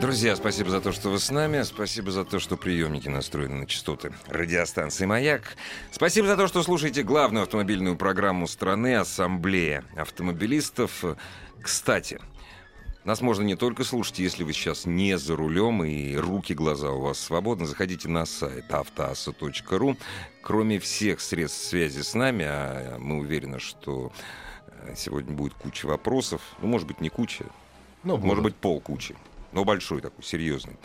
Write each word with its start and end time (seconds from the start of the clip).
Друзья, 0.00 0.34
спасибо 0.34 0.70
за 0.70 0.80
то, 0.80 0.92
что 0.92 1.10
вы 1.10 1.18
с 1.18 1.30
нами. 1.30 1.62
Спасибо 1.62 2.10
за 2.10 2.24
то, 2.24 2.38
что 2.38 2.56
приемники 2.56 3.08
настроены 3.08 3.56
на 3.56 3.66
частоты 3.66 4.12
радиостанции 4.26 5.04
«Маяк». 5.04 5.56
Спасибо 5.90 6.26
за 6.26 6.36
то, 6.38 6.46
что 6.46 6.62
слушаете 6.62 7.02
главную 7.02 7.42
автомобильную 7.42 7.96
программу 7.96 8.46
страны 8.48 8.96
«Ассамблея 8.96 9.84
автомобилистов». 9.96 11.04
Кстати, 11.60 12.18
нас 13.04 13.20
можно 13.20 13.42
не 13.42 13.56
только 13.56 13.84
слушать, 13.84 14.20
если 14.20 14.42
вы 14.42 14.54
сейчас 14.54 14.86
не 14.86 15.18
за 15.18 15.36
рулем 15.36 15.84
и 15.84 16.16
руки, 16.16 16.54
глаза 16.54 16.90
у 16.90 17.00
вас 17.02 17.18
свободны. 17.20 17.66
Заходите 17.66 18.08
на 18.08 18.24
сайт 18.24 18.72
автоаса.ру. 18.72 19.96
Кроме 20.42 20.78
всех 20.78 21.20
средств 21.20 21.66
связи 21.66 22.00
с 22.00 22.14
нами, 22.14 22.46
а 22.48 22.96
мы 22.98 23.18
уверены, 23.18 23.58
что 23.58 24.12
э, 24.66 24.94
сегодня 24.96 25.34
будет 25.34 25.52
куча 25.54 25.84
вопросов. 25.84 26.40
Ну, 26.62 26.68
может 26.68 26.88
быть, 26.88 27.02
не 27.02 27.10
куча, 27.10 27.44
Ну, 28.02 28.16
может 28.16 28.42
будут. 28.42 28.42
быть, 28.44 28.56
полкучи. 28.56 29.14
Но 29.52 29.64
большой 29.64 30.00
такой, 30.00 30.24
серьезный. 30.24 30.76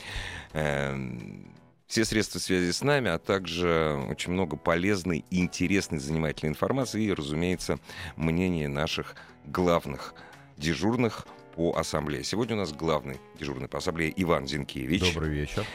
Эм, 0.53 1.53
Все 1.88 2.03
средства 2.03 2.39
связи 2.39 2.71
с 2.71 2.81
нами, 2.81 3.11
а 3.11 3.19
также 3.19 3.95
очень 4.09 4.31
много 4.31 4.58
полезной, 4.58 5.23
интересной, 5.30 5.99
занимательной 5.99 6.52
информации 6.52 7.03
и, 7.03 7.13
разумеется, 7.13 7.77
мнение 8.16 8.67
наших 8.67 9.16
главных 9.45 10.16
дежурных 10.58 11.27
по 11.55 11.75
ассамблее. 11.77 12.23
Сегодня 12.23 12.55
у 12.55 12.59
нас 12.59 12.73
главный 12.73 13.19
дежурный 13.39 13.67
по 13.67 13.77
ассамблее 13.77 14.11
Иван 14.16 14.47
Зинкевич. 14.47 15.13
Добрый 15.13 15.30
вечер. 15.30 15.66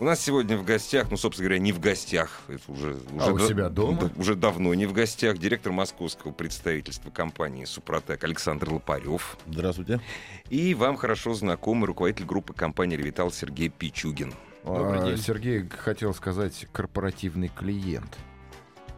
У 0.00 0.04
нас 0.04 0.20
сегодня 0.20 0.56
в 0.56 0.64
гостях, 0.64 1.08
ну, 1.10 1.16
собственно 1.16 1.48
говоря, 1.48 1.60
не 1.60 1.72
в 1.72 1.80
гостях, 1.80 2.42
это 2.46 2.62
уже, 2.70 2.96
А 3.18 3.24
уже 3.24 3.32
у 3.32 3.38
да- 3.38 3.48
себя 3.48 3.68
дома? 3.68 3.98
да, 4.02 4.10
уже 4.20 4.36
давно 4.36 4.72
не 4.74 4.86
в 4.86 4.92
гостях, 4.92 5.38
директор 5.38 5.72
московского 5.72 6.30
представительства 6.30 7.10
компании 7.10 7.64
«Супротек» 7.64 8.22
Александр 8.22 8.72
Лопарев. 8.74 9.36
Здравствуйте. 9.48 10.00
И 10.50 10.72
вам 10.74 10.96
хорошо 10.96 11.34
знакомый 11.34 11.86
руководитель 11.88 12.26
группы 12.26 12.52
компании 12.52 12.96
«Ревитал» 12.96 13.32
Сергей 13.32 13.70
Пичугин. 13.70 14.34
А, 14.64 15.04
день. 15.08 15.16
Сергей 15.18 15.68
хотел 15.68 16.14
сказать 16.14 16.68
корпоративный 16.72 17.48
клиент. 17.48 18.16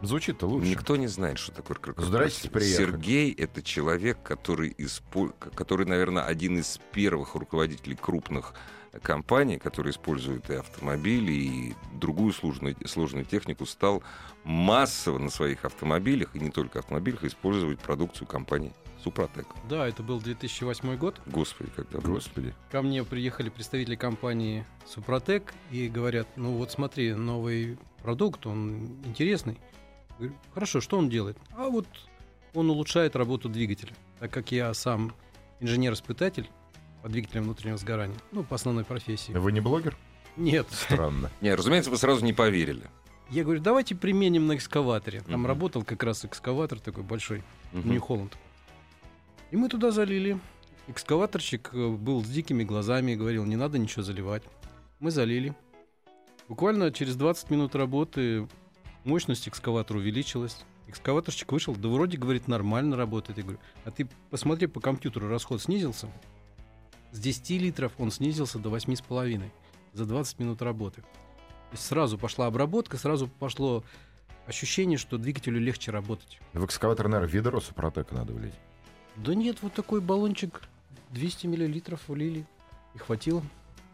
Звучит-то 0.03 0.45
лучше. 0.47 0.67
Никто 0.67 0.97
не 0.97 1.07
знает, 1.07 1.39
что 1.39 1.51
такое 1.51 1.77
корпоратив. 1.77 2.09
Здрасте, 2.13 2.49
приехали. 2.49 2.85
Сергей— 2.91 3.31
это 3.37 3.63
человек, 3.63 4.19
который, 4.21 4.71
испо- 4.77 5.33
который, 5.55 5.87
наверное, 5.87 6.23
один 6.23 6.59
из 6.59 6.79
первых 6.91 7.33
руководителей 7.35 7.95
крупных 7.95 8.53
компаний, 8.99 9.57
который 9.57 9.91
использует 9.91 10.49
и 10.49 10.55
автомобили, 10.55 11.31
и 11.31 11.75
другую 11.93 12.33
сложную, 12.33 12.75
сложную 12.85 13.25
технику, 13.25 13.65
стал 13.65 14.03
массово 14.43 15.17
на 15.17 15.29
своих 15.29 15.65
автомобилях, 15.65 16.35
и 16.35 16.39
не 16.39 16.49
только 16.49 16.79
автомобилях, 16.79 17.23
использовать 17.23 17.79
продукцию 17.79 18.27
компании 18.27 18.73
«Супротек». 19.03 19.47
Да, 19.69 19.87
это 19.87 20.03
был 20.03 20.19
2008 20.19 20.97
год. 20.97 21.21
Господи, 21.25 21.71
когда. 21.75 21.99
Господи. 21.99 22.53
Ко 22.69 22.81
мне 22.81 23.03
приехали 23.03 23.49
представители 23.49 23.95
компании 23.95 24.65
Супротек 24.85 25.53
и 25.71 25.87
говорят, 25.87 26.27
ну 26.35 26.57
вот 26.57 26.71
смотри, 26.71 27.13
новый 27.13 27.77
продукт, 28.03 28.45
он 28.45 28.99
интересный. 29.05 29.57
Говорю, 30.17 30.35
хорошо, 30.53 30.81
что 30.81 30.97
он 30.97 31.09
делает? 31.09 31.37
А 31.55 31.69
вот 31.69 31.87
он 32.53 32.69
улучшает 32.69 33.15
работу 33.15 33.49
двигателя. 33.49 33.93
Так 34.19 34.31
как 34.31 34.51
я 34.51 34.73
сам 34.73 35.13
инженер-испытатель 35.61 36.49
по 37.01 37.09
двигателям 37.09 37.45
внутреннего 37.45 37.77
сгорания, 37.77 38.17
ну, 38.31 38.43
по 38.43 38.55
основной 38.55 38.83
профессии. 38.83 39.31
Вы 39.31 39.51
не 39.51 39.59
блогер? 39.59 39.97
Нет. 40.37 40.67
Странно. 40.71 41.29
Не, 41.41 41.53
разумеется, 41.53 41.91
вы 41.91 41.97
сразу 41.97 42.23
не 42.23 42.31
поверили. 42.31 42.83
Я 43.29 43.43
говорю, 43.43 43.61
давайте 43.61 43.95
применим 43.95 44.47
на 44.47 44.55
экскаваторе. 44.55 45.21
Там 45.21 45.45
работал 45.45 45.83
как 45.83 46.03
раз 46.03 46.25
экскаватор 46.25 46.79
такой 46.79 47.03
большой. 47.03 47.43
Нью-Холланд. 47.71 48.37
И 49.51 49.55
мы 49.55 49.69
туда 49.69 49.91
залили. 49.91 50.39
Экскаваторщик 50.87 51.69
э, 51.73 51.89
был 51.89 52.23
с 52.23 52.27
дикими 52.27 52.63
глазами 52.63 53.11
и 53.11 53.15
говорил, 53.15 53.45
не 53.45 53.55
надо 53.55 53.77
ничего 53.77 54.03
заливать. 54.03 54.43
Мы 54.99 55.11
залили. 55.11 55.55
Буквально 56.49 56.91
через 56.91 57.15
20 57.15 57.49
минут 57.49 57.75
работы 57.75 58.47
мощность 59.05 59.47
экскаватора 59.47 59.99
увеличилась. 59.99 60.65
Экскаваторщик 60.87 61.51
вышел, 61.51 61.75
да 61.75 61.87
вроде, 61.87 62.17
говорит, 62.17 62.49
нормально 62.49 62.97
работает. 62.97 63.37
Я 63.37 63.43
говорю, 63.43 63.59
а 63.85 63.91
ты 63.91 64.09
посмотри, 64.29 64.67
по 64.67 64.81
компьютеру 64.81 65.29
расход 65.29 65.61
снизился. 65.61 66.09
С 67.11 67.19
10 67.19 67.49
литров 67.61 67.91
он 67.97 68.11
снизился 68.11 68.57
до 68.59 68.69
8,5 68.69 69.41
за 69.93 70.05
20 70.05 70.39
минут 70.39 70.61
работы. 70.61 71.01
То 71.01 71.73
есть 71.73 71.85
сразу 71.85 72.17
пошла 72.17 72.47
обработка, 72.47 72.97
сразу 72.97 73.27
пошло 73.27 73.83
ощущение, 74.45 74.97
что 74.97 75.17
двигателю 75.17 75.59
легче 75.59 75.91
работать. 75.91 76.39
В 76.53 76.65
экскаватор, 76.65 77.07
наверное, 77.07 77.31
ведро 77.33 77.61
супротека 77.61 78.15
надо 78.15 78.33
влить. 78.33 78.53
Да 79.17 79.35
нет, 79.35 79.57
вот 79.61 79.73
такой 79.73 80.01
баллончик 80.01 80.61
200 81.11 81.47
миллилитров 81.47 82.01
влили 82.07 82.45
и 82.95 82.97
хватило. 82.97 83.43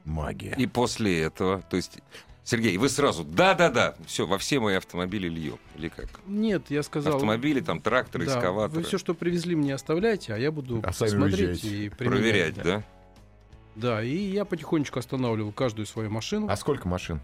Магия. 0.05 0.55
И 0.57 0.67
после 0.67 1.21
этого, 1.23 1.61
то 1.63 1.75
есть, 1.75 1.99
Сергей, 2.43 2.77
вы 2.77 2.87
сразу, 2.87 3.23
да-да-да, 3.25 3.95
все, 4.05 4.25
во 4.25 4.37
все 4.37 4.59
мои 4.59 4.75
автомобили 4.75 5.27
льем. 5.27 5.59
Или 5.75 5.89
как? 5.89 6.07
Нет, 6.27 6.69
я 6.69 6.81
сказал... 6.81 7.15
Автомобили, 7.15 7.59
там, 7.59 7.81
тракторы, 7.81 8.25
да, 8.25 8.31
экскаваторы. 8.31 8.79
Вы 8.81 8.87
все, 8.87 8.97
что 8.97 9.13
привезли, 9.13 9.55
мне 9.55 9.73
оставляйте, 9.73 10.33
а 10.33 10.37
я 10.37 10.51
буду 10.51 10.81
А 10.83 10.93
сами 10.93 11.09
смотреть 11.09 11.63
уезжаете. 11.63 11.85
и 11.85 11.89
применять. 11.89 11.97
Проверять, 12.21 12.55
да? 12.55 12.63
Да, 12.63 12.83
и 14.01 14.15
я 14.15 14.45
потихонечку 14.45 14.99
останавливал 14.99 15.51
каждую 15.51 15.85
свою 15.85 16.09
машину. 16.09 16.47
А 16.49 16.55
сколько 16.55 16.87
машин? 16.87 17.21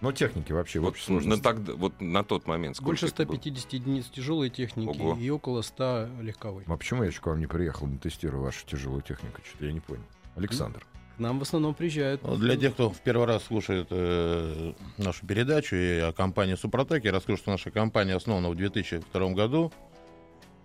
Ну, 0.00 0.12
техники 0.12 0.52
вообще 0.52 0.78
в 0.78 0.82
Вот 0.82 0.90
общей 0.90 1.12
на, 1.12 1.20
сложности. 1.20 1.42
тогда, 1.42 1.72
вот 1.72 2.00
на 2.00 2.22
тот 2.22 2.46
момент 2.46 2.76
сколько 2.76 2.90
Больше 2.90 3.06
это 3.06 3.24
было? 3.24 3.36
150 3.36 3.72
единиц 3.72 4.06
тяжелой 4.06 4.50
техники 4.50 4.98
Ого. 4.98 5.16
и 5.18 5.30
около 5.30 5.62
100 5.62 6.08
легковой. 6.20 6.64
А 6.66 6.76
почему 6.76 7.02
я 7.02 7.08
еще 7.08 7.20
к 7.20 7.26
вам 7.26 7.40
не 7.40 7.46
приехал, 7.46 7.86
не 7.86 7.96
тестирую 7.96 8.42
вашу 8.42 8.66
тяжелую 8.66 9.00
технику? 9.00 9.40
Что-то 9.48 9.64
я 9.64 9.72
не 9.72 9.80
понял. 9.80 10.02
Александр. 10.34 10.86
К 11.16 11.18
нам 11.18 11.38
в 11.38 11.42
основном 11.42 11.72
приезжают. 11.72 12.22
Ну, 12.22 12.36
Для 12.36 12.56
тех, 12.58 12.74
кто 12.74 12.90
в 12.90 13.00
первый 13.00 13.26
раз 13.26 13.44
слушает 13.44 13.86
э, 13.88 14.74
нашу 14.98 15.26
передачу 15.26 15.74
и 15.74 15.98
о 16.00 16.12
компании 16.12 16.56
Супротек, 16.56 17.04
я 17.04 17.12
расскажу, 17.12 17.38
что 17.38 17.50
наша 17.50 17.70
компания 17.70 18.14
основана 18.14 18.50
в 18.50 18.54
2002 18.54 19.30
году. 19.30 19.72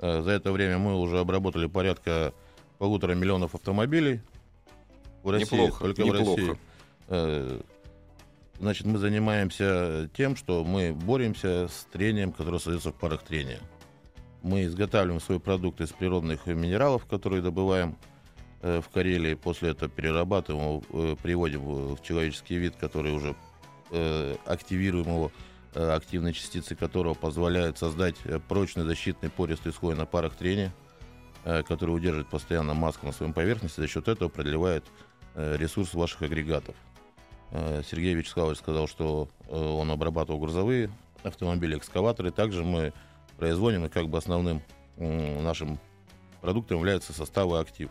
Э, 0.01 0.21
за 0.21 0.31
это 0.31 0.51
время 0.51 0.77
мы 0.77 0.99
уже 0.99 1.19
обработали 1.19 1.67
порядка 1.67 2.33
полутора 2.79 3.13
миллионов 3.13 3.55
автомобилей. 3.55 4.19
В 5.23 5.29
России, 5.29 5.55
Неплохо, 5.55 5.83
только 5.83 6.01
в 6.01 6.05
неплохо. 6.05 6.41
России. 6.41 6.57
Э, 7.07 7.61
Значит, 8.59 8.85
мы 8.85 8.99
занимаемся 8.99 10.07
тем, 10.15 10.35
что 10.35 10.63
мы 10.63 10.93
боремся 10.93 11.67
с 11.67 11.87
трением, 11.91 12.31
которое 12.31 12.59
создается 12.59 12.91
в 12.91 12.95
парах 12.95 13.23
трения. 13.23 13.59
Мы 14.43 14.65
изготавливаем 14.65 15.19
свой 15.19 15.39
продукт 15.39 15.81
из 15.81 15.89
природных 15.89 16.45
минералов, 16.45 17.07
которые 17.07 17.41
добываем 17.41 17.97
э, 18.61 18.79
в 18.81 18.89
Карелии. 18.89 19.33
После 19.33 19.71
этого 19.71 19.89
перерабатываем 19.89 20.63
его, 20.63 20.83
э, 20.91 21.15
приводим 21.23 21.61
в 21.61 21.95
в 21.95 22.03
человеческий 22.03 22.57
вид, 22.57 22.75
который 22.75 23.13
уже 23.13 23.35
активируем 24.45 25.07
его, 25.07 25.31
активные 25.73 26.31
частицы 26.31 26.77
которого 26.77 27.13
позволяют 27.13 27.77
создать 27.77 28.15
прочный 28.47 28.85
защитный 28.85 29.29
пористый 29.29 29.73
слой 29.73 29.95
на 29.97 30.05
парах 30.05 30.35
трения, 30.35 30.73
который 31.43 31.89
удерживает 31.89 32.29
постоянно 32.29 32.73
маску 32.73 33.05
на 33.07 33.11
своем 33.11 33.33
поверхности, 33.33 33.81
за 33.81 33.87
счет 33.87 34.07
этого 34.07 34.29
продлевает 34.29 34.85
ресурс 35.35 35.93
ваших 35.93 36.23
агрегатов. 36.23 36.75
Э, 37.51 37.81
Сергей 37.89 38.13
Вячеславович 38.13 38.59
сказал, 38.59 38.87
что 38.87 39.29
э, 39.47 39.55
он 39.55 39.91
обрабатывал 39.91 40.39
грузовые 40.39 40.89
автомобили, 41.23 41.77
экскаваторы. 41.77 42.31
Также 42.31 42.63
мы 42.63 42.93
производим, 43.37 43.85
и 43.85 43.89
как 43.89 44.09
бы 44.09 44.17
основным 44.17 44.61
нашим 44.97 45.79
продуктом 46.41 46.77
являются 46.77 47.13
составы 47.13 47.59
актив. 47.59 47.89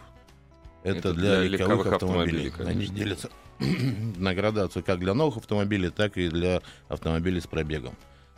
Это, 0.82 0.98
Это 0.98 1.14
для, 1.14 1.40
для 1.40 1.48
легковых, 1.48 1.86
легковых 1.86 1.92
автомобилей, 1.94 2.48
автомобилей. 2.48 2.76
Они 2.76 2.86
делятся 2.86 3.30
на 4.16 4.34
градацию 4.34 4.84
как 4.84 4.98
для 4.98 5.14
новых 5.14 5.38
автомобилей, 5.38 5.90
так 5.90 6.16
и 6.16 6.28
для 6.28 6.62
автомобилей 6.88 7.40
с 7.40 7.46
пробегом. 7.46 7.94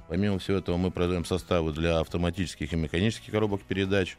Помимо 0.09 0.39
всего 0.39 0.59
этого 0.59 0.77
мы 0.77 0.91
производим 0.91 1.25
составы 1.25 1.73
для 1.73 2.01
автоматических 2.01 2.73
и 2.73 2.77
механических 2.77 3.33
коробок 3.33 3.63
передач, 3.63 4.17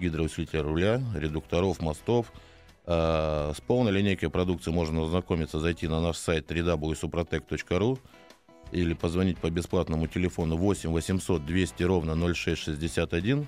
гидроусилителя 0.00 0.62
руля, 0.62 1.02
редукторов, 1.14 1.80
мостов. 1.80 2.32
А, 2.86 3.52
С 3.54 3.60
полной 3.60 3.92
линейкой 3.92 4.30
продукции 4.30 4.70
можно 4.70 5.04
ознакомиться, 5.04 5.58
зайти 5.58 5.88
на 5.88 6.00
наш 6.00 6.16
сайт 6.16 6.50
www.suprotec.ru 6.50 7.98
или 8.72 8.94
позвонить 8.94 9.38
по 9.38 9.50
бесплатному 9.50 10.06
телефону 10.06 10.56
8 10.56 10.90
800 10.90 11.44
200 11.44 11.82
ровно 11.82 12.34
0661. 12.34 13.46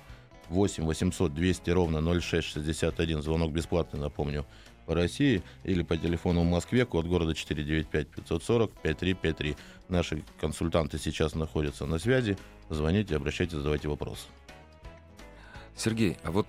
8 0.49 0.85
800 0.85 1.33
200 1.33 1.69
ровно 1.69 2.21
0661. 2.21 3.21
Звонок 3.21 3.51
бесплатный, 3.51 3.99
напомню, 3.99 4.45
по 4.85 4.95
России 4.95 5.43
или 5.63 5.83
по 5.83 5.95
телефону 5.95 6.41
в 6.41 6.45
Москве, 6.45 6.85
код 6.85 7.05
города 7.05 7.33
495-540-5353. 7.33 9.55
Наши 9.87 10.23
консультанты 10.41 10.97
сейчас 10.97 11.35
находятся 11.35 11.85
на 11.85 11.99
связи. 11.99 12.37
Звоните, 12.69 13.15
обращайтесь, 13.15 13.53
задавайте 13.53 13.87
вопросы. 13.87 14.25
Сергей, 15.75 16.17
а 16.23 16.31
вот 16.31 16.47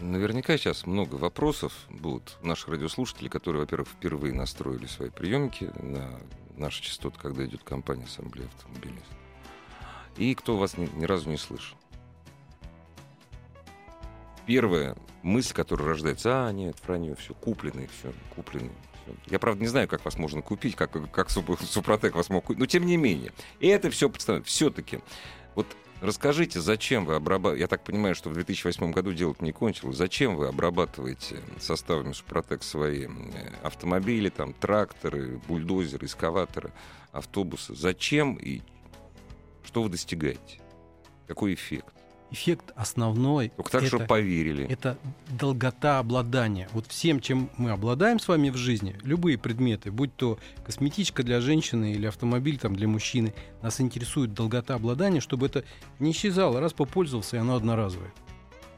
наверняка 0.00 0.56
сейчас 0.56 0.86
много 0.86 1.14
вопросов 1.16 1.72
будут 1.88 2.38
у 2.42 2.46
наших 2.46 2.68
радиослушателей, 2.68 3.28
которые, 3.30 3.60
во-первых, 3.62 3.88
впервые 3.88 4.34
настроили 4.34 4.86
свои 4.86 5.10
приемники 5.10 5.70
на 5.80 6.20
наши 6.56 6.82
частоты, 6.82 7.18
когда 7.18 7.44
идет 7.44 7.62
компания 7.62 8.04
Ассамблея 8.04 8.48
автомобилистов. 8.48 9.16
И 10.16 10.34
кто 10.34 10.56
вас 10.56 10.76
ни, 10.76 10.86
ни 10.86 11.04
разу 11.04 11.28
не 11.30 11.36
слышал. 11.36 11.76
Первая 14.46 14.96
мысль, 15.22 15.54
которая 15.54 15.88
рождается, 15.88 16.46
а, 16.46 16.52
нет, 16.52 16.76
вранье, 16.86 17.16
все, 17.16 17.34
купленный, 17.34 17.88
все, 17.98 18.12
купленный. 18.34 18.72
всё». 19.04 19.14
Я, 19.26 19.38
правда, 19.38 19.62
не 19.62 19.68
знаю, 19.68 19.88
как 19.88 20.04
вас 20.04 20.18
можно 20.18 20.42
купить, 20.42 20.76
как, 20.76 21.10
как 21.10 21.30
Суп- 21.30 21.60
Супротек 21.60 22.14
вас 22.14 22.28
мог 22.28 22.44
купить, 22.44 22.60
но 22.60 22.66
тем 22.66 22.84
не 22.84 22.96
менее. 22.96 23.32
И 23.58 23.68
это 23.68 23.90
все. 23.90 24.10
Все-таки, 24.44 25.00
вот 25.54 25.66
расскажите, 26.04 26.60
зачем 26.60 27.04
вы 27.04 27.14
обрабатываете, 27.14 27.62
я 27.62 27.68
так 27.68 27.82
понимаю, 27.84 28.14
что 28.14 28.30
в 28.30 28.34
2008 28.34 28.92
году 28.92 29.12
дело 29.12 29.34
не 29.40 29.52
кончилось, 29.52 29.96
зачем 29.96 30.36
вы 30.36 30.48
обрабатываете 30.48 31.40
составами 31.58 32.12
Супротек 32.12 32.62
свои 32.62 33.06
э, 33.06 33.08
автомобили, 33.62 34.28
там, 34.28 34.52
тракторы, 34.52 35.40
бульдозеры, 35.48 36.06
эскаваторы, 36.06 36.72
автобусы? 37.12 37.74
Зачем 37.74 38.34
и 38.34 38.62
что 39.64 39.82
вы 39.82 39.88
достигаете? 39.88 40.60
Какой 41.26 41.54
эффект? 41.54 41.94
Эффект 42.30 42.72
основной 42.74 43.50
Только 43.50 43.70
так, 43.70 43.82
это, 43.82 43.88
чтобы 43.88 44.06
поверили. 44.06 44.66
это 44.66 44.98
долгота 45.38 46.00
обладания. 46.00 46.68
Вот 46.72 46.86
всем, 46.88 47.20
чем 47.20 47.48
мы 47.56 47.70
обладаем 47.70 48.18
с 48.18 48.26
вами 48.26 48.50
в 48.50 48.56
жизни, 48.56 48.96
любые 49.02 49.38
предметы, 49.38 49.92
будь 49.92 50.16
то 50.16 50.38
косметичка 50.64 51.22
для 51.22 51.40
женщины 51.40 51.92
или 51.92 52.06
автомобиль 52.06 52.58
там, 52.58 52.74
для 52.74 52.88
мужчины, 52.88 53.34
нас 53.62 53.80
интересует 53.80 54.34
долгота 54.34 54.74
обладания, 54.74 55.20
чтобы 55.20 55.46
это 55.46 55.64
не 56.00 56.10
исчезало. 56.10 56.60
Раз 56.60 56.72
попользовался, 56.72 57.36
и 57.36 57.40
оно 57.40 57.54
одноразовое. 57.54 58.12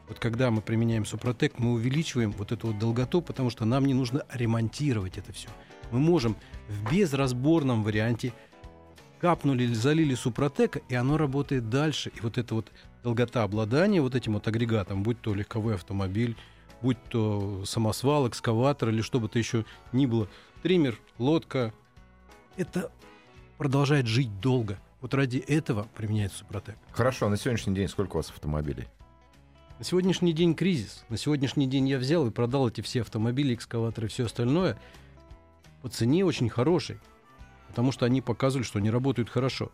Вот 0.07 0.19
когда 0.19 0.51
мы 0.51 0.61
применяем 0.61 1.05
Супротек, 1.05 1.59
мы 1.59 1.73
увеличиваем 1.73 2.31
вот 2.31 2.51
эту 2.51 2.67
вот 2.67 2.79
долготу, 2.79 3.21
потому 3.21 3.49
что 3.49 3.65
нам 3.65 3.85
не 3.85 3.93
нужно 3.93 4.23
ремонтировать 4.31 5.17
это 5.17 5.33
все. 5.33 5.49
Мы 5.91 5.99
можем 5.99 6.35
в 6.67 6.91
безразборном 6.91 7.83
варианте 7.83 8.33
капнули 9.19 9.63
или 9.63 9.73
залили 9.73 10.15
Супротека, 10.15 10.79
и 10.89 10.95
оно 10.95 11.17
работает 11.17 11.69
дальше. 11.69 12.11
И 12.15 12.21
вот 12.21 12.37
эта 12.37 12.55
вот 12.55 12.71
долгота 13.03 13.43
обладания 13.43 14.01
вот 14.01 14.15
этим 14.15 14.33
вот 14.33 14.47
агрегатом, 14.47 15.03
будь 15.03 15.19
то 15.21 15.33
легковой 15.33 15.75
автомобиль, 15.75 16.35
будь 16.81 17.01
то 17.09 17.63
самосвал, 17.65 18.27
экскаватор 18.27 18.89
или 18.89 19.01
что 19.01 19.19
бы 19.19 19.29
то 19.29 19.39
еще 19.39 19.65
ни 19.91 20.05
было, 20.05 20.27
триммер, 20.61 20.99
лодка, 21.17 21.73
это 22.55 22.91
продолжает 23.57 24.07
жить 24.07 24.39
долго. 24.39 24.79
Вот 25.01 25.13
ради 25.13 25.37
этого 25.37 25.87
применяется 25.95 26.39
Супротек. 26.39 26.75
Хорошо, 26.91 27.27
а 27.27 27.29
на 27.29 27.37
сегодняшний 27.37 27.75
день 27.75 27.87
сколько 27.87 28.13
у 28.13 28.17
вас 28.17 28.29
автомобилей? 28.29 28.87
На 29.77 29.85
сегодняшний 29.85 30.33
день 30.33 30.55
кризис. 30.55 31.05
На 31.09 31.17
сегодняшний 31.17 31.67
день 31.67 31.87
я 31.87 31.99
взял 31.99 32.25
и 32.25 32.31
продал 32.31 32.67
эти 32.67 32.81
все 32.81 33.01
автомобили, 33.01 33.53
экскаваторы 33.53 34.07
и 34.07 34.09
все 34.09 34.25
остальное 34.25 34.79
по 35.83 35.89
цене 35.89 36.25
очень 36.25 36.49
хорошей. 36.49 36.97
Потому 37.77 37.91
что 37.91 38.07
они 38.07 38.21
показывали, 38.21 38.65
что 38.65 38.79
они 38.79 38.89
работают 38.89 39.29
хорошо. 39.29 39.71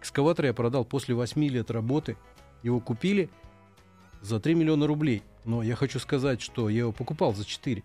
Экскаватор 0.00 0.44
я 0.44 0.52
продал 0.52 0.84
после 0.84 1.14
8 1.14 1.42
лет 1.46 1.70
работы. 1.70 2.18
Его 2.62 2.78
купили 2.78 3.30
за 4.20 4.38
3 4.38 4.54
миллиона 4.54 4.86
рублей. 4.86 5.22
Но 5.46 5.62
я 5.62 5.74
хочу 5.74 5.98
сказать, 5.98 6.42
что 6.42 6.68
я 6.68 6.80
его 6.80 6.92
покупал 6.92 7.34
за 7.34 7.46
4. 7.46 7.82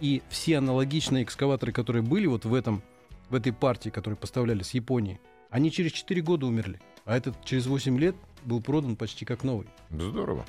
И 0.00 0.22
все 0.28 0.58
аналогичные 0.58 1.22
экскаваторы, 1.22 1.70
которые 1.70 2.02
были 2.02 2.26
вот 2.26 2.46
в, 2.46 2.52
этом, 2.52 2.82
в 3.30 3.36
этой 3.36 3.52
партии, 3.52 3.90
которые 3.90 4.16
поставляли 4.16 4.64
с 4.64 4.74
Японии, 4.74 5.20
они 5.50 5.70
через 5.70 5.92
4 5.92 6.20
года 6.22 6.46
умерли. 6.46 6.80
А 7.04 7.16
этот 7.16 7.36
через 7.44 7.68
8 7.68 7.96
лет 7.96 8.16
был 8.44 8.60
продан 8.60 8.96
почти 8.96 9.24
как 9.24 9.44
новый. 9.44 9.68
Здорово. 9.90 10.44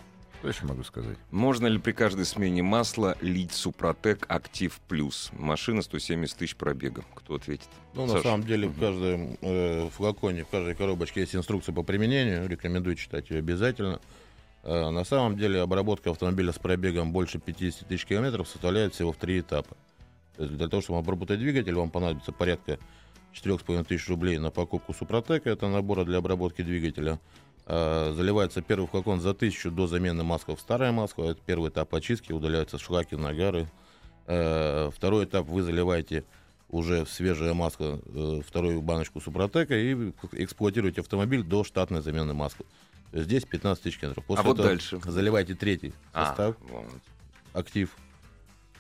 Что 0.46 0.50
еще 0.52 0.66
могу 0.68 0.84
сказать? 0.84 1.18
Можно 1.32 1.66
ли 1.66 1.80
при 1.80 1.92
каждой 1.92 2.24
смене 2.24 2.62
масла 2.62 3.18
лить 3.20 3.52
Супротек 3.52 4.28
Актив 4.28 4.80
Плюс? 4.88 5.32
Машина 5.34 5.82
170 5.82 6.38
тысяч 6.38 6.56
пробега. 6.56 7.04
Кто 7.16 7.34
ответит? 7.34 7.68
Ну, 7.96 8.04
на 8.04 8.10
Саша. 8.12 8.26
самом 8.26 8.44
деле, 8.44 8.68
в 8.68 8.80
каждом 8.80 9.38
э, 9.42 9.90
флаконе, 9.90 10.44
в 10.44 10.50
каждой 10.50 10.76
коробочке 10.76 11.22
есть 11.22 11.36
инструкция 11.36 11.74
по 11.74 11.82
применению. 11.82 12.48
Рекомендую 12.48 12.96
читать 12.96 13.32
ее 13.32 13.40
обязательно. 13.40 14.00
Э, 14.62 14.92
на 14.92 15.04
самом 15.04 15.36
деле, 15.36 15.62
обработка 15.62 16.12
автомобиля 16.12 16.52
с 16.52 16.60
пробегом 16.60 17.12
больше 17.12 17.40
50 17.40 17.88
тысяч 17.88 18.06
километров 18.06 18.48
составляет 18.48 18.94
всего 18.94 19.14
в 19.14 19.18
три 19.18 19.40
этапа. 19.40 19.76
То 20.38 20.44
есть 20.44 20.56
для 20.56 20.68
того, 20.68 20.84
чтобы 20.84 21.00
обработать 21.00 21.40
двигатель, 21.40 21.74
вам 21.74 21.90
понадобится 21.90 22.32
порядка 22.32 22.78
4,5 23.34 23.84
тысяч 23.86 24.08
рублей 24.10 24.38
на 24.38 24.52
покупку 24.52 24.94
Супротека. 24.94 25.50
Это 25.50 25.68
набора 25.70 26.04
для 26.04 26.20
обработки 26.20 26.62
двигателя. 26.62 27.20
Э, 27.68 28.14
Заливается 28.16 28.62
первый 28.62 28.88
флакон 28.88 29.20
за 29.20 29.34
тысячу 29.34 29.72
до 29.72 29.88
замены 29.88 30.24
маслов 30.24 30.60
в 30.60 30.62
старое 30.62 30.92
масло. 30.92 31.32
Это 31.32 31.42
первый 31.46 31.70
этап 31.70 31.94
очистки. 31.96 32.32
Удаляются 32.32 32.78
шлаки, 32.78 33.16
нагары. 33.16 33.68
Э, 34.28 34.90
Второй 34.96 35.26
этап 35.26 35.48
вы 35.48 35.64
заливаете 35.64 36.24
уже 36.70 37.06
в 37.06 37.10
свежее 37.10 37.54
масло 37.54 38.00
э, 38.06 38.42
вторую 38.46 38.82
баночку 38.82 39.22
Супротека 39.22 39.76
и 39.76 40.12
эксплуатируете 40.34 41.02
автомобиль 41.02 41.44
до 41.44 41.64
штатной 41.64 42.02
замены 42.02 42.34
есть 42.34 42.66
Здесь 43.14 43.46
15 43.46 43.84
тысяч 43.84 44.00
километров. 44.00 44.26
После 44.26 44.44
А 44.44 44.48
вот 44.48 44.54
этого 44.60 44.70
дальше? 44.70 45.00
заливаете 45.06 45.56
третий 45.56 45.94
А, 46.12 46.26
состав, 46.28 46.56
вот. 46.70 46.86
актив. 47.54 47.96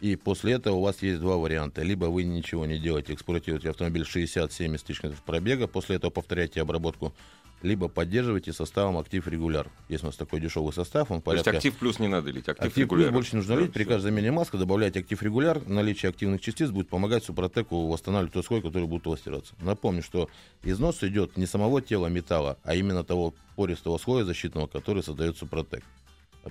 И 0.01 0.15
после 0.17 0.53
этого 0.53 0.75
у 0.75 0.81
вас 0.81 1.01
есть 1.01 1.21
два 1.21 1.37
варианта. 1.37 1.83
Либо 1.83 2.05
вы 2.05 2.23
ничего 2.25 2.65
не 2.65 2.77
делаете, 2.77 3.13
эксплуатируете 3.13 3.69
автомобиль 3.69 4.01
60-70 4.03 4.77
тысяч 4.85 4.99
километров 4.99 5.23
пробега, 5.25 5.67
после 5.67 5.95
этого 5.95 6.11
повторяете 6.11 6.61
обработку, 6.61 7.13
либо 7.65 7.87
поддерживаете 7.87 8.53
составом 8.53 8.97
актив 8.97 9.27
регуляр. 9.27 9.67
Есть 9.89 10.03
у 10.03 10.07
нас 10.07 10.15
такой 10.15 10.39
дешевый 10.39 10.71
состав, 10.71 11.09
он 11.11 11.21
То 11.21 11.33
есть 11.33 11.43
порядка... 11.43 11.57
Актив 11.57 11.75
Плюс 11.75 11.99
не 11.99 12.07
надо 12.07 12.29
лить, 12.29 12.47
Актив, 12.47 12.67
Актив 12.67 12.87
плюс 12.87 12.99
регуляр. 12.99 13.11
больше 13.11 13.35
нужно 13.35 13.53
лить. 13.55 13.73
При 13.73 13.83
Всё. 13.83 13.89
каждой 13.93 14.09
замене 14.11 14.31
маска 14.31 14.57
добавляйте 14.57 14.99
актив 14.99 15.21
регуляр. 15.23 15.67
Наличие 15.67 16.09
активных 16.09 16.41
частиц 16.41 16.69
будет 16.69 16.89
помогать 16.89 17.23
Супротеку 17.23 17.87
восстанавливать 17.87 18.33
тот 18.33 18.45
слой, 18.45 18.61
который 18.61 18.87
будет 18.87 19.07
у 19.07 19.09
вас 19.09 19.19
стираться. 19.19 19.55
Напомню, 19.61 20.03
что 20.03 20.29
износ 20.63 21.03
идет 21.03 21.37
не 21.37 21.47
самого 21.47 21.81
тела 21.81 22.07
металла, 22.07 22.57
а 22.63 22.75
именно 22.75 23.03
того 23.03 23.33
пористого 23.55 23.97
слоя 23.97 24.23
защитного, 24.23 24.67
который 24.67 25.01
создает 25.01 25.37
Супротек. 25.37 25.83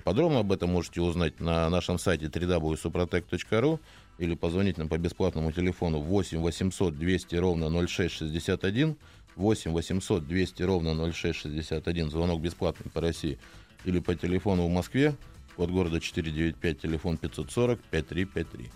Подробно 0.03 0.39
об 0.39 0.51
этом 0.51 0.71
можете 0.71 0.99
узнать 0.99 1.39
на 1.39 1.69
нашем 1.69 1.97
сайте 1.97 2.25
www.suprotec.ru 2.25 3.79
или 4.17 4.35
позвонить 4.35 4.77
нам 4.77 4.89
по 4.89 4.97
бесплатному 4.97 5.53
телефону 5.53 5.99
8 5.99 6.39
800 6.39 6.97
200 6.97 7.35
ровно 7.35 7.69
0661 7.87 8.97
8 9.35 9.71
800 9.71 10.25
200 10.27 10.63
ровно 10.63 11.11
0661 11.11 12.09
звонок 12.09 12.41
бесплатный 12.41 12.89
по 12.91 13.01
России 13.01 13.37
или 13.83 13.99
по 13.99 14.15
телефону 14.15 14.67
в 14.67 14.71
Москве 14.71 15.15
код 15.55 15.69
города 15.71 15.99
495 15.99 16.81
телефон 16.81 17.17
540 17.17 17.79
5353 17.91 18.71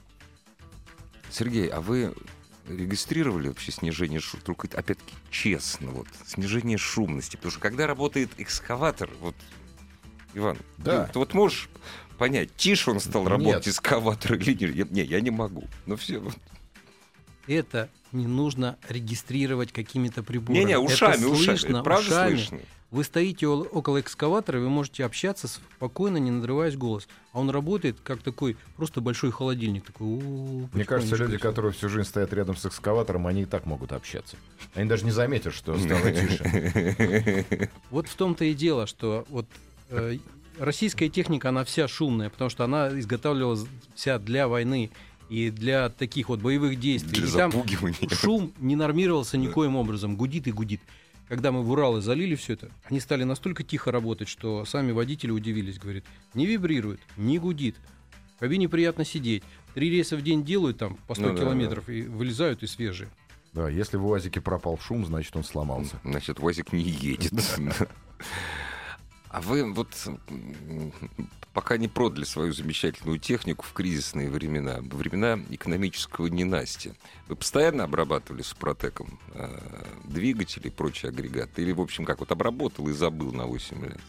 Сергей, 1.32 1.68
а 1.68 1.80
вы 1.82 2.14
регистрировали 2.68 3.48
вообще 3.50 3.72
снижение 3.72 4.20
шумности? 4.20 4.46
Только 4.46 4.68
это, 4.68 4.80
опять-таки 4.80 5.14
честно, 5.30 5.92
вот, 5.92 6.08
снижение 6.26 6.78
шумности. 6.78 7.36
Потому 7.36 7.52
что 7.52 7.60
когда 7.60 7.86
работает 7.88 8.32
экскаватор, 8.38 9.10
вот, 9.22 9.36
Иван, 10.34 10.58
Да. 10.78 11.06
ты 11.08 11.20
вот 11.20 11.34
можешь 11.34 11.70
понять, 12.18 12.56
тише 12.56 12.92
он 12.92 13.00
стал 13.00 13.22
Нет. 13.24 13.32
работать 13.32 13.68
экскаватор 13.68 14.34
или 14.36 14.54
нет? 14.54 14.76
Я- 14.76 14.86
Не, 14.90 15.04
я 15.04 15.22
не 15.22 15.30
могу. 15.32 15.66
Ну 15.86 15.96
все. 15.96 16.24
Это 17.50 17.90
не 18.12 18.28
нужно 18.28 18.78
регистрировать 18.88 19.72
какими-то 19.72 20.22
приборами. 20.24 20.60
Не-не, 20.60 20.78
ушами, 20.80 21.16
это 21.16 21.28
ушами. 21.28 21.46
слышно, 21.46 21.68
Это 21.78 21.84
правда 21.84 22.10
ушами. 22.10 22.36
слышно? 22.36 22.60
Вы 22.92 23.04
стоите 23.04 23.46
около 23.46 24.00
экскаватора, 24.02 24.60
вы 24.60 24.70
можете 24.70 25.06
общаться 25.06 25.48
спокойно, 25.48 26.18
не 26.18 26.32
надрываясь 26.32 26.76
голос. 26.76 27.08
А 27.34 27.40
он 27.40 27.52
работает 27.52 27.98
как 28.04 28.22
такой 28.22 28.58
просто 28.78 29.00
большой 29.00 29.32
холодильник. 29.32 29.86
Такой, 29.86 30.08
Мне 30.08 30.86
кажется, 30.86 31.16
люди, 31.16 31.38
которые 31.38 31.72
всю 31.72 31.90
жизнь 31.90 32.08
стоят 32.08 32.34
рядом 32.34 32.56
с 32.56 32.66
экскаватором, 32.66 33.28
они 33.28 33.44
и 33.44 33.46
так 33.46 33.68
могут 33.68 33.92
общаться. 33.94 34.38
Они 34.74 34.90
даже 34.90 35.06
не 35.06 35.12
заметят, 35.12 35.54
что 35.54 35.78
стало 35.78 36.12
тише. 36.12 37.70
Вот 37.92 38.08
в 38.08 38.16
том-то 38.16 38.46
и 38.46 38.54
дело, 38.56 38.88
что 38.88 39.26
вот 39.30 39.46
э, 39.90 40.18
российская 40.58 41.10
техника, 41.10 41.50
она 41.50 41.64
вся 41.64 41.88
шумная, 41.88 42.30
потому 42.30 42.50
что 42.50 42.64
она 42.64 42.90
изготавливалась 43.00 43.66
вся 43.96 44.18
для 44.20 44.48
войны 44.48 44.90
и 45.30 45.52
для 45.52 45.90
таких 45.90 46.30
вот 46.30 46.42
боевых 46.42 46.80
действий. 46.80 47.22
Для 47.22 47.28
и 47.28 47.32
там 47.32 47.54
шум 48.12 48.54
не 48.60 48.76
нормировался 48.76 49.38
никоим 49.38 49.76
образом, 49.76 50.16
гудит 50.16 50.48
и 50.48 50.52
гудит. 50.52 50.82
Когда 51.28 51.52
мы 51.52 51.62
в 51.62 51.70
Уралы 51.70 52.02
залили 52.02 52.34
все 52.36 52.54
это, 52.54 52.72
они 52.86 53.00
стали 53.00 53.24
настолько 53.24 53.64
тихо 53.64 53.92
работать, 53.92 54.28
что 54.28 54.66
сами 54.66 54.92
водители 54.92 55.30
удивились, 55.30 55.78
говорит, 55.78 56.04
не 56.34 56.48
вибрирует, 56.48 57.00
не 57.18 57.38
гудит, 57.38 57.76
в 58.36 58.40
кабине 58.40 58.68
приятно 58.68 59.06
сидеть. 59.06 59.44
Три 59.76 59.90
рейса 59.92 60.18
в 60.18 60.24
день 60.24 60.44
делают 60.44 60.78
там 60.78 60.98
по 61.08 61.14
100 61.14 61.24
Ну 61.24 61.34
да, 61.36 61.42
километров 61.42 61.90
и 61.90 62.02
вылезают 62.04 62.64
и 62.64 62.68
свежие. 62.68 63.10
Да, 63.54 63.70
если 63.70 63.98
в 63.98 64.06
УАЗике 64.08 64.42
пропал 64.42 64.80
шум, 64.80 65.06
значит 65.06 65.36
он 65.36 65.44
сломался. 65.44 66.00
Значит, 66.04 66.40
УАЗик 66.40 66.74
не 66.74 66.82
едет. 66.82 67.34
А 69.30 69.42
вы 69.42 69.72
вот 69.72 69.90
пока 71.54 71.78
не 71.78 71.88
продали 71.88 72.24
свою 72.24 72.54
замечательную 72.54 73.20
технику 73.20 73.66
в 73.66 73.74
кризисные 73.74 74.30
времена, 74.30 74.80
во 74.82 74.98
времена 74.98 75.40
экономического 75.50 76.28
ненастья, 76.28 76.96
вы 77.28 77.36
постоянно 77.36 77.84
обрабатывали 77.84 78.42
супротеком 78.42 79.20
э, 79.34 79.60
двигатели 80.06 80.68
и 80.68 80.72
прочие 80.72 81.10
агрегаты? 81.10 81.62
Или, 81.62 81.72
в 81.72 81.82
общем, 81.82 82.06
как 82.06 82.20
вот 82.20 82.32
обработал 82.32 82.88
и 82.88 82.94
забыл 82.94 83.32
на 83.32 83.46
8 83.46 83.86
лет? 83.86 84.02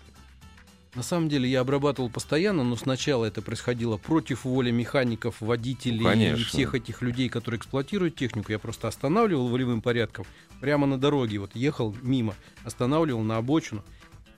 На 0.95 1.05
самом 1.05 1.29
деле 1.29 1.49
я 1.49 1.61
обрабатывал 1.61 2.11
постоянно, 2.11 2.65
но 2.65 2.75
сначала 2.75 3.25
это 3.25 3.43
происходило 3.43 3.97
против 3.97 4.45
воли 4.45 4.73
механиков, 4.73 5.41
водителей 5.41 6.05
конечно. 6.05 6.41
и 6.41 6.45
всех 6.45 6.75
этих 6.75 7.01
людей, 7.01 7.29
которые 7.29 7.59
эксплуатируют 7.59 8.17
технику. 8.17 8.51
Я 8.51 8.59
просто 8.59 8.89
останавливал 8.89 9.49
волевым 9.49 9.83
порядком 9.83 10.27
прямо 10.61 10.89
на 10.89 10.99
дороге, 10.99 11.39
вот 11.39 11.55
ехал 11.55 11.95
мимо, 12.03 12.35
останавливал 12.65 13.23
на 13.23 13.37
обочину 13.37 13.85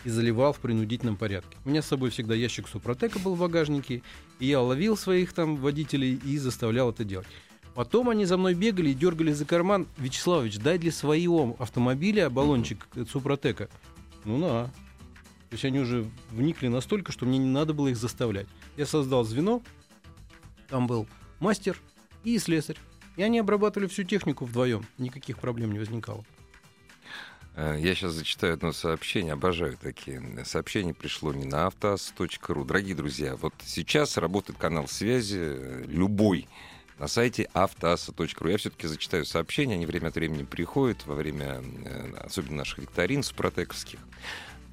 и 0.04 0.10
заливал 0.10 0.52
в 0.52 0.58
принудительном 0.58 1.16
порядке. 1.16 1.56
У 1.64 1.70
меня 1.70 1.82
с 1.82 1.86
собой 1.86 2.10
всегда 2.10 2.34
ящик 2.34 2.68
Супротека 2.68 3.18
был 3.18 3.34
в 3.34 3.40
багажнике, 3.40 4.02
и 4.38 4.46
я 4.46 4.60
ловил 4.60 4.96
своих 4.96 5.32
там 5.32 5.56
водителей 5.56 6.20
и 6.24 6.38
заставлял 6.38 6.90
это 6.90 7.04
делать. 7.04 7.26
Потом 7.74 8.10
они 8.10 8.26
за 8.26 8.36
мной 8.36 8.54
бегали 8.54 8.90
и 8.90 8.94
дергали 8.94 9.32
за 9.32 9.44
карман. 9.44 9.86
Вячеславович, 9.96 10.58
дай 10.58 10.78
для 10.78 10.92
своего 10.92 11.56
автомобиля 11.58 12.28
баллончик 12.28 12.86
Супротека. 13.10 13.68
Ну 14.24 14.36
на. 14.36 14.66
То 15.48 15.54
есть 15.56 15.64
они 15.64 15.80
уже 15.80 16.06
вникли 16.30 16.68
настолько, 16.68 17.12
что 17.12 17.26
мне 17.26 17.38
не 17.38 17.48
надо 17.48 17.74
было 17.74 17.88
их 17.88 17.96
заставлять. 17.96 18.46
Я 18.76 18.86
создал 18.86 19.24
звено, 19.24 19.62
там 20.68 20.86
был 20.86 21.06
мастер 21.40 21.78
и 22.24 22.38
слесарь. 22.38 22.78
И 23.16 23.22
они 23.22 23.38
обрабатывали 23.38 23.88
всю 23.88 24.04
технику 24.04 24.46
вдвоем. 24.46 24.86
Никаких 24.96 25.38
проблем 25.38 25.72
не 25.72 25.78
возникало. 25.78 26.24
Э, 27.54 27.76
Я 27.78 27.94
сейчас 27.94 28.12
зачитаю 28.12 28.54
одно 28.54 28.72
сообщение, 28.72 29.34
обожаю 29.34 29.76
такие. 29.76 30.22
Сообщение 30.44 30.94
пришло 30.94 31.32
не 31.32 31.44
на 31.44 31.66
автоаз.ру. 31.66 32.64
Дорогие 32.64 32.94
друзья, 32.94 33.36
вот 33.36 33.54
сейчас 33.64 34.16
работает 34.16 34.58
канал 34.58 34.88
связи, 34.88 35.38
э, 35.40 35.84
любой, 35.86 36.48
на 36.98 37.08
сайте 37.08 37.48
автоаса.ру. 37.52 38.48
Я 38.48 38.58
все-таки 38.58 38.86
зачитаю 38.86 39.24
сообщения, 39.24 39.74
они 39.74 39.86
время 39.86 40.08
от 40.08 40.14
времени 40.14 40.44
приходят 40.44 41.06
во 41.06 41.14
время, 41.14 41.62
э, 41.84 42.14
особенно 42.24 42.58
наших 42.58 42.78
викторин 42.78 43.22
супротековских. 43.22 43.98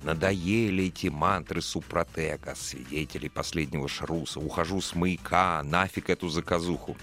Надоели 0.03 0.85
эти 0.85 1.07
мантры 1.07 1.61
Супротека, 1.61 2.55
свидетелей 2.55 3.27
последнего 3.27 3.89
шруса. 3.89 4.39
Ухожу 4.39 4.79
с 4.79 4.95
маяка, 4.95 5.61
нафиг 5.63 6.09
эту 6.09 6.29
заказуху. 6.29 6.95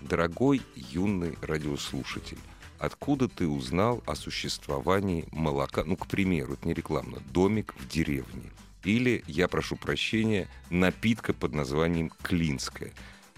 Дорогой 0.00 0.62
юный 0.76 1.36
радиослушатель, 1.42 2.38
откуда 2.84 3.28
ты 3.28 3.46
узнал 3.46 4.02
о 4.06 4.14
существовании 4.14 5.26
молока, 5.30 5.84
ну, 5.84 5.96
к 5.96 6.06
примеру, 6.06 6.54
это 6.54 6.66
не 6.66 6.74
рекламно, 6.74 7.18
домик 7.32 7.74
в 7.78 7.88
деревне. 7.88 8.50
Или, 8.84 9.24
я 9.26 9.48
прошу 9.48 9.76
прощения, 9.76 10.48
напитка 10.70 11.32
под 11.32 11.54
названием 11.54 12.12
Клинская. 12.22 12.92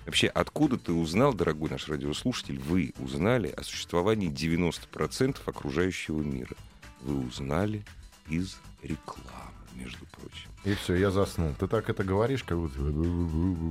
Вообще, 0.04 0.28
откуда 0.28 0.78
ты 0.78 0.92
узнал, 0.92 1.34
дорогой 1.34 1.70
наш 1.70 1.88
радиослушатель, 1.88 2.58
вы 2.58 2.92
узнали 2.98 3.48
о 3.48 3.62
существовании 3.62 4.30
90% 4.30 5.38
окружающего 5.44 6.22
мира? 6.22 6.56
Вы 7.00 7.26
узнали 7.26 7.84
из 8.28 8.56
рекламы, 8.82 9.52
между 9.74 10.04
прочим. 10.06 10.50
И 10.64 10.74
все, 10.74 10.94
я 10.94 11.10
заснул. 11.10 11.54
Ты 11.58 11.66
так 11.66 11.90
это 11.90 12.04
говоришь, 12.04 12.44
как 12.44 12.58
будто... 12.58 12.80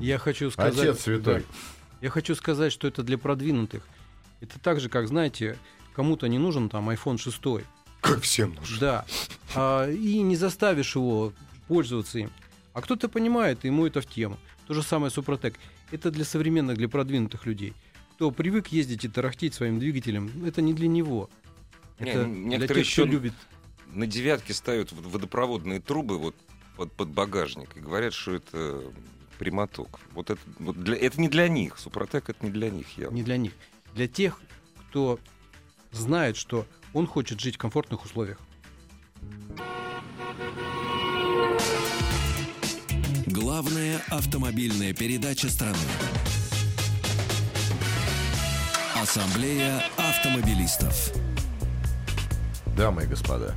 Я 0.03 0.17
хочу 0.17 0.51
сказать... 0.51 0.77
Отец 0.77 1.01
святой. 1.01 1.39
Да. 1.39 1.46
Я 2.01 2.10
хочу 2.10 2.36
сказать, 2.36 2.72
что 2.72 2.88
это 2.88 3.03
для 3.03 3.17
продвинутых. 3.17 3.84
Это 4.41 4.59
так 4.59 4.79
же, 4.79 4.89
как, 4.89 5.07
знаете, 5.07 5.57
кому-то 5.93 6.27
не 6.27 6.37
нужен 6.37 6.69
там 6.69 6.89
iPhone 6.89 7.17
6. 7.17 7.65
Как 8.01 8.21
всем 8.21 8.53
нужно. 8.55 8.79
Да. 8.79 9.05
А, 9.55 9.89
и 9.89 10.21
не 10.21 10.35
заставишь 10.35 10.95
его 10.95 11.33
пользоваться 11.67 12.19
им. 12.19 12.31
А 12.73 12.81
кто-то 12.81 13.09
понимает, 13.09 13.63
и 13.63 13.67
ему 13.67 13.87
это 13.87 14.01
в 14.01 14.05
тему. 14.05 14.37
То 14.67 14.73
же 14.73 14.83
самое 14.83 15.11
Супротек. 15.11 15.55
Это 15.91 16.11
для 16.11 16.25
современных, 16.25 16.77
для 16.77 16.89
продвинутых 16.89 17.45
людей. 17.45 17.73
Кто 18.15 18.31
привык 18.31 18.67
ездить 18.67 19.05
и 19.05 19.07
тарахтеть 19.07 19.53
своим 19.53 19.79
двигателем, 19.79 20.31
это 20.45 20.61
не 20.61 20.73
для 20.73 20.87
него. 20.87 21.29
Не, 21.99 22.09
Это 22.09 22.23
для 22.25 22.33
некоторые 22.33 22.83
тех, 22.83 22.93
кто 22.93 23.01
еще 23.03 23.11
любит. 23.11 23.33
на 23.93 24.07
девятке 24.07 24.53
ставят 24.53 24.91
водопроводные 24.91 25.79
трубы 25.79 26.17
вот 26.17 26.35
под, 26.75 26.91
под 26.91 27.09
багажник 27.09 27.75
и 27.77 27.79
говорят, 27.79 28.13
что 28.13 28.33
это 28.35 28.81
прямоток. 29.37 29.99
Вот 30.13 30.29
это, 30.29 30.41
вот 30.59 30.81
для, 30.81 30.95
это 30.97 31.19
не 31.19 31.29
для 31.29 31.47
них. 31.47 31.77
Супротек 31.77 32.29
это 32.29 32.45
не 32.45 32.51
для 32.51 32.69
них 32.69 32.97
явно. 32.97 33.15
Не 33.15 33.23
для 33.23 33.37
них. 33.37 33.53
Для 33.95 34.09
тех, 34.09 34.41
кто 34.89 35.19
знает, 35.91 36.35
что 36.35 36.65
он 36.93 37.07
хочет 37.07 37.39
жить 37.39 37.55
в 37.55 37.57
комфортных 37.57 38.03
условиях. 38.03 38.37
Главная 43.25 44.01
автомобильная 44.09 44.93
передача 44.93 45.49
страны. 45.49 45.77
Ассамблея 49.01 49.81
автомобилистов. 49.97 51.13
Дамы 52.75 53.03
и 53.03 53.07
господа, 53.07 53.55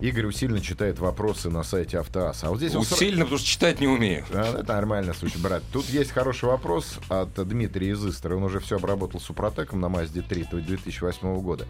Игорь 0.00 0.26
усиленно 0.26 0.60
читает 0.60 0.98
вопросы 0.98 1.50
на 1.50 1.62
сайте 1.62 1.98
Автоаса. 1.98 2.46
А 2.46 2.50
вот 2.50 2.58
здесь 2.58 2.74
он 2.74 2.80
Усиленно, 2.80 3.24
потому 3.24 3.38
что 3.38 3.46
читать 3.46 3.80
не 3.80 3.86
умею. 3.86 4.24
А, 4.32 4.60
Это 4.60 4.72
нормально, 4.72 5.12
слушай, 5.12 5.40
брат. 5.40 5.62
Тут 5.72 5.86
есть 5.90 6.10
хороший 6.10 6.46
вопрос 6.46 6.98
от 7.08 7.34
Дмитрия 7.46 7.90
из 7.90 8.04
Истры. 8.06 8.36
Он 8.36 8.44
уже 8.44 8.60
все 8.60 8.76
обработал 8.76 9.20
Супротеком 9.20 9.80
на 9.80 9.88
Мазде 9.88 10.22
3 10.22 10.44
то 10.44 10.56
есть 10.56 10.68
2008 10.68 11.40
года. 11.42 11.66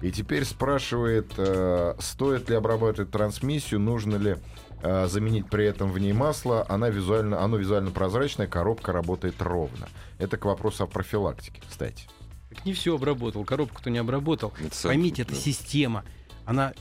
И 0.00 0.10
теперь 0.10 0.44
спрашивает, 0.44 1.32
э, 1.36 1.94
стоит 1.98 2.48
ли 2.48 2.56
обрабатывать 2.56 3.10
трансмиссию, 3.10 3.80
нужно 3.80 4.16
ли 4.16 4.36
э, 4.82 5.06
заменить 5.06 5.48
при 5.50 5.66
этом 5.66 5.90
в 5.92 5.98
ней 5.98 6.12
масло. 6.12 6.64
Она 6.68 6.88
визуально, 6.88 7.42
оно 7.42 7.58
визуально 7.58 7.90
прозрачное, 7.90 8.46
коробка 8.46 8.92
работает 8.92 9.40
ровно. 9.40 9.88
Это 10.18 10.38
к 10.38 10.46
вопросу 10.46 10.84
о 10.84 10.86
профилактике, 10.86 11.62
кстати. 11.68 12.06
Так 12.48 12.64
не 12.64 12.72
все 12.72 12.94
обработал, 12.94 13.44
коробку-то 13.44 13.90
не 13.90 13.98
обработал. 13.98 14.52
Это 14.58 14.74
Поймите, 14.82 15.22
это 15.22 15.32
да. 15.32 15.38
система. 15.38 16.04
Она 16.46 16.74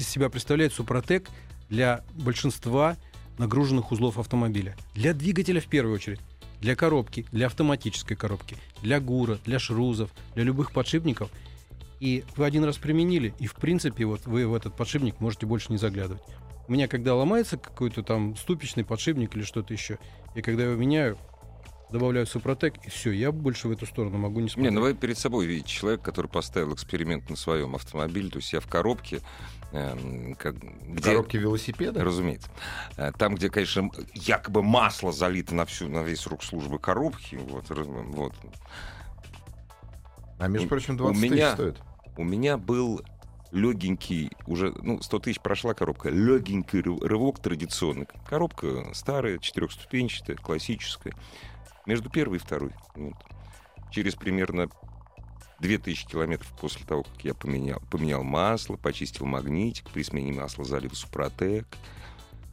из 0.00 0.08
себя 0.08 0.28
представляет 0.28 0.72
Супротек 0.72 1.28
для 1.68 2.04
большинства 2.14 2.96
нагруженных 3.38 3.92
узлов 3.92 4.18
автомобиля. 4.18 4.76
Для 4.94 5.12
двигателя 5.14 5.60
в 5.60 5.66
первую 5.66 5.94
очередь. 5.94 6.20
Для 6.60 6.74
коробки, 6.74 7.26
для 7.32 7.46
автоматической 7.46 8.16
коробки, 8.16 8.56
для 8.82 8.98
ГУРа, 8.98 9.38
для 9.44 9.58
шрузов, 9.58 10.10
для 10.34 10.44
любых 10.44 10.72
подшипников. 10.72 11.30
И 12.00 12.24
вы 12.36 12.46
один 12.46 12.64
раз 12.64 12.78
применили, 12.78 13.34
и 13.38 13.46
в 13.46 13.54
принципе 13.54 14.04
вот 14.06 14.26
вы 14.26 14.46
в 14.46 14.54
этот 14.54 14.74
подшипник 14.74 15.20
можете 15.20 15.46
больше 15.46 15.70
не 15.70 15.78
заглядывать. 15.78 16.22
У 16.68 16.72
меня 16.72 16.88
когда 16.88 17.14
ломается 17.14 17.56
какой-то 17.58 18.02
там 18.02 18.36
ступичный 18.36 18.84
подшипник 18.84 19.36
или 19.36 19.42
что-то 19.42 19.72
еще, 19.72 19.98
и 20.34 20.42
когда 20.42 20.64
я 20.64 20.70
его 20.70 20.80
меняю, 20.80 21.16
добавляю 21.90 22.26
Супротек, 22.26 22.74
и 22.84 22.90
все, 22.90 23.12
я 23.12 23.30
больше 23.32 23.68
в 23.68 23.70
эту 23.70 23.86
сторону 23.86 24.18
могу 24.18 24.40
не 24.40 24.44
Не, 24.44 24.48
смотреть. 24.50 24.72
ну 24.72 24.80
вы 24.80 24.94
перед 24.94 25.16
собой 25.16 25.46
видите 25.46 25.68
человека, 25.68 26.04
который 26.04 26.26
поставил 26.26 26.74
эксперимент 26.74 27.30
на 27.30 27.36
своем 27.36 27.74
автомобиле, 27.76 28.30
то 28.30 28.38
есть 28.38 28.52
я 28.52 28.60
в 28.60 28.66
коробке, 28.66 29.20
как- 29.72 30.54
В 30.56 30.94
где, 30.94 31.10
коробке 31.10 31.38
велосипеда? 31.38 32.04
разумеется, 32.04 32.48
Э, 32.96 33.12
там, 33.12 33.34
где, 33.34 33.50
конечно, 33.50 33.90
якобы 34.14 34.62
масло 34.62 35.12
залито 35.12 35.54
на 35.54 35.64
всю, 35.66 35.88
на 35.88 36.02
весь 36.02 36.20
срок 36.20 36.42
службы 36.42 36.78
коробки, 36.78 37.36
вот, 37.36 37.68
вот. 37.70 38.32
А 40.38 40.48
между 40.48 40.66
У- 40.66 40.68
прочим, 40.70 40.94
у 40.94 40.98
20 40.98 41.22
меня- 41.22 41.36
тысяч 41.36 41.54
стоит. 41.54 41.76
У 42.16 42.24
меня 42.24 42.56
был 42.58 43.00
легенький, 43.52 44.30
уже, 44.46 44.72
ну, 44.82 45.00
100 45.00 45.18
тысяч 45.18 45.40
прошла 45.40 45.72
коробка, 45.74 46.10
легенький 46.10 46.80
ры- 46.80 47.06
рывок 47.06 47.38
традиционный. 47.40 48.06
Коробка 48.26 48.86
старая, 48.92 49.38
четырехступенчатая, 49.38 50.36
классическая. 50.36 51.14
Между 51.86 52.10
первой 52.10 52.36
и 52.36 52.40
второй. 52.40 52.72
Вот. 52.94 53.14
Через 53.90 54.14
примерно 54.14 54.68
2000 55.60 56.06
километров 56.06 56.52
после 56.60 56.84
того, 56.86 57.02
как 57.04 57.24
я 57.24 57.34
поменял, 57.34 57.80
поменял 57.90 58.22
масло, 58.22 58.76
почистил 58.76 59.26
магнитик, 59.26 59.88
при 59.90 60.02
смене 60.02 60.32
масла 60.32 60.64
залил 60.64 60.92
супротек. 60.94 61.66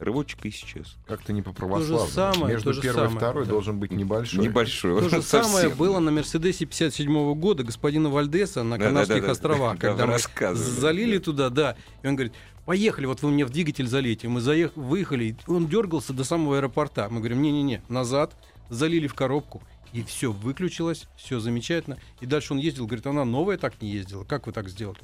Рывочек 0.00 0.44
и 0.44 0.50
сейчас. 0.50 0.96
Как-то 1.06 1.32
не 1.32 1.40
по 1.40 1.52
православному. 1.52 2.10
самое, 2.10 2.54
Между 2.54 2.70
то 2.70 2.72
же 2.74 2.82
первой 2.82 3.06
и 3.06 3.16
второй 3.16 3.44
да. 3.44 3.50
должен 3.50 3.78
быть 3.78 3.92
небольшой. 3.92 4.40
Небольшой. 4.40 5.00
То 5.00 5.08
же 5.08 5.22
самое 5.22 5.68
было 5.68 6.00
на 6.00 6.10
Мерседесе 6.10 6.66
57 6.66 7.34
года 7.34 7.62
господина 7.62 8.10
Вальдеса 8.10 8.64
на 8.64 8.76
Да, 8.76 8.86
Канарских 8.86 9.20
да, 9.20 9.26
да. 9.26 9.32
островах, 9.32 9.78
Да, 9.78 9.88
когда 9.88 10.06
мы 10.06 10.18
залили 10.56 11.18
да. 11.18 11.24
туда, 11.24 11.48
да. 11.48 11.76
И 12.02 12.08
он 12.08 12.16
говорит, 12.16 12.34
поехали, 12.66 13.06
вот 13.06 13.22
вы 13.22 13.30
мне 13.30 13.44
в 13.44 13.50
двигатель 13.50 13.86
залейте. 13.86 14.28
Мы 14.28 14.40
заех... 14.40 14.72
выехали, 14.74 15.36
он 15.46 15.68
дергался 15.68 16.12
до 16.12 16.24
самого 16.24 16.56
аэропорта. 16.56 17.08
Мы 17.08 17.20
говорим, 17.20 17.40
не-не-не, 17.40 17.80
назад, 17.88 18.34
залили 18.70 19.06
в 19.06 19.14
коробку. 19.14 19.62
И 19.94 20.02
все 20.02 20.30
выключилось, 20.32 21.06
все 21.16 21.38
замечательно. 21.40 21.96
И 22.20 22.26
дальше 22.26 22.52
он 22.52 22.58
ездил, 22.58 22.86
говорит, 22.86 23.06
она 23.06 23.24
новая 23.24 23.56
так 23.56 23.80
не 23.80 23.90
ездила. 23.90 24.24
Как 24.24 24.46
вы 24.46 24.52
так 24.52 24.68
сделали? 24.68 24.98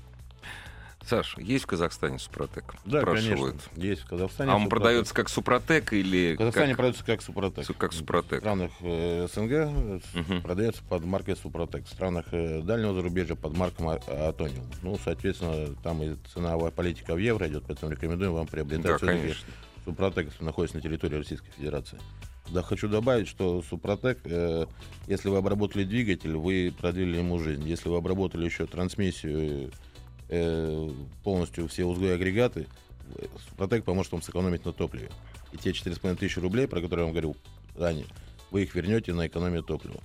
Саш, 1.06 1.38
есть 1.38 1.64
в 1.64 1.66
Казахстане 1.66 2.18
супротек? 2.18 2.74
Да, 2.84 3.00
Спрашивают. 3.00 3.62
конечно. 3.62 3.80
Есть 3.80 4.02
в 4.02 4.08
Казахстане. 4.08 4.50
А 4.52 4.56
он 4.56 4.64
Супротек. 4.64 4.82
продается 4.82 5.14
как 5.14 5.28
супротек 5.30 5.92
или 5.94 6.34
В 6.34 6.38
Казахстане 6.38 6.68
как, 6.72 6.76
продается 6.76 7.04
как 7.04 7.22
Супротек. 7.22 7.64
Су- 7.64 7.74
как 7.74 7.92
Супротек. 7.94 8.38
В 8.40 8.42
странах 8.42 8.70
э, 8.80 9.26
СНГ 9.32 10.04
Мгм. 10.14 10.42
продается 10.42 10.82
под 10.88 11.04
маркой 11.04 11.36
Супротек. 11.36 11.86
В 11.86 11.88
странах 11.88 12.26
э, 12.32 12.60
дальнего 12.62 12.92
зарубежья 12.92 13.34
под 13.34 13.56
маркой 13.56 13.86
А- 13.86 14.28
Атониум. 14.28 14.66
Ну, 14.82 14.98
соответственно, 15.02 15.74
там 15.82 16.02
и 16.02 16.16
ценовая 16.34 16.70
политика 16.70 17.14
в 17.14 17.18
евро 17.18 17.48
идет, 17.48 17.64
поэтому 17.66 17.92
рекомендуем 17.92 18.34
вам 18.34 18.46
приобретать 18.46 18.84
Да, 18.84 18.98
конечно. 18.98 19.46
Супротек 19.86 20.38
находится 20.40 20.76
на 20.76 20.82
территории 20.82 21.14
Российской 21.16 21.50
Федерации. 21.52 21.98
Да, 22.50 22.62
хочу 22.62 22.88
добавить, 22.88 23.28
что 23.28 23.62
Супротек, 23.62 24.18
э, 24.24 24.66
если 25.06 25.28
вы 25.28 25.36
обработали 25.36 25.84
двигатель, 25.84 26.34
вы 26.34 26.74
продлили 26.76 27.18
ему 27.18 27.38
жизнь. 27.38 27.66
Если 27.68 27.88
вы 27.88 27.96
обработали 27.96 28.44
еще 28.44 28.66
трансмиссию, 28.66 29.70
э, 30.28 30.90
полностью 31.22 31.68
все 31.68 31.84
узлы 31.84 32.08
и 32.08 32.10
агрегаты, 32.10 32.66
Супротек 33.48 33.84
поможет 33.84 34.12
вам 34.12 34.22
сэкономить 34.22 34.64
на 34.64 34.72
топливе. 34.72 35.10
И 35.52 35.58
те 35.58 35.70
4,5 35.70 36.16
тысячи 36.16 36.40
рублей, 36.40 36.66
про 36.66 36.80
которые 36.80 37.02
я 37.02 37.04
вам 37.04 37.12
говорил 37.12 37.36
ранее, 37.76 38.06
вы 38.50 38.64
их 38.64 38.74
вернете 38.74 39.12
на 39.12 39.28
экономию 39.28 39.62
топлива. 39.62 40.00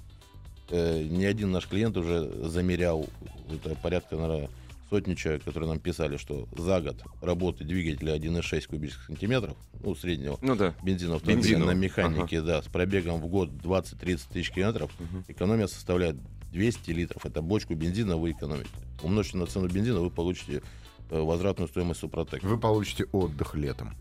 Э, 0.70 1.04
ни 1.04 1.25
один 1.25 1.52
наш 1.52 1.68
клиент 1.68 1.98
уже 1.98 2.30
замерял, 2.48 3.08
это 3.50 3.75
порядка, 3.75 4.18
наверное, 4.18 4.50
сотни 4.89 5.15
человек, 5.15 5.44
которые 5.44 5.70
нам 5.70 5.80
писали, 5.80 6.18
что 6.18 6.48
за 6.56 6.82
год 6.82 7.01
работы 7.22 7.63
двигателя 7.63 8.15
1,6 8.15 8.68
кубических 8.68 9.06
сантиметров, 9.06 9.58
ну, 9.82 9.96
среднего 9.96 10.38
Ну 10.42 10.56
да. 10.56 10.74
бензина 10.84 11.65
на 11.65 11.72
механике, 11.72 12.42
да, 12.42 12.62
с 12.62 12.65
пробегом 12.68 13.20
в 13.20 13.27
год 13.27 13.50
20-30 13.50 14.22
тысяч 14.32 14.51
километров, 14.51 14.92
экономия 15.27 15.68
составляет 15.68 16.18
200 16.51 16.92
литров. 16.92 17.25
Это 17.25 17.42
бочку 17.42 17.75
бензина 17.75 18.18
вы 18.18 18.32
экономите. 18.32 18.70
Умножьте 19.04 19.38
на 19.38 19.46
цену 19.46 19.68
бензина, 19.68 20.00
вы 20.00 20.10
получите 20.10 20.62
э, 21.10 21.20
возвратную 21.20 21.68
стоимость 21.68 22.00
Супротек. 22.00 22.44
Вы 22.44 22.58
получите 22.58 23.06
отдых 23.12 23.56
летом. 23.56 23.94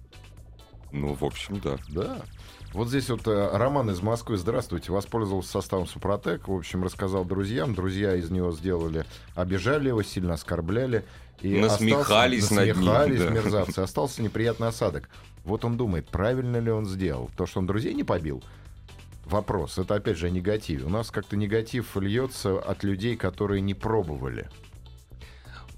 Ну, 0.92 1.14
в 1.14 1.24
общем, 1.24 1.60
да. 1.60 1.76
Да. 1.88 2.22
Вот 2.74 2.88
здесь 2.88 3.08
вот 3.08 3.26
э, 3.28 3.50
Роман 3.56 3.88
из 3.90 4.02
Москвы. 4.02 4.36
Здравствуйте. 4.36 4.90
Воспользовался 4.90 5.48
составом 5.48 5.86
Супротек. 5.86 6.48
В 6.48 6.52
общем, 6.52 6.82
рассказал 6.82 7.24
друзьям. 7.24 7.72
Друзья 7.72 8.16
из 8.16 8.30
него 8.30 8.50
сделали, 8.50 9.06
обижали 9.36 9.88
его, 9.88 10.02
сильно 10.02 10.34
оскорбляли. 10.34 11.04
И 11.40 11.56
Насмехались 11.56 12.42
остался, 12.42 12.66
над 12.66 12.76
ним, 12.76 12.84
насмехались 12.84 13.20
да. 13.20 13.30
мерзавцы. 13.30 13.78
Остался 13.78 14.22
неприятный 14.22 14.66
осадок. 14.66 15.08
Вот 15.44 15.64
он 15.64 15.76
думает, 15.76 16.08
правильно 16.08 16.56
ли 16.56 16.72
он 16.72 16.84
сделал. 16.86 17.30
То, 17.36 17.46
что 17.46 17.60
он 17.60 17.66
друзей 17.66 17.94
не 17.94 18.02
побил, 18.02 18.42
вопрос. 19.24 19.78
Это 19.78 19.94
опять 19.94 20.18
же 20.18 20.26
о 20.26 20.30
негативе. 20.30 20.84
У 20.84 20.88
нас 20.88 21.12
как-то 21.12 21.36
негатив 21.36 21.96
льется 21.96 22.58
от 22.58 22.82
людей, 22.82 23.14
которые 23.14 23.60
не 23.60 23.74
пробовали, 23.74 24.48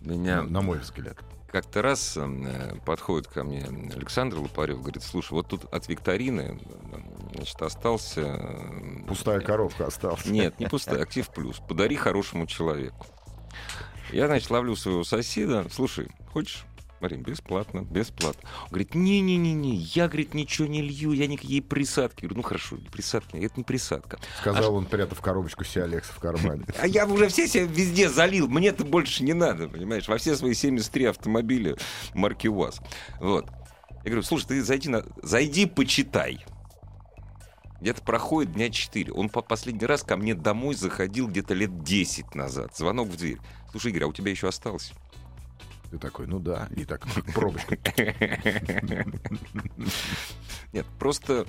Меня 0.01 0.43
на 0.43 0.63
мой 0.63 0.79
взгляд. 0.79 1.19
Как-то 1.57 1.81
раз 1.81 2.19
э, 2.19 2.75
подходит 2.85 3.29
ко 3.29 3.43
мне 3.43 3.65
Александр 3.95 4.37
Лопарев, 4.41 4.83
говорит, 4.83 5.03
слушай, 5.03 5.33
вот 5.33 5.49
тут 5.49 5.65
от 5.73 5.89
викторины, 5.89 6.61
значит, 7.35 7.63
остался... 7.63 8.21
э, 8.21 9.07
Пустая 9.09 9.41
коробка 9.41 9.87
осталась. 9.87 10.27
Нет, 10.27 10.61
не 10.61 10.67
пустая, 10.71 11.03
актив 11.03 11.27
плюс. 11.31 11.63
Подари 11.67 11.97
хорошему 11.97 12.47
человеку. 12.47 13.07
Я, 14.13 14.27
значит, 14.27 14.51
ловлю 14.51 14.77
своего 14.77 15.03
соседа. 15.03 15.67
Слушай, 15.73 16.11
хочешь? 16.31 16.67
Марин, 17.01 17.23
бесплатно, 17.23 17.83
бесплатно. 17.83 18.49
Он 18.65 18.69
говорит, 18.69 18.95
не-не-не-не, 18.95 19.75
я, 19.75 20.09
говорит, 20.09 20.33
ничего 20.35 20.67
не 20.67 20.81
лью, 20.81 21.13
я 21.13 21.27
никакие 21.27 21.61
присадки. 21.61 22.23
Я 22.23 22.29
говорю, 22.29 22.43
ну 22.43 22.49
хорошо, 22.49 22.77
присадки, 22.91 23.37
это 23.37 23.55
не 23.57 23.65
присадка. 23.65 24.19
Сказал 24.41 24.75
он, 24.75 24.87
прятав 24.87 25.21
коробочку 25.21 25.65
Сиалекса 25.65 26.13
в 26.13 26.19
кармане. 26.19 26.65
А 26.79 26.87
я 26.87 27.07
уже 27.07 27.29
все 27.29 27.49
себе 27.49 27.67
везде 27.67 28.09
залил, 28.09 28.49
мне-то 28.49 28.85
больше 28.85 29.25
не 29.25 29.35
надо, 29.35 29.69
понимаешь, 29.69 30.09
во 30.09 30.19
все 30.19 30.37
свои 30.37 30.55
73 30.55 31.07
автомобиля 31.07 31.77
марки 32.15 32.49
УАЗ. 32.49 32.81
Вот. 33.21 33.47
Я 34.05 34.11
говорю, 34.11 34.23
слушай, 34.23 34.47
ты 34.47 34.63
зайди, 34.63 34.89
на... 34.89 35.05
зайди 35.23 35.67
почитай. 35.67 36.45
Где-то 37.81 38.03
проходит 38.03 38.53
дня 38.53 38.71
4. 38.71 39.13
Он 39.13 39.29
по 39.29 39.43
последний 39.43 39.85
раз 39.85 40.03
ко 40.03 40.17
мне 40.17 40.35
домой 40.35 40.75
заходил 40.75 41.29
где-то 41.29 41.55
лет 41.55 41.83
10 41.83 42.35
назад. 42.35 42.77
Звонок 42.77 43.09
в 43.09 43.17
дверь. 43.17 43.39
Слушай, 43.71 43.91
Игорь, 43.91 44.05
а 44.05 44.07
у 44.07 44.13
тебя 44.13 44.31
еще 44.31 44.49
осталось? 44.49 44.93
Ты 45.91 45.99
такой, 45.99 46.27
ну 46.27 46.39
да, 46.41 46.69
и 46.77 46.85
так 46.85 47.07
пробочку. 47.35 47.75
Нет, 50.73 50.85
просто, 50.99 51.47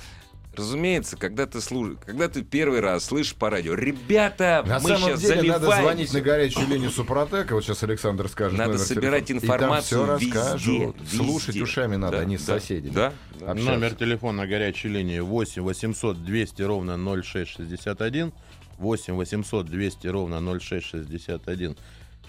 разумеется, 0.56 1.17
когда 1.17 1.46
ты 1.48 1.60
служ... 1.60 1.96
когда 2.06 2.29
ты 2.29 2.44
первый 2.44 2.79
раз 2.79 3.06
слышишь 3.06 3.36
по 3.36 3.50
радио, 3.50 3.74
ребята, 3.74 4.63
На 4.65 4.79
мы 4.79 4.89
самом 4.89 5.01
сейчас 5.10 5.22
деле 5.22 5.36
надо 5.36 5.60
заливаемся». 5.65 5.82
звонить 5.82 6.13
на 6.13 6.22
горячую 6.22 6.67
линию 6.67 6.89
Супротека. 6.91 7.56
Вот 7.56 7.63
сейчас 7.63 7.84
Александр 7.84 8.30
скажет. 8.30 8.58
Надо 8.58 8.73
номер 8.73 8.86
собирать 8.86 9.26
телефона. 9.26 9.45
информацию 9.56 10.04
И 10.04 10.06
там 10.08 10.17
все 10.19 10.26
везде, 10.28 10.39
расскажут. 10.39 11.02
везде. 11.02 11.17
Слушать 11.17 11.58
ушами 11.58 11.95
надо, 11.95 12.17
Да, 12.17 12.23
а 12.23 12.26
не 12.26 12.38
с 12.38 12.45
да, 12.45 12.60
соседями. 12.60 12.93
Да, 12.93 13.13
да. 13.39 13.52
Общаться. 13.52 13.71
Номер 13.71 13.95
телефона 13.95 14.47
горячей 14.47 14.89
линии 14.89 15.19
8 15.19 15.62
800 15.63 16.23
200 16.23 16.62
ровно 16.62 16.97
0661. 17.23 18.34
8 18.78 19.13
800 19.15 19.65
200 19.65 20.08
ровно 20.08 20.60
0661. 20.60 21.76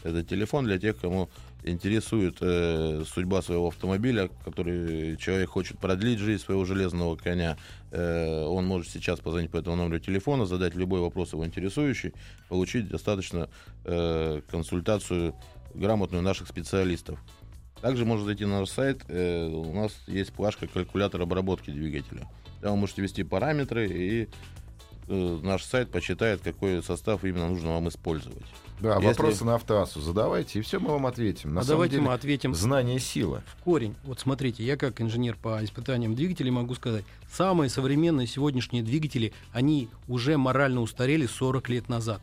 Это 0.04 0.22
телефон 0.22 0.64
для 0.64 0.78
тех, 0.78 0.96
кому 0.98 1.28
интересует 1.62 2.38
э, 2.40 3.04
судьба 3.06 3.42
своего 3.42 3.68
автомобиля, 3.68 4.30
который 4.44 5.16
человек 5.16 5.50
хочет 5.50 5.78
продлить 5.78 6.18
жизнь 6.18 6.42
своего 6.42 6.64
железного 6.64 7.16
коня. 7.16 7.56
Э, 7.90 8.44
он 8.44 8.66
может 8.66 8.90
сейчас 8.90 9.20
позвонить 9.20 9.50
по 9.50 9.58
этому 9.58 9.76
номеру 9.76 9.98
телефона, 9.98 10.46
задать 10.46 10.74
любой 10.74 11.00
вопрос 11.00 11.32
его 11.32 11.46
интересующий, 11.46 12.12
получить 12.48 12.88
достаточно 12.88 13.48
э, 13.84 14.40
консультацию 14.50 15.34
грамотную 15.74 16.22
наших 16.22 16.48
специалистов. 16.48 17.18
Также 17.80 18.04
можно 18.04 18.24
зайти 18.24 18.44
на 18.44 18.60
наш 18.60 18.70
сайт. 18.70 19.02
э, 19.08 19.46
у 19.48 19.72
нас 19.72 19.92
есть 20.06 20.32
плашка 20.32 20.66
калькулятор 20.66 21.22
обработки 21.22 21.70
двигателя. 21.70 22.28
Там 22.60 22.72
вы 22.72 22.78
можете 22.78 23.02
ввести 23.02 23.22
параметры, 23.22 23.88
и 23.88 24.28
э, 25.08 25.38
наш 25.42 25.64
сайт 25.64 25.90
посчитает, 25.90 26.40
какой 26.42 26.82
состав 26.82 27.24
именно 27.24 27.48
нужно 27.48 27.70
вам 27.70 27.88
использовать. 27.88 28.44
Да, 28.80 28.94
Если- 28.96 29.06
вопросы 29.06 29.44
на 29.44 29.56
автоассу 29.56 30.00
задавайте, 30.00 30.58
и 30.58 30.62
все 30.62 30.78
мы 30.78 30.90
вам 30.90 31.06
ответим. 31.06 31.52
На 31.54 31.60
а 31.60 31.64
самом 31.64 31.76
давайте 31.76 31.96
деле, 31.96 32.06
мы 32.06 32.12
ответим 32.12 32.54
знание 32.54 32.98
сила. 33.00 33.42
в 33.46 33.62
корень. 33.64 33.96
Вот 34.04 34.20
смотрите, 34.20 34.64
я 34.64 34.76
как 34.76 35.00
инженер 35.00 35.36
по 35.36 35.62
испытаниям 35.64 36.14
двигателей 36.14 36.50
могу 36.50 36.74
сказать, 36.74 37.04
самые 37.30 37.70
современные 37.70 38.26
сегодняшние 38.26 38.82
двигатели, 38.82 39.32
они 39.52 39.88
уже 40.06 40.36
морально 40.36 40.80
устарели 40.80 41.26
40 41.26 41.68
лет 41.68 41.88
назад. 41.88 42.20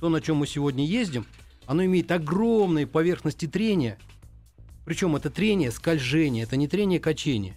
То, 0.00 0.08
на 0.08 0.20
чем 0.20 0.36
мы 0.36 0.46
сегодня 0.46 0.86
ездим, 0.86 1.26
оно 1.66 1.84
имеет 1.84 2.10
огромные 2.10 2.86
поверхности 2.86 3.46
трения, 3.46 3.98
причем 4.84 5.14
это 5.14 5.30
трение 5.30 5.70
скольжение, 5.70 6.44
это 6.44 6.56
не 6.56 6.68
трение 6.68 6.98
качение. 7.00 7.54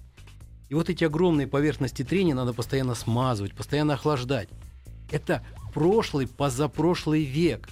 И 0.70 0.74
вот 0.74 0.90
эти 0.90 1.04
огромные 1.04 1.48
поверхности 1.48 2.04
трения 2.04 2.34
надо 2.34 2.54
постоянно 2.54 2.96
смазывать, 2.96 3.56
постоянно 3.56 3.94
охлаждать. 3.94 4.50
Это 5.12 5.46
прошлый, 5.74 6.28
позапрошлый 6.28 7.24
век. 7.24 7.70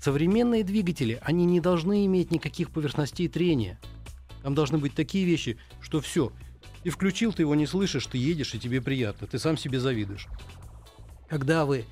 Современные 0.00 0.64
двигатели, 0.64 1.20
они 1.22 1.44
не 1.44 1.60
должны 1.60 2.04
иметь 2.06 2.30
никаких 2.30 2.70
поверхностей 2.70 3.28
трения. 3.28 3.78
Там 4.42 4.54
должны 4.54 4.78
быть 4.78 4.94
такие 4.94 5.24
вещи, 5.24 5.56
что 5.80 6.00
все. 6.00 6.32
Ты 6.82 6.90
включил, 6.90 7.32
ты 7.32 7.42
его 7.42 7.54
не 7.54 7.66
слышишь, 7.66 8.06
ты 8.06 8.18
едешь, 8.18 8.54
и 8.54 8.58
тебе 8.58 8.82
приятно. 8.82 9.26
Ты 9.26 9.38
сам 9.38 9.56
себе 9.56 9.78
завидуешь. 9.78 10.26
Когда 11.28 11.64
вы 11.64 11.84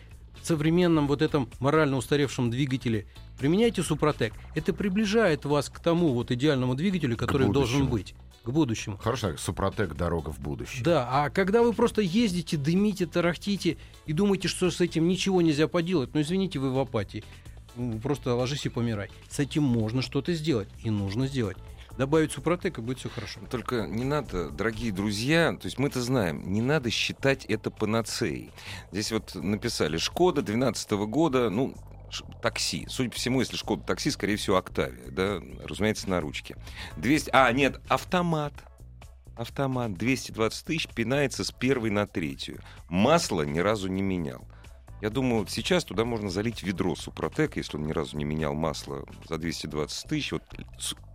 в 0.43 0.47
современном 0.47 1.07
вот 1.07 1.23
этом 1.23 1.49
морально 1.61 1.97
устаревшем 1.97 2.51
двигателе 2.51 3.07
применяете 3.39 3.83
Супротек, 3.83 4.35
это 4.55 4.73
приближает 4.73 5.45
вас 5.45 5.71
к 5.71 5.79
тому 5.81 6.13
вот 6.13 6.31
идеальному 6.31 6.75
двигателю, 6.75 7.17
который 7.17 7.51
должен 7.51 7.87
быть, 7.87 8.15
к 8.43 8.51
будущему. 8.51 8.97
Хорошо, 8.97 9.37
Супротек 9.37 9.95
дорога 9.95 10.31
в 10.31 10.41
будущее. 10.41 10.83
Да, 10.83 11.09
а 11.11 11.31
когда 11.31 11.63
вы 11.63 11.73
просто 11.73 12.01
ездите, 12.03 12.57
дымите, 12.57 13.07
тарахтите 13.07 13.77
и 14.07 14.13
думаете, 14.13 14.49
что 14.49 14.71
с 14.71 14.81
этим 14.81 15.09
ничего 15.09 15.43
нельзя 15.43 15.69
поделать, 15.69 16.11
ну 16.15 16.21
извините, 16.21 16.59
вы 16.59 16.73
в 16.73 16.79
апатии. 16.79 17.25
Просто 18.03 18.35
ложись 18.35 18.67
и 18.67 18.69
помирай. 18.69 19.11
С 19.29 19.39
этим 19.39 19.63
можно 19.63 20.03
что-то 20.03 20.33
сделать, 20.35 20.69
и 20.83 20.91
нужно 20.91 21.27
сделать. 21.27 21.57
Добавить 21.97 22.33
супротек, 22.33 22.79
и 22.79 22.81
будет 22.81 22.99
все 22.99 23.09
хорошо. 23.11 23.41
Только 23.51 23.87
не 23.87 24.05
надо, 24.05 24.51
дорогие 24.51 24.93
друзья, 24.93 25.53
то 25.53 25.67
есть 25.67 25.79
мы-то 25.79 26.01
знаем, 26.01 26.51
не 26.51 26.63
надо 26.63 26.91
считать 26.91 27.45
это 27.45 27.71
панацеей. 27.71 28.51
Здесь 28.91 29.13
вот 29.13 29.35
написали 29.35 29.99
Шкода 29.99 30.41
12 30.41 30.91
года, 30.93 31.51
ну, 31.51 31.75
такси. 32.43 32.87
Судя 32.89 33.11
по 33.11 33.17
всему, 33.17 33.41
если 33.41 33.57
Шкода 33.57 33.83
такси, 33.83 34.11
скорее 34.11 34.37
всего, 34.37 34.57
Октавия, 34.57 35.11
да, 35.11 35.41
разумеется, 35.65 36.09
на 36.09 36.21
ручке. 36.21 36.57
200... 36.97 37.31
А, 37.33 37.51
нет, 37.53 37.81
автомат. 37.89 38.53
Автомат 39.37 39.95
220 39.95 40.67
тысяч 40.67 40.89
пинается 40.89 41.45
с 41.45 41.51
первой 41.51 41.91
на 41.91 42.07
третью. 42.07 42.61
Масло 42.89 43.43
ни 43.43 43.59
разу 43.59 43.89
не 43.89 44.03
менял. 44.03 44.47
Я 45.01 45.09
думаю, 45.09 45.47
сейчас 45.47 45.85
туда 45.85 46.05
можно 46.05 46.29
залить 46.29 46.63
ведро 46.63 46.95
Супротек, 46.95 47.57
если 47.57 47.79
он 47.79 47.87
ни 47.87 47.93
разу 47.93 48.19
не 48.19 48.25
менял 48.25 48.53
масло 48.53 49.07
за 49.29 49.39
220 49.39 50.09
тысяч. 50.09 50.33
Вот 50.33 50.43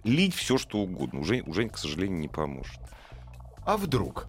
лить 0.03 0.34
все, 0.34 0.58
что 0.58 0.79
угодно. 0.79 1.19
Уже, 1.19 1.41
уже, 1.41 1.69
к 1.69 1.77
сожалению, 1.77 2.17
не 2.17 2.27
поможет. 2.27 2.79
А 3.63 3.77
вдруг? 3.77 4.27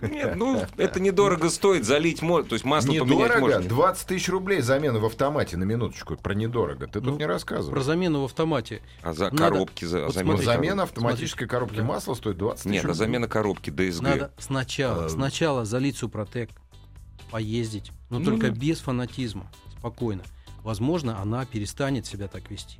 Нет, 0.00 0.34
ну, 0.34 0.60
это 0.78 0.98
недорого 1.00 1.48
стоит, 1.48 1.84
залить 1.84 2.22
можно. 2.22 2.48
То 2.48 2.54
есть 2.54 2.64
масло 2.64 2.88
поменять 2.88 3.08
Недорого? 3.08 3.40
можно. 3.40 3.68
20 3.68 4.06
тысяч 4.08 4.28
рублей 4.28 4.60
замена 4.60 4.98
в 4.98 5.04
автомате 5.04 5.56
на 5.56 5.62
минуточку. 5.64 6.16
Про 6.16 6.34
недорого. 6.34 6.86
Ты 6.86 6.94
тут 6.94 7.04
Ну, 7.04 7.16
не 7.18 7.26
рассказывал. 7.26 7.72
Про 7.72 7.82
замену 7.82 8.22
в 8.22 8.24
автомате. 8.24 8.82
А 9.02 9.12
за 9.12 9.26
Надо- 9.26 9.36
коробки, 9.36 9.84
за, 9.84 10.06
вот 10.06 10.14
смотрите, 10.14 10.44
замена 10.44 10.74
коробки. 10.76 10.92
автоматической 10.92 11.46
коробки 11.46 11.76
Да. 11.76 11.84
масла 11.84 12.14
стоит 12.14 12.36
20 12.36 12.64
тысяч 12.64 12.74
Нет, 12.82 12.84
а 12.84 12.94
замена 12.94 13.28
коробки 13.28 13.70
DSG. 13.70 14.02
Надо 14.02 14.32
сначала, 14.38 15.04
А, 15.04 15.08
сначала 15.08 15.64
залить 15.64 15.96
супротек, 15.96 16.50
поездить, 17.30 17.92
но 18.10 18.18
Ну 18.18 18.24
только 18.24 18.48
да. 18.50 18.54
без 18.58 18.80
фанатизма, 18.80 19.50
спокойно. 19.78 20.22
Возможно, 20.64 21.20
она 21.20 21.44
перестанет 21.46 22.06
себя 22.06 22.28
так 22.28 22.50
вести. 22.50 22.78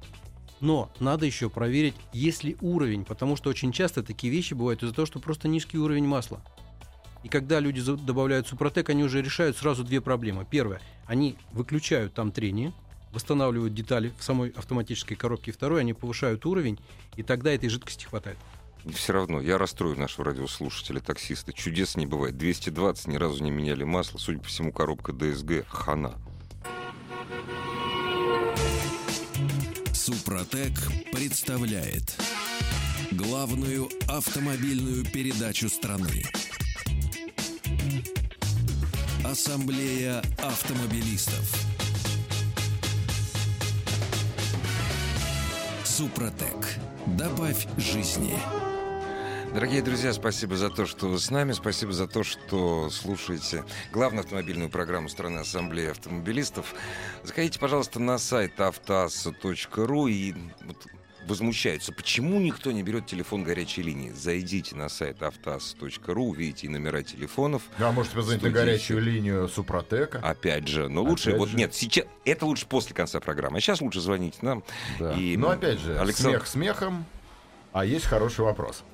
Но 0.61 0.91
надо 1.01 1.27
еще 1.27 1.51
проверить, 1.51 1.95
есть 2.13 2.45
ли 2.45 2.57
уровень, 2.61 3.05
потому 3.05 3.35
что 3.37 3.51
очень 3.51 3.73
часто 3.73 4.03
такие 4.05 4.33
вещи 4.33 4.55
бывают 4.55 4.83
из-за 4.83 4.95
того, 4.95 5.07
что 5.07 5.19
просто 5.19 5.49
низкий 5.49 5.79
уровень 5.79 6.07
масла. 6.07 6.41
И 7.23 7.29
когда 7.29 7.61
люди 7.61 7.83
добавляют 7.83 8.49
супротек, 8.49 8.91
они 8.91 9.05
уже 9.05 9.23
решают 9.23 9.57
сразу 9.57 9.85
две 9.85 10.01
проблемы. 10.01 10.47
Первое, 10.49 10.81
они 11.07 11.37
выключают 11.53 12.15
там 12.15 12.33
трение, 12.33 12.73
восстанавливают 13.13 13.75
детали 13.75 14.13
в 14.19 14.25
самой 14.25 14.51
автоматической 14.51 15.17
коробке. 15.17 15.53
Второе, 15.53 15.81
они 15.81 15.93
повышают 15.93 16.45
уровень, 16.47 16.79
и 17.17 17.23
тогда 17.23 17.53
этой 17.53 17.69
жидкости 17.69 18.05
хватает. 18.05 18.39
Все 18.93 19.13
равно, 19.13 19.41
я 19.41 19.59
расстрою 19.59 19.97
нашего 19.97 20.25
радиослушателя, 20.25 20.99
таксиста. 20.99 21.53
Чудес 21.53 21.97
не 21.97 22.07
бывает. 22.07 22.37
220 22.37 23.07
ни 23.07 23.17
разу 23.17 23.43
не 23.45 23.53
меняли 23.53 23.85
масло. 23.85 24.19
Судя 24.19 24.41
по 24.41 24.49
всему, 24.49 24.73
коробка 24.73 25.13
ДСГ 25.13 25.65
хана. 25.69 26.15
Супротек 29.93 30.73
представляет 31.13 32.19
главную 33.13 33.89
автомобильную 34.09 35.05
передачу 35.05 35.69
страны. 35.69 36.25
Ассамблея 39.25 40.23
автомобилистов. 40.39 41.55
Супротек. 45.85 46.79
Добавь 47.07 47.67
жизни. 47.77 48.35
Дорогие 49.55 49.83
друзья, 49.83 50.15
спасибо 50.15 50.57
за 50.57 50.71
то, 50.71 50.87
что 50.87 51.09
вы 51.09 51.19
с 51.19 51.31
нами. 51.31 51.53
Спасибо 51.53 51.93
за 51.93 52.07
то, 52.07 52.25
что 52.25 52.89
слушаете 52.89 53.65
главную 53.93 54.25
автомобильную 54.25 54.71
программу 54.71 55.11
страны 55.11 55.41
Ассамблеи 55.41 55.91
автомобилистов. 55.91 56.75
Заходите, 57.23 57.59
пожалуйста, 57.59 58.01
на 58.01 58.17
сайт 58.17 58.59
автоасса.ру 58.59 60.07
и 60.07 60.35
возмущаются, 61.27 61.93
почему 61.93 62.41
никто 62.41 62.73
не 62.73 62.83
берет 62.83 63.07
телефон 63.07 63.45
горячей 63.45 63.83
линии. 63.83 64.11
Зайдите 64.11 64.75
на 64.77 64.89
сайт 64.89 65.23
автоасса.ру, 65.23 66.25
увидите 66.29 66.69
номера 66.69 67.03
телефонов. 67.03 67.63
А 67.79 67.93
может 67.93 68.13
позвонить 68.13 68.43
на 68.43 68.51
горячую 68.51 69.01
линию 69.01 69.49
Супротека? 69.49 70.19
Опять 70.19 70.69
же, 70.69 70.89
но 70.89 71.03
лучше, 71.03 71.31
Опять 71.31 71.39
вот 71.41 71.49
же. 71.51 71.57
нет, 71.57 71.75
сейчас, 71.75 72.07
это 72.25 72.47
лучше 72.47 72.67
после 72.67 72.95
конца 72.95 73.21
программы. 73.21 73.59
А 73.59 73.61
сейчас 73.61 73.81
лучше 73.81 74.01
звоните 74.01 74.39
нам. 74.43 74.65
Да. 74.99 75.13
И, 75.15 75.37
Но 75.37 75.51
опять 75.51 75.79
же, 75.81 75.99
Александр- 75.99 76.39
смех 76.39 76.47
смехом, 76.47 77.05
а 77.73 77.85
есть 77.85 78.05
хороший 78.07 78.45
вопрос. 78.45 78.85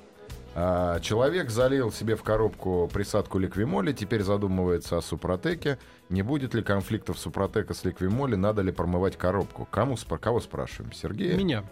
А, 0.55 0.99
Человек 0.99 1.49
залил 1.51 1.91
себе 1.91 2.15
в 2.15 2.23
коробку 2.23 2.89
присадку 2.91 3.37
ликвимоли, 3.39 3.93
теперь 3.93 4.23
задумывается 4.23 4.97
о 4.97 5.01
супротеке. 5.01 5.77
Не 6.09 6.21
будет 6.23 6.53
ли 6.55 6.63
конфликтов 6.63 7.19
супротека 7.19 7.73
с 7.73 7.83
ликвимоли, 7.85 8.35
надо 8.35 8.61
ли 8.63 8.71
промывать 8.71 9.15
коробку? 9.17 9.67
Кому, 9.69 9.95
кого 10.19 10.39
спрашиваем? 10.39 10.91
Сергея? 10.91 11.35
Меня 11.35 11.63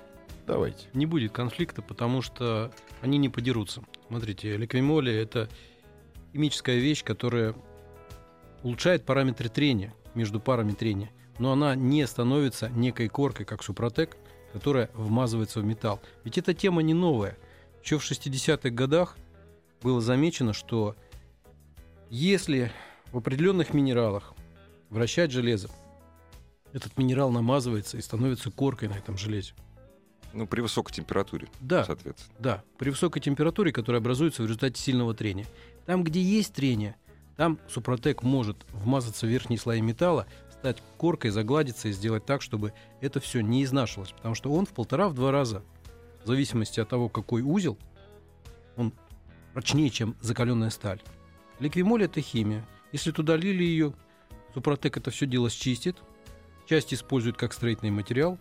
Давайте. 0.47 0.87
не 0.93 1.05
будет 1.05 1.33
конфликта, 1.33 1.81
потому 1.81 2.21
что 2.21 2.71
они 3.01 3.17
не 3.17 3.27
подерутся. 3.27 3.83
Смотрите, 4.07 4.55
ликвимоли— 4.55 5.13
это 5.13 5.49
химическая 6.31 6.77
вещь, 6.77 7.03
которая 7.03 7.53
улучшает 8.63 9.05
параметры 9.05 9.49
трения 9.49 9.93
между 10.15 10.39
парами 10.39 10.71
трения, 10.71 11.11
но 11.37 11.51
она 11.51 11.75
не 11.75 12.07
становится 12.07 12.69
некой 12.69 13.09
коркой, 13.09 13.45
как 13.45 13.61
супротек, 13.61 14.15
которая 14.53 14.89
вмазывается 14.93 15.59
в 15.59 15.65
металл. 15.65 15.99
Ведь 16.23 16.37
эта 16.37 16.53
тема 16.53 16.81
не 16.81 16.93
новая. 16.93 17.37
Еще 17.83 17.99
в 17.99 18.09
60-х 18.09 18.69
годах 18.69 19.17
было 19.81 19.99
замечено, 19.99 20.53
что 20.53 20.95
если 22.09 22.71
в 23.11 23.17
определенных 23.17 23.73
минералах 23.73 24.33
вращать 24.89 25.31
железо, 25.31 25.69
этот 26.71 26.97
минерал 26.97 27.31
намазывается 27.31 27.97
и 27.97 28.01
становится 28.01 28.49
коркой 28.49 28.87
на 28.87 28.93
этом 28.93 29.17
железе. 29.17 29.53
Ну, 30.37 30.45
при 30.45 30.61
высокой 30.61 30.93
температуре, 30.93 31.47
Да, 31.61 31.83
соответственно. 31.83 32.35
да, 32.37 32.63
при 32.77 32.91
высокой 32.91 33.19
температуре, 33.21 33.71
которая 33.71 33.99
образуется 33.99 34.43
в 34.43 34.45
результате 34.45 34.79
сильного 34.79 35.15
трения. 35.15 35.47
Там, 35.87 36.03
где 36.03 36.21
есть 36.21 36.53
трение, 36.53 36.95
там 37.37 37.57
супротек 37.67 38.21
может 38.21 38.55
вмазаться 38.71 39.25
в 39.25 39.29
верхние 39.29 39.57
слои 39.57 39.81
металла, 39.81 40.27
стать 40.51 40.77
коркой, 40.97 41.31
загладиться 41.31 41.87
и 41.87 41.91
сделать 41.91 42.23
так, 42.27 42.43
чтобы 42.43 42.73
это 43.01 43.19
все 43.19 43.41
не 43.41 43.63
изнашивалось. 43.63 44.11
Потому 44.11 44.35
что 44.35 44.51
он 44.53 44.67
в 44.67 44.69
полтора-два 44.73 45.31
раза, 45.31 45.63
в 46.23 46.27
зависимости 46.27 46.79
от 46.79 46.87
того, 46.87 47.09
какой 47.09 47.41
узел, 47.41 47.75
он 48.75 48.93
прочнее, 49.53 49.89
чем 49.89 50.15
закаленная 50.21 50.69
сталь. 50.69 51.01
Ликвимоль— 51.59 52.03
это 52.05 52.21
химия. 52.21 52.63
Если 52.91 53.09
туда 53.09 53.35
лили 53.35 53.63
ее, 53.63 53.93
супротек 54.53 54.97
это 54.97 55.09
все 55.09 55.25
дело 55.25 55.49
счистит, 55.49 55.97
часть 56.67 56.93
использует 56.93 57.37
как 57.37 57.53
строительный 57.53 57.89
материал, 57.91 58.37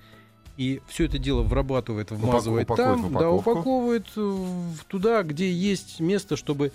и 0.56 0.80
все 0.86 1.04
это 1.04 1.18
дело 1.18 1.42
врабатывает, 1.42 2.10
вмазывает 2.10 2.64
упаковывает 2.70 3.02
там, 3.02 3.20
да, 3.20 3.30
упаковывает 3.30 4.06
туда, 4.88 5.22
где 5.22 5.50
есть 5.50 6.00
место, 6.00 6.36
чтобы 6.36 6.72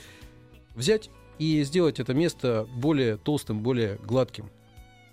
взять 0.75 1.09
и 1.39 1.63
сделать 1.63 1.99
это 1.99 2.13
место 2.13 2.67
более 2.75 3.17
толстым, 3.17 3.61
более 3.61 3.97
гладким. 4.03 4.49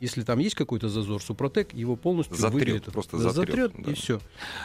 Если 0.01 0.23
там 0.23 0.39
есть 0.39 0.55
какой-то 0.55 0.89
зазор, 0.89 1.21
супротек 1.23 1.75
его 1.75 1.97
полностью 1.97 2.37
Затрет, 2.37 2.61
выделит. 2.61 2.85
просто 2.85 3.17
Да, 3.19 3.31
затрет, 3.31 3.73
затрет, 3.73 3.85
да. 3.85 3.91
и 3.91 3.95
все. 3.95 4.21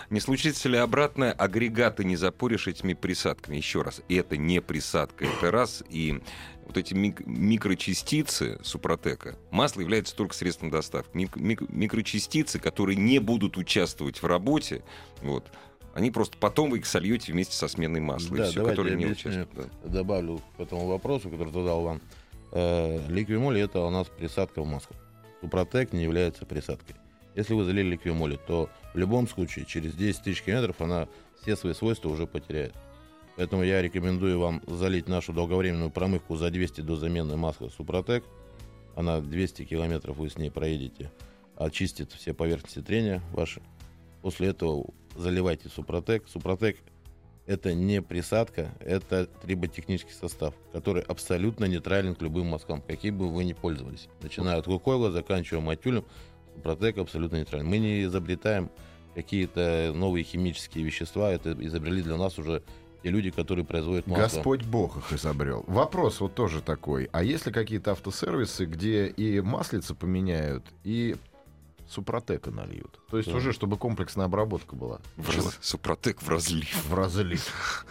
Не 0.09 0.19
случится 0.19 0.69
ли 0.69 0.77
обратное, 0.77 1.31
агрегаты 1.31 2.03
не 2.03 2.15
запоришь 2.15 2.67
этими 2.67 2.93
присадками? 2.93 3.55
Еще 3.57 3.81
раз, 3.81 4.01
это 4.09 4.37
не 4.37 4.61
присадка, 4.61 5.25
это 5.25 5.49
раз. 5.49 5.83
И 5.89 6.21
вот 6.67 6.77
эти 6.77 6.93
мик- 6.93 7.25
микрочастицы 7.25 8.59
супротека, 8.63 9.35
масло 9.51 9.81
является 9.81 10.15
только 10.15 10.35
средством 10.35 10.69
доставки. 10.69 11.15
Мик- 11.17 11.35
мик- 11.37 11.67
микрочастицы, 11.69 12.59
которые 12.59 12.95
не 12.95 13.19
будут 13.19 13.57
участвовать 13.57 14.21
в 14.21 14.25
работе, 14.25 14.83
вот, 15.23 15.45
они 15.95 16.11
просто 16.11 16.37
потом 16.37 16.69
вы 16.69 16.77
их 16.79 16.85
сольете 16.85 17.31
вместе 17.31 17.55
со 17.55 17.67
сменой 17.67 18.01
масла. 18.01 18.35
и 18.35 18.37
Да, 18.37 18.45
всё, 18.45 18.53
давайте 18.61 18.75
которые 18.75 18.93
я 18.93 18.99
не 19.07 19.11
участвуют. 19.13 19.49
да. 19.55 19.89
добавлю 19.89 20.41
к 20.57 20.59
этому 20.59 20.85
вопросу, 20.87 21.29
который 21.29 21.51
задал 21.51 21.81
вам. 21.81 22.01
Э, 22.51 22.99
Ликвимоль 23.09 23.57
это 23.59 23.79
у 23.81 23.89
нас 23.89 24.07
присадка 24.07 24.61
в 24.61 24.67
масло. 24.67 24.95
Супротек 25.43 25.91
не 25.91 26.03
является 26.03 26.45
присадкой. 26.45 26.95
Если 27.35 27.53
вы 27.53 27.65
залили 27.65 27.89
ликвимоли, 27.89 28.39
то 28.47 28.69
в 28.93 28.97
любом 28.97 29.27
случае 29.27 29.65
через 29.65 29.93
10 29.93 30.23
тысяч 30.23 30.41
километров 30.41 30.79
она 30.79 31.09
все 31.41 31.57
свои 31.57 31.73
свойства 31.73 32.07
уже 32.07 32.25
потеряет. 32.25 32.73
Поэтому 33.35 33.63
я 33.63 33.81
рекомендую 33.81 34.39
вам 34.39 34.61
залить 34.67 35.09
нашу 35.09 35.33
долговременную 35.33 35.91
промывку 35.91 36.37
за 36.37 36.49
200 36.49 36.79
до 36.79 36.95
замены 36.95 37.35
масла 37.35 37.67
Супротек. 37.67 38.23
Она 38.95 39.19
200 39.19 39.65
километров 39.65 40.15
вы 40.15 40.29
с 40.29 40.37
ней 40.37 40.49
проедете, 40.49 41.11
очистит 41.57 42.13
все 42.13 42.33
поверхности 42.33 42.81
трения 42.81 43.21
ваши. 43.33 43.61
После 44.21 44.47
этого 44.47 44.85
заливайте 45.17 45.67
Супротек. 45.67 46.29
Супротек 46.29 46.77
это 47.45 47.73
не 47.73 48.01
присадка, 48.01 48.73
это 48.79 49.25
триботехнический 49.41 50.13
состав, 50.13 50.53
который 50.71 51.03
абсолютно 51.03 51.65
нейтрален 51.65 52.15
к 52.15 52.21
любым 52.21 52.47
маслам, 52.47 52.81
какие 52.81 53.11
бы 53.11 53.29
вы 53.29 53.43
ни 53.43 53.53
пользовались. 53.53 54.07
Начиная 54.21 54.57
от 54.57 54.67
Лукойла, 54.67 55.11
заканчивая 55.11 55.61
Матюлем, 55.61 56.05
Супротек 56.55 56.97
абсолютно 56.97 57.37
нейтрален. 57.37 57.65
Мы 57.65 57.79
не 57.79 58.03
изобретаем 58.03 58.69
какие-то 59.15 59.91
новые 59.93 60.23
химические 60.23 60.83
вещества, 60.83 61.31
это 61.31 61.55
изобрели 61.59 62.01
для 62.01 62.17
нас 62.17 62.37
уже 62.39 62.63
те 63.03 63.09
люди, 63.09 63.31
которые 63.31 63.65
производят 63.65 64.07
масло. 64.07 64.23
Господь 64.23 64.63
Бог 64.63 64.97
их 64.97 65.13
изобрел. 65.13 65.65
Вопрос 65.67 66.21
вот 66.21 66.35
тоже 66.35 66.61
такой. 66.61 67.09
А 67.11 67.21
есть 67.21 67.45
ли 67.45 67.51
какие-то 67.51 67.91
автосервисы, 67.91 68.65
где 68.65 69.07
и 69.07 69.41
маслица 69.41 69.93
поменяют, 69.93 70.63
и 70.83 71.17
супротека 71.89 72.51
нальют? 72.51 72.99
То 73.09 73.17
есть 73.17 73.29
Да. 73.29 73.37
уже, 73.37 73.53
чтобы 73.53 73.77
комплексная 73.77 74.25
обработка 74.25 74.75
была. 74.75 74.99
В 75.17 75.29
раз- 75.35 75.57
Супротек 75.61 76.21
в 76.21 76.29
разлив. 76.29 76.85
В 76.85 76.93
разлив. 76.93 77.85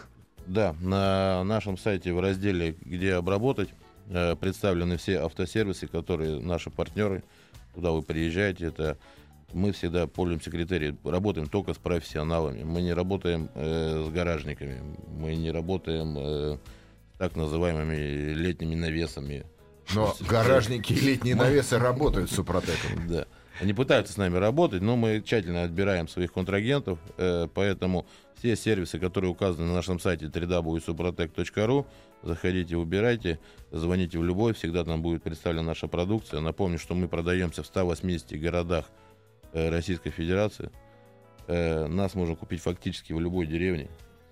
Да, 0.46 0.74
на 0.80 1.44
нашем 1.44 1.78
сайте 1.78 2.12
в 2.12 2.20
разделе 2.20 2.76
«Где 2.80 3.14
обработать» 3.14 3.68
э, 4.08 4.34
представлены 4.36 4.96
все 4.96 5.20
автосервисы, 5.20 5.86
которые 5.86 6.40
наши 6.40 6.68
партнеры. 6.70 7.22
Туда 7.74 7.92
вы 7.92 8.02
приезжаете, 8.02 8.66
это 8.66 8.98
мы 9.52 9.70
всегда 9.72 10.06
пользуемся 10.06 10.50
критерием, 10.50 10.98
работаем 11.04 11.46
только 11.46 11.72
с 11.72 11.78
профессионалами. 11.78 12.64
Мы 12.64 12.82
не 12.82 12.92
работаем 12.92 13.48
э, 13.54 14.04
с 14.06 14.10
гаражниками, 14.12 14.82
мы 15.16 15.36
не 15.36 15.50
работаем 15.52 16.16
э, 16.18 16.56
с 17.14 17.18
так 17.18 17.36
называемыми 17.36 18.32
летними 18.34 18.74
навесами. 18.74 19.46
Но 19.94 20.14
гаражники 20.28 20.92
и 20.92 21.00
летние 21.00 21.36
навесы 21.36 21.78
работают 21.78 22.30
с 22.30 22.34
супротеком. 22.34 23.06
Да. 23.08 23.26
Они 23.60 23.72
пытаются 23.72 24.12
с 24.12 24.16
нами 24.16 24.38
работать, 24.38 24.82
но 24.82 24.96
мы 24.96 25.20
тщательно 25.20 25.62
отбираем 25.62 26.08
своих 26.08 26.32
контрагентов, 26.32 26.98
э, 27.18 27.48
поэтому 27.52 28.06
все 28.36 28.56
сервисы, 28.56 28.98
которые 28.98 29.30
указаны 29.30 29.68
на 29.68 29.74
нашем 29.74 30.00
сайте 30.00 30.26
www.suprotec.ru, 30.26 31.86
заходите, 32.22 32.76
выбирайте, 32.76 33.38
звоните 33.70 34.18
в 34.18 34.24
любой, 34.24 34.54
всегда 34.54 34.84
там 34.84 35.02
будет 35.02 35.22
представлена 35.22 35.62
наша 35.62 35.86
продукция. 35.86 36.40
Напомню, 36.40 36.78
что 36.78 36.94
мы 36.94 37.08
продаемся 37.08 37.62
в 37.62 37.66
180 37.66 38.40
городах 38.40 38.86
э, 39.52 39.68
Российской 39.68 40.10
Федерации. 40.10 40.70
Э, 41.46 41.86
Нас 41.86 42.14
можно 42.14 42.34
купить 42.34 42.62
фактически 42.62 43.12
в 43.12 43.20
любой 43.20 43.46
деревне. 43.46 43.88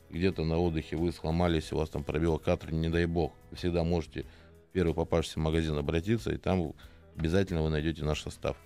Где-то 0.08 0.44
на 0.44 0.58
отдыхе 0.58 0.96
вы 0.96 1.12
сломались, 1.12 1.72
у 1.72 1.76
вас 1.76 1.88
там 1.90 2.02
пробило 2.02 2.38
катер, 2.38 2.72
не 2.72 2.88
дай 2.88 3.06
бог. 3.06 3.32
Вы 3.50 3.56
всегда 3.58 3.84
можете 3.84 4.24
в 4.68 4.72
первый 4.72 4.94
попавшийся 4.94 5.38
магазин 5.38 5.76
обратиться, 5.76 6.32
и 6.32 6.36
там 6.36 6.72
обязательно 7.16 7.62
вы 7.62 7.70
найдете 7.70 8.04
наш 8.04 8.22
состав. 8.22 8.56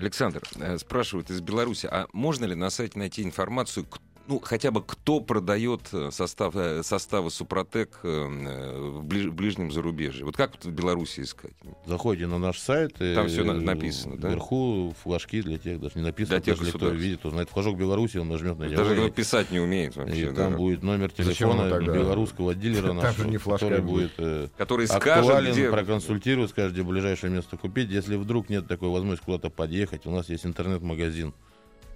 Александр 0.00 0.42
э, 0.56 0.78
спрашивает 0.78 1.30
из 1.30 1.40
Беларуси, 1.42 1.86
а 1.90 2.06
можно 2.12 2.46
ли 2.46 2.54
на 2.54 2.70
сайте 2.70 2.98
найти 2.98 3.22
информацию, 3.22 3.84
к- 3.86 3.98
ну, 4.30 4.38
хотя 4.38 4.70
бы 4.70 4.80
кто 4.80 5.20
продает 5.20 5.88
э, 5.92 6.10
состав, 6.12 6.54
э, 6.54 6.82
составы 6.84 7.30
Супротек 7.32 7.98
э, 8.04 8.08
э, 8.08 8.78
в 8.78 9.04
ближ- 9.04 9.28
в 9.28 9.34
ближнем 9.34 9.72
зарубежье? 9.72 10.24
Вот 10.24 10.36
как 10.36 10.52
в 10.64 10.70
Беларуси 10.70 11.22
искать? 11.22 11.52
Заходите 11.84 12.28
на 12.28 12.38
наш 12.38 12.58
сайт. 12.60 12.94
Там 12.94 13.26
и 13.26 13.42
на- 13.42 13.54
написано, 13.54 14.16
да? 14.16 14.28
Вверху 14.28 14.94
флажки 15.02 15.42
для 15.42 15.58
тех, 15.58 15.80
даже 15.80 15.96
не 15.96 16.02
написано, 16.02 16.38
Для 16.38 16.44
тех 16.44 16.60
даже 16.60 16.72
кто 16.78 16.88
видит, 16.90 17.18
кто 17.18 17.30
знает 17.30 17.50
флажок 17.50 17.76
Беларуси, 17.76 18.18
он 18.18 18.28
нажмет 18.28 18.56
на 18.58 18.64
него. 18.64 18.76
Даже 18.76 18.94
кто 18.94 19.06
и- 19.08 19.10
писать 19.10 19.50
не 19.50 19.58
умеет 19.58 19.96
и 19.96 19.98
вообще. 19.98 20.26
там 20.32 20.52
да. 20.52 20.56
будет 20.56 20.84
номер 20.84 21.10
телефона 21.10 21.80
белорусского 21.80 22.54
дилера 22.54 22.86
Там 22.86 22.96
нашего, 22.98 23.28
не 23.28 23.38
который 23.38 23.80
будет. 23.80 24.16
будет 24.16 24.52
Который 24.56 24.86
скажет, 24.86 25.24
актуален, 25.28 25.52
где... 25.52 25.70
проконсультирует, 25.70 26.50
скажет, 26.50 26.72
где 26.74 26.84
ближайшее 26.84 27.32
место 27.32 27.56
купить. 27.56 27.90
Если 27.90 28.14
вдруг 28.14 28.48
нет 28.48 28.68
такой 28.68 28.90
возможности 28.90 29.24
куда-то 29.24 29.50
подъехать, 29.50 30.06
у 30.06 30.10
нас 30.12 30.28
есть 30.28 30.46
интернет-магазин, 30.46 31.34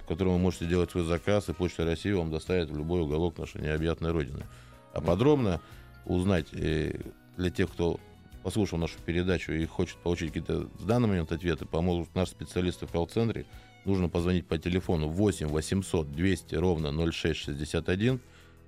в 0.05 0.07
котором 0.07 0.35
вы 0.35 0.39
можете 0.39 0.67
делать 0.67 0.91
свой 0.91 1.05
заказ, 1.05 1.49
и 1.49 1.55
Почта 1.55 1.85
России 1.85 2.13
вам 2.13 2.31
доставит 2.31 2.69
в 2.69 2.77
любой 2.77 3.01
уголок 3.01 3.39
нашей 3.39 3.63
необъятной 3.63 4.13
родины. 4.13 4.45
А 4.93 5.01
подробно 5.01 5.61
узнать 6.05 6.47
э, 6.53 7.01
для 7.39 7.51
тех, 7.51 7.71
кто 7.71 7.99
послушал 8.43 8.79
нашу 8.79 8.99
передачу 8.99 9.53
и 9.53 9.65
хочет 9.65 9.97
получить 9.97 10.29
какие-то 10.29 10.69
в 10.79 10.85
данный 10.85 11.09
момент 11.09 11.33
ответы, 11.33 11.65
помогут 11.65 12.15
наши 12.15 12.33
специалисты 12.33 12.87
в 12.87 12.93
колл-центре. 12.93 13.47
Нужно 13.87 14.11
позвонить 14.11 14.47
по 14.47 14.59
телефону 14.59 15.09
8 15.09 15.49
800 15.49 16.13
200 16.13 16.55
ровно 16.57 16.93
0661, 16.93 18.21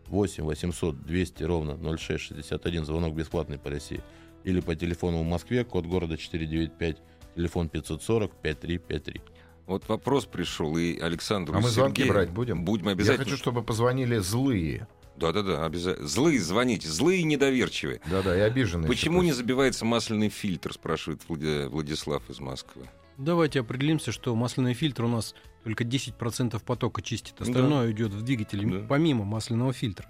8 0.07 0.45
800 0.45 1.03
200 1.03 1.43
ровно 1.43 1.97
0661, 1.97 2.85
звонок 2.87 3.15
бесплатный 3.15 3.59
по 3.59 3.69
России. 3.69 4.01
Или 4.45 4.61
по 4.61 4.75
телефону 4.75 5.19
в 5.21 5.27
Москве, 5.27 5.65
код 5.65 5.85
города 5.85 6.17
495, 6.17 6.97
телефон 7.35 7.69
540 7.69 8.33
5353. 8.41 9.36
Вот 9.67 9.89
вопрос 9.89 10.27
пришел, 10.27 10.77
и 10.77 10.99
Александру 10.99 11.57
А 11.57 11.61
и 11.61 11.63
мы 11.63 11.69
звонки 11.69 12.03
Сергею- 12.03 12.13
брать 12.13 12.31
будем? 12.31 12.65
Будем 12.65 12.87
Я 12.87 12.93
обязательно. 12.93 13.25
хочу, 13.25 13.37
чтобы 13.37 13.63
позвонили 13.63 14.19
злые. 14.19 14.87
Да-да-да, 15.17 15.65
обязательно. 15.65 16.07
Злые 16.07 16.39
звоните, 16.41 16.89
злые 16.89 17.21
и 17.21 17.25
недоверчивые. 17.25 18.01
Да-да, 18.07 18.37
и 18.37 18.41
обиженные. 18.41 18.87
Почему 18.87 19.23
не 19.23 19.33
забивается 19.33 19.85
масляный 19.85 20.29
фильтр, 20.29 20.73
спрашивает 20.73 21.23
Влад- 21.29 21.69
Владислав 21.69 22.23
из 22.31 22.39
Москвы. 22.39 22.87
Давайте 23.17 23.61
определимся, 23.61 24.13
что 24.13 24.35
масляный 24.37 24.75
фильтр 24.75 25.05
у 25.05 25.09
нас 25.09 25.35
только 25.65 25.85
10% 25.85 26.63
потока 26.63 27.01
чистит. 27.03 27.35
Да. 27.39 27.45
Остальное 27.47 27.91
идет 27.91 28.13
в 28.13 28.23
двигатель 28.23 28.65
Да. 28.83 28.87
помимо 28.87 29.25
масляного 29.25 29.73
фильтра. 29.73 30.07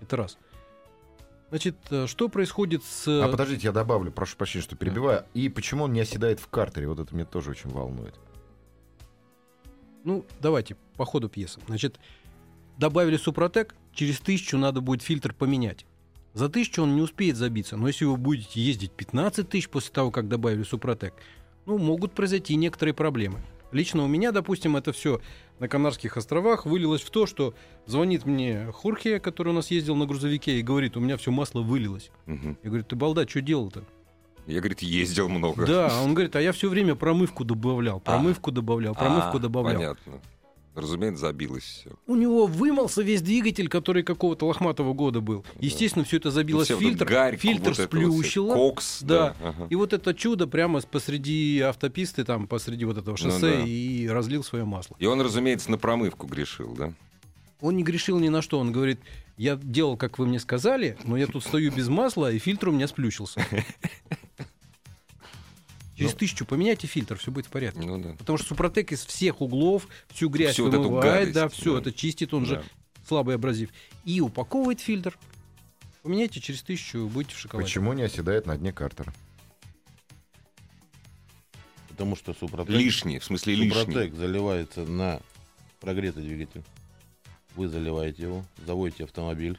Это 0.00 0.16
раз. 0.16 0.38
Значит, 1.50 1.76
э, 1.90 2.06
что 2.06 2.28
происходит 2.28 2.82
с... 2.84 3.06
А 3.08 3.28
подождите, 3.28 3.66
я 3.66 3.72
добавлю, 3.72 4.10
прошу 4.10 4.36
прощения, 4.36 4.62
что 4.62 4.74
перебиваю. 4.76 5.24
И 5.34 5.48
почему 5.48 5.84
он 5.84 5.92
не 5.92 6.00
оседает 6.00 6.40
в 6.40 6.48
картере? 6.48 6.88
Вот 6.88 6.98
это 6.98 7.14
меня 7.14 7.26
тоже 7.26 7.50
очень 7.50 7.70
волнует. 7.70 8.14
Ну, 10.04 10.24
давайте, 10.40 10.76
по 10.96 11.04
ходу 11.04 11.28
пьесы. 11.28 11.60
Значит, 11.66 11.98
добавили 12.78 13.16
Супротек, 13.16 13.74
через 13.92 14.20
тысячу 14.20 14.56
надо 14.58 14.80
будет 14.80 15.02
фильтр 15.02 15.34
поменять. 15.34 15.86
За 16.32 16.48
тысячу 16.48 16.82
он 16.82 16.94
не 16.94 17.02
успеет 17.02 17.36
забиться, 17.36 17.76
но 17.76 17.88
если 17.88 18.04
вы 18.04 18.16
будете 18.16 18.60
ездить 18.60 18.92
15 18.92 19.48
тысяч 19.48 19.68
после 19.68 19.92
того, 19.92 20.10
как 20.10 20.28
добавили 20.28 20.62
Супротек, 20.62 21.14
ну, 21.66 21.76
могут 21.78 22.12
произойти 22.12 22.54
некоторые 22.54 22.94
проблемы. 22.94 23.40
Лично 23.72 24.04
у 24.04 24.08
меня, 24.08 24.32
допустим, 24.32 24.76
это 24.76 24.92
все 24.92 25.20
на 25.58 25.68
Канарских 25.68 26.16
островах 26.16 26.66
вылилось 26.66 27.02
в 27.02 27.10
то, 27.10 27.26
что 27.26 27.54
звонит 27.86 28.26
мне 28.26 28.66
Хурхе, 28.72 29.20
который 29.20 29.50
у 29.50 29.52
нас 29.52 29.70
ездил 29.70 29.94
на 29.94 30.06
грузовике, 30.06 30.58
и 30.58 30.62
говорит, 30.62 30.96
у 30.96 31.00
меня 31.00 31.16
все 31.16 31.30
масло 31.30 31.60
вылилось. 31.60 32.10
Мгм. 32.26 32.58
Я 32.62 32.68
говорю, 32.68 32.84
ты 32.84 32.96
балда, 32.96 33.28
что 33.28 33.40
делал-то? 33.40 33.84
Я, 34.46 34.60
говорит, 34.60 34.82
ездил 34.82 35.28
много. 35.28 35.66
Да, 35.66 35.88
а 35.90 36.02
он 36.02 36.14
говорит, 36.14 36.34
а 36.36 36.40
я 36.40 36.52
все 36.52 36.68
время 36.68 36.94
промывку 36.94 37.44
добавлял, 37.44 38.00
промывку 38.00 38.50
добавлял, 38.50 38.94
промывку 38.94 39.36
А, 39.36 39.40
добавлял. 39.40 39.76
Понятно. 39.76 40.20
Разумеется, 40.74 41.22
забилось 41.22 41.64
все. 41.64 41.90
У 42.06 42.14
него 42.14 42.46
вымылся 42.46 43.02
весь 43.02 43.22
двигатель, 43.22 43.68
который 43.68 44.04
какого-то 44.04 44.46
лохматого 44.46 44.94
года 44.94 45.20
был. 45.20 45.44
Естественно, 45.58 46.04
все 46.04 46.18
это 46.18 46.30
забилось 46.30 46.70
в 46.70 46.78
фильтр, 46.78 47.36
фильтр 47.36 47.74
сплющило. 47.74 48.54
Кокс, 48.54 49.02
да. 49.02 49.34
да. 49.40 49.48
ага. 49.48 49.66
И 49.68 49.74
вот 49.74 49.92
это 49.92 50.14
чудо 50.14 50.46
прямо 50.46 50.80
посреди 50.80 51.60
автописты, 51.60 52.24
там, 52.24 52.46
посреди 52.46 52.84
вот 52.84 52.98
этого 52.98 53.12
Ну 53.12 53.16
шоссе, 53.16 53.58
да. 53.58 53.64
и 53.66 54.06
разлил 54.06 54.44
свое 54.44 54.64
масло. 54.64 54.96
И 55.00 55.06
он, 55.06 55.20
разумеется, 55.20 55.70
на 55.72 55.76
промывку 55.76 56.28
грешил, 56.28 56.72
да? 56.74 56.92
Он 57.60 57.76
не 57.76 57.82
грешил 57.82 58.18
ни 58.20 58.28
на 58.28 58.40
что. 58.40 58.58
Он 58.58 58.70
говорит, 58.70 59.00
я 59.36 59.56
делал, 59.56 59.96
как 59.96 60.18
вы 60.18 60.26
мне 60.26 60.38
сказали, 60.38 60.96
но 61.04 61.16
я 61.16 61.26
тут 61.26 61.44
стою 61.44 61.72
без 61.72 61.88
масла, 61.88 62.30
и 62.30 62.38
фильтр 62.38 62.68
у 62.68 62.72
меня 62.72 62.86
сплющился. 62.86 63.44
Через 66.00 66.14
тысячу 66.14 66.44
поменяйте 66.46 66.86
фильтр, 66.86 67.16
все 67.18 67.30
будет 67.30 67.46
в 67.46 67.50
порядке. 67.50 67.80
Ну 67.80 67.98
да. 67.98 68.14
Потому 68.18 68.38
что 68.38 68.48
Супротек 68.48 68.92
из 68.92 69.04
всех 69.04 69.40
углов 69.40 69.86
всю 70.08 70.28
грязь 70.28 70.54
Всю 70.54 70.64
вот 70.64 70.74
эту 70.74 70.82
вымывает, 70.84 71.32
гадость, 71.32 71.34
да, 71.34 71.48
все 71.48 71.74
да. 71.74 71.80
это 71.80 71.92
чистит, 71.92 72.32
он 72.34 72.44
Да. 72.44 72.48
же 72.48 72.64
слабый 73.06 73.34
абразив. 73.34 73.70
И 74.04 74.20
упаковывает 74.20 74.80
фильтр. 74.80 75.18
Поменяйте 76.02 76.40
через 76.40 76.62
тысячу, 76.62 77.06
будете 77.08 77.34
в 77.34 77.38
шоколаде. 77.38 77.66
Почему 77.66 77.92
не 77.92 78.02
оседает 78.02 78.46
на 78.46 78.56
дне 78.56 78.72
картера? 78.72 79.12
Потому 81.88 82.16
что 82.16 82.32
Супротек, 82.32 82.74
Лишний, 82.74 83.18
в 83.18 83.24
смысле 83.24 83.54
лишний. 83.54 83.78
Супротек 83.84 84.14
заливается 84.14 84.86
на 84.86 85.20
прогретый 85.80 86.22
двигатель. 86.22 86.62
Вы 87.56 87.68
заливаете 87.68 88.22
его, 88.22 88.44
заводите 88.64 89.04
автомобиль. 89.04 89.58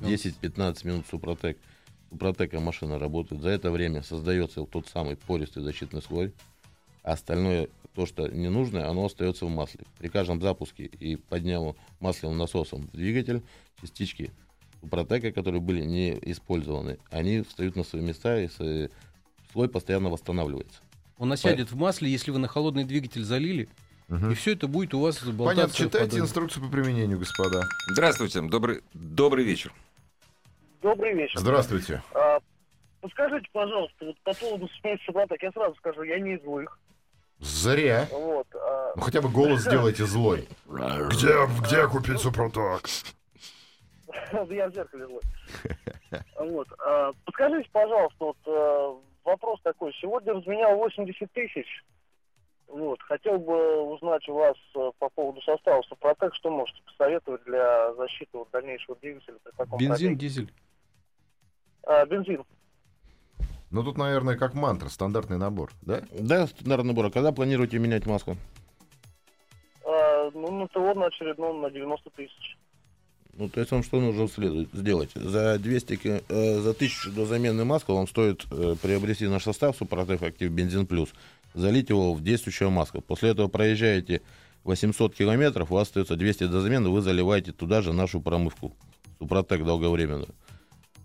Ну. 0.00 0.08
10-15 0.08 0.86
минут 0.86 1.06
Супротек. 1.08 1.58
Супротека 2.10 2.60
машина 2.60 2.98
работает. 2.98 3.42
За 3.42 3.48
это 3.50 3.70
время 3.70 4.02
создается 4.02 4.60
вот 4.60 4.70
тот 4.70 4.88
самый 4.88 5.16
пористый 5.16 5.62
защитный 5.62 6.02
слой. 6.02 6.32
А 7.02 7.12
остальное, 7.12 7.68
то, 7.94 8.06
что 8.06 8.28
не 8.28 8.48
нужно, 8.48 8.88
оно 8.88 9.04
остается 9.06 9.46
в 9.46 9.50
масле. 9.50 9.80
При 9.98 10.08
каждом 10.08 10.40
запуске 10.40 10.84
и 10.84 11.16
поднялу 11.16 11.76
масляным 12.00 12.38
насосом 12.38 12.88
в 12.88 12.96
двигатель, 12.96 13.42
частички 13.80 14.30
Супротека, 14.80 15.32
которые 15.32 15.60
были 15.60 15.82
не 15.82 16.18
использованы, 16.22 16.98
они 17.10 17.42
встают 17.42 17.76
на 17.76 17.84
свои 17.84 18.02
места, 18.02 18.40
и 18.40 18.48
слой 19.52 19.68
постоянно 19.68 20.10
восстанавливается. 20.10 20.80
Он 21.18 21.32
осядет 21.32 21.70
в 21.72 21.76
масле, 21.76 22.10
если 22.10 22.30
вы 22.30 22.38
на 22.38 22.46
холодный 22.46 22.84
двигатель 22.84 23.24
залили, 23.24 23.68
и 24.08 24.34
все 24.34 24.52
это 24.52 24.68
будет 24.68 24.94
у 24.94 25.00
вас 25.00 25.22
болтаться. 25.24 25.62
Понятно, 25.62 25.74
читайте 25.74 26.18
инструкцию 26.18 26.64
по 26.64 26.70
применению, 26.70 27.18
господа. 27.18 27.66
Здравствуйте, 27.92 28.42
добрый, 28.42 28.82
добрый 28.92 29.44
вечер. 29.44 29.72
Добрый 30.82 31.14
вечер. 31.14 31.38
Здравствуйте. 31.38 32.02
А, 32.14 32.38
подскажите, 33.00 33.46
пожалуйста, 33.52 34.06
вот 34.06 34.18
по 34.20 34.34
поводу 34.34 34.68
смерти 34.80 35.02
Супротек, 35.04 35.42
я 35.42 35.52
сразу 35.52 35.74
скажу, 35.76 36.02
я 36.02 36.18
не 36.20 36.34
из 36.34 36.42
злых. 36.42 36.78
Зря. 37.38 38.06
Вот. 38.10 38.46
а, 38.54 38.92
Ну 38.96 39.02
хотя 39.02 39.20
бы 39.20 39.28
голос 39.28 39.60
сделайте 39.64 40.04
злой. 40.04 40.48
Где, 40.66 41.46
где 41.62 41.86
купить 41.88 42.18
супроток? 42.20 42.82
я 44.50 44.68
в 44.68 44.72
зеркале 44.74 45.06
злой. 45.06 45.22
Вот. 46.38 46.68
а, 46.84 47.12
подскажите, 47.24 47.68
пожалуйста, 47.72 48.16
вот 48.24 48.36
э, 48.46 48.94
вопрос 49.24 49.60
такой. 49.62 49.92
Сегодня 50.00 50.32
разменял 50.34 50.76
80 50.76 51.30
тысяч. 51.32 51.84
Вот. 52.68 53.00
Хотел 53.02 53.38
бы 53.38 53.82
узнать 53.82 54.26
у 54.28 54.34
вас 54.34 54.56
э, 54.74 54.90
по 54.98 55.08
поводу 55.10 55.40
состава 55.42 55.82
Супротек, 55.82 56.34
что 56.34 56.50
можете 56.50 56.80
посоветовать 56.82 57.44
для 57.44 57.92
защиты 57.94 58.30
вот 58.38 58.48
дальнейшего 58.50 58.96
двигателя 58.96 59.36
при 59.44 59.50
таком 59.52 59.78
Бензин, 59.78 60.08
пробеге? 60.08 60.14
дизель. 60.16 60.52
А, 61.86 62.04
бензин. 62.06 62.42
Ну 63.70 63.82
тут, 63.82 63.96
наверное, 63.98 64.36
как 64.36 64.54
мантра, 64.54 64.88
стандартный 64.88 65.38
набор, 65.38 65.70
да? 65.82 66.02
Да, 66.18 66.46
стандартный 66.46 66.88
набор. 66.88 67.06
А 67.06 67.10
когда 67.10 67.32
планируете 67.32 67.78
менять 67.78 68.06
масло? 68.06 68.36
А, 69.84 70.30
ну, 70.34 70.50
на 70.60 70.68
ТО 70.68 70.94
на 70.94 71.06
очередном 71.06 71.62
на 71.62 71.70
90 71.70 72.10
тысяч. 72.10 72.56
Ну, 73.34 73.48
то 73.50 73.60
есть 73.60 73.70
вам 73.70 73.82
что 73.82 74.00
нужно 74.00 74.28
следует 74.28 74.70
сделать? 74.72 75.10
За 75.14 75.58
200, 75.58 75.96
ки- 75.96 76.22
э, 76.28 76.58
за 76.60 76.70
1000 76.70 77.10
до 77.12 77.26
замены 77.26 77.64
масла 77.64 77.94
вам 77.94 78.08
стоит 78.08 78.46
э, 78.50 78.76
приобрести 78.80 79.26
наш 79.28 79.42
состав 79.42 79.76
Супротек 79.76 80.22
Актив 80.22 80.50
Бензин 80.50 80.86
Плюс, 80.86 81.10
залить 81.52 81.90
его 81.90 82.14
в 82.14 82.22
действующее 82.22 82.70
масло. 82.70 83.00
После 83.00 83.30
этого 83.30 83.48
проезжаете 83.48 84.22
800 84.64 85.14
километров, 85.14 85.70
у 85.70 85.74
вас 85.74 85.88
остается 85.88 86.16
200 86.16 86.46
до 86.46 86.60
замены, 86.62 86.88
вы 86.88 87.02
заливаете 87.02 87.52
туда 87.52 87.82
же 87.82 87.92
нашу 87.92 88.22
промывку 88.22 88.74
Супротек 89.18 89.64
долговременную. 89.64 90.34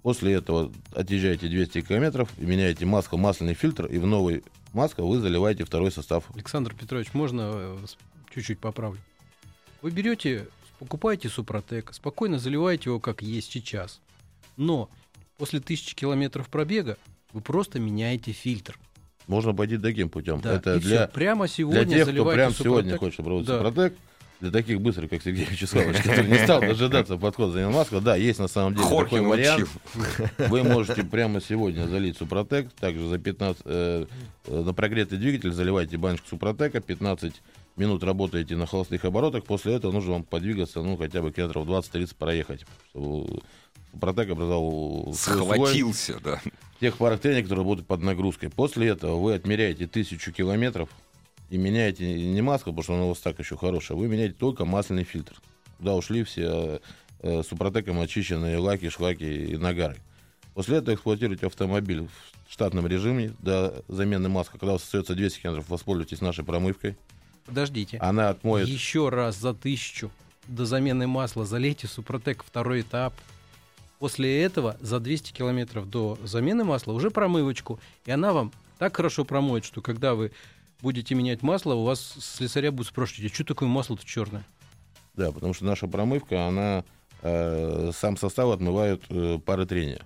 После 0.03 0.33
этого 0.33 0.71
отъезжаете 0.93 1.47
200 1.47 1.81
километров, 1.81 2.29
меняете 2.37 2.85
масло, 2.85 3.17
масляный 3.17 3.53
фильтр, 3.53 3.85
и 3.85 3.99
в 3.99 4.07
новый 4.07 4.43
масло 4.73 5.03
вы 5.03 5.19
заливаете 5.19 5.63
второй 5.63 5.91
состав. 5.91 6.25
Александр 6.33 6.73
Петрович, 6.73 7.13
можно 7.13 7.51
э, 7.53 7.77
чуть-чуть 8.33 8.59
поправлю? 8.59 8.99
Вы 9.83 9.91
берете, 9.91 10.47
покупаете 10.79 11.29
Супротек, 11.29 11.93
спокойно 11.93 12.39
заливаете 12.39 12.89
его 12.89 12.99
как 12.99 13.21
есть 13.21 13.51
сейчас. 13.51 14.01
Но 14.57 14.89
после 15.37 15.59
тысячи 15.59 15.95
километров 15.95 16.49
пробега 16.49 16.97
вы 17.31 17.41
просто 17.41 17.79
меняете 17.79 18.31
фильтр. 18.31 18.79
Можно 19.27 19.53
пойти 19.53 19.77
таким 19.77 20.09
путем. 20.09 20.41
Да, 20.41 20.55
Это 20.55 20.79
для, 20.79 21.05
всё. 21.05 21.13
Прямо 21.13 21.47
сегодня 21.47 21.85
для 21.85 21.97
тех, 22.05 22.13
кто 22.13 22.25
прямо 22.25 22.51
Супротек. 22.51 22.63
сегодня 22.63 22.97
хочет 22.97 23.17
попробовать 23.17 23.47
Да. 23.47 23.57
Супротек, 23.57 23.97
для 24.41 24.49
таких 24.49 24.81
быстрых, 24.81 25.09
как 25.09 25.21
Сергей 25.21 25.45
Вячеславович, 25.45 26.01
который 26.01 26.27
не 26.27 26.37
стал 26.39 26.61
дожидаться 26.61 27.15
подхода 27.17 27.51
за 27.53 27.69
Маска, 27.69 28.01
да, 28.01 28.15
есть 28.15 28.39
на 28.39 28.47
самом 28.47 28.73
деле 28.73 28.87
Хорхе 28.87 29.17
такой 29.17 29.29
вариант. 29.29 29.69
Вы 30.39 30.63
можете 30.63 31.03
прямо 31.03 31.39
сегодня 31.39 31.87
залить 31.87 32.17
Супротек, 32.17 32.71
также 32.73 33.07
за 33.07 33.19
15, 33.19 33.61
э, 33.65 34.05
э, 34.47 34.61
на 34.61 34.73
прогретый 34.73 35.19
двигатель 35.19 35.51
заливайте 35.51 35.97
баночку 35.97 36.27
Супротека, 36.27 36.81
15 36.81 37.35
минут 37.77 38.03
работаете 38.03 38.55
на 38.55 38.65
холостых 38.65 39.05
оборотах, 39.05 39.43
после 39.43 39.75
этого 39.75 39.91
нужно 39.91 40.13
вам 40.13 40.23
подвигаться, 40.23 40.81
ну, 40.81 40.97
хотя 40.97 41.21
бы 41.21 41.31
километров 41.31 41.67
20-30 41.67 42.15
проехать, 42.15 42.65
чтобы 42.89 43.41
Супротек 43.91 44.31
образовал 44.31 45.13
свой 45.13 45.37
Схватился, 45.37 46.19
да. 46.23 46.41
тех 46.79 46.97
парах 46.97 47.19
трения, 47.19 47.43
которые 47.43 47.59
работают 47.59 47.87
под 47.87 48.01
нагрузкой. 48.01 48.49
После 48.49 48.87
этого 48.87 49.17
вы 49.17 49.35
отмеряете 49.35 49.85
тысячу 49.85 50.31
километров 50.31 50.89
и 51.51 51.57
меняете 51.57 52.05
не 52.05 52.41
маску, 52.41 52.71
потому 52.71 52.83
что 52.83 52.95
она 52.95 53.03
у 53.03 53.09
вас 53.09 53.19
так 53.19 53.37
еще 53.37 53.57
хорошая, 53.57 53.97
вы 53.97 54.07
меняете 54.07 54.33
только 54.33 54.63
масляный 54.63 55.03
фильтр. 55.03 55.35
Туда 55.77 55.95
ушли 55.95 56.23
все 56.23 56.79
э, 57.19 57.43
супротеком 57.43 57.99
очищенные 57.99 58.57
лаки, 58.57 58.89
шлаки 58.89 59.51
и 59.51 59.57
нагары. 59.57 59.97
После 60.53 60.77
этого 60.77 60.95
эксплуатируйте 60.95 61.47
автомобиль 61.47 62.07
в 62.07 62.51
штатном 62.51 62.87
режиме 62.87 63.33
до 63.39 63.83
замены 63.89 64.29
маска. 64.29 64.57
Когда 64.57 64.69
у 64.69 64.73
вас 64.73 64.83
остается 64.83 65.13
200 65.13 65.41
километров, 65.41 65.69
воспользуйтесь 65.69 66.21
нашей 66.21 66.45
промывкой. 66.45 66.95
Подождите. 67.45 67.97
Она 67.97 68.29
отмоет... 68.29 68.67
Еще 68.67 69.09
раз 69.09 69.37
за 69.37 69.53
тысячу 69.53 70.09
до 70.47 70.65
замены 70.65 71.07
масла 71.07 71.45
залейте 71.45 71.87
Супротек 71.87 72.43
второй 72.45 72.81
этап. 72.81 73.13
После 73.99 74.41
этого 74.41 74.77
за 74.79 75.01
200 75.01 75.33
километров 75.33 75.89
до 75.89 76.17
замены 76.23 76.63
масла 76.63 76.93
уже 76.93 77.11
промывочку. 77.11 77.79
И 78.05 78.11
она 78.11 78.31
вам 78.31 78.53
так 78.77 78.95
хорошо 78.95 79.25
промоет, 79.25 79.65
что 79.65 79.81
когда 79.81 80.15
вы 80.15 80.31
будете 80.81 81.15
менять 81.15 81.41
масло, 81.43 81.73
у 81.73 81.83
вас 81.83 82.15
слесаря 82.19 82.71
будут 82.71 82.87
спрашивать, 82.87 83.31
а 83.31 83.33
что 83.35 83.43
такое 83.43 83.69
масло-то 83.69 84.05
черное? 84.05 84.43
Да, 85.15 85.31
потому 85.31 85.53
что 85.53 85.65
наша 85.65 85.87
промывка, 85.87 86.47
она 86.47 86.83
э, 87.21 87.91
сам 87.95 88.17
состав 88.17 88.49
отмывают 88.53 89.03
э, 89.09 89.39
пары 89.45 89.65
трения, 89.65 90.01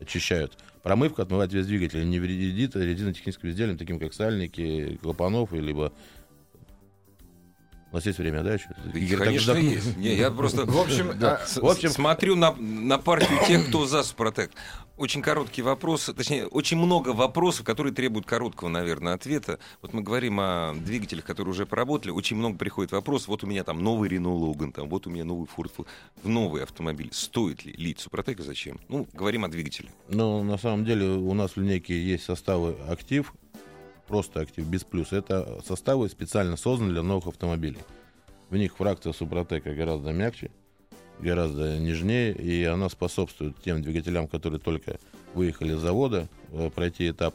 очищают. 0.00 0.56
Промывка 0.82 1.22
отмывает 1.22 1.52
весь 1.52 1.66
двигатель, 1.66 2.08
не 2.08 2.18
вредит 2.20 2.76
резинотехническим 2.76 3.50
изделиям, 3.50 3.76
таким 3.76 3.98
как 3.98 4.14
сальники, 4.14 4.98
клапанов, 5.02 5.52
либо... 5.52 5.92
У 7.92 7.94
нас 7.96 8.04
есть 8.04 8.18
время, 8.18 8.42
да, 8.42 8.54
еще? 8.54 8.68
Игорь, 8.94 9.18
так 9.18 9.26
Конечно, 9.28 9.52
вздохнул. 9.54 9.72
есть. 9.72 9.96
Не, 9.96 10.14
я 10.16 10.30
просто... 10.30 10.64
В 10.66 10.78
общем, 10.78 11.18
Да, 11.18 11.44
с- 11.46 11.56
в 11.56 11.64
общем- 11.66 11.90
смотрю 11.90 12.34
на, 12.36 12.52
на 12.54 12.98
партию 12.98 13.38
тех, 13.46 13.68
кто 13.68 13.86
за 13.86 14.02
Супротек. 14.02 14.50
Очень 14.96 15.20
короткий 15.20 15.60
вопрос, 15.60 16.10
точнее, 16.16 16.46
очень 16.46 16.78
много 16.78 17.10
вопросов, 17.10 17.66
которые 17.66 17.92
требуют 17.92 18.24
короткого, 18.24 18.68
наверное, 18.68 19.12
ответа. 19.12 19.58
Вот 19.82 19.92
мы 19.92 20.00
говорим 20.00 20.40
о 20.40 20.72
двигателях, 20.74 21.26
которые 21.26 21.52
уже 21.52 21.66
поработали, 21.66 22.12
очень 22.12 22.36
много 22.36 22.56
приходит 22.56 22.92
вопрос, 22.92 23.28
вот 23.28 23.44
у 23.44 23.46
меня 23.46 23.62
там 23.62 23.82
новый 23.82 24.08
Renault 24.08 24.40
Logan, 24.40 24.72
там, 24.72 24.88
вот 24.88 25.06
у 25.06 25.10
меня 25.10 25.24
новый 25.24 25.46
Ford, 25.54 25.70
в 26.22 26.28
новый 26.28 26.62
автомобиль. 26.62 27.10
Стоит 27.12 27.66
ли 27.66 27.74
лить 27.74 28.00
Супротек 28.00 28.40
зачем? 28.40 28.80
Ну, 28.88 29.06
говорим 29.12 29.44
о 29.44 29.48
двигателе. 29.48 29.90
Но 30.08 30.42
на 30.42 30.56
самом 30.56 30.86
деле 30.86 31.06
у 31.06 31.34
нас 31.34 31.52
в 31.52 31.56
линейке 31.58 32.00
есть 32.02 32.24
составы 32.24 32.74
актив, 32.88 33.34
просто 34.08 34.40
актив, 34.40 34.64
без 34.66 34.84
плюс. 34.84 35.12
Это 35.12 35.60
составы 35.66 36.08
специально 36.08 36.56
созданы 36.56 36.92
для 36.92 37.02
новых 37.02 37.26
автомобилей. 37.26 37.80
В 38.48 38.56
них 38.56 38.74
фракция 38.74 39.12
Супротека 39.12 39.74
гораздо 39.74 40.12
мягче, 40.12 40.50
гораздо 41.20 41.78
нежнее, 41.78 42.32
и 42.34 42.64
она 42.64 42.88
способствует 42.88 43.56
тем 43.64 43.82
двигателям, 43.82 44.28
которые 44.28 44.60
только 44.60 44.98
выехали 45.34 45.74
с 45.74 45.78
завода, 45.80 46.28
э, 46.52 46.70
пройти 46.74 47.10
этап 47.10 47.34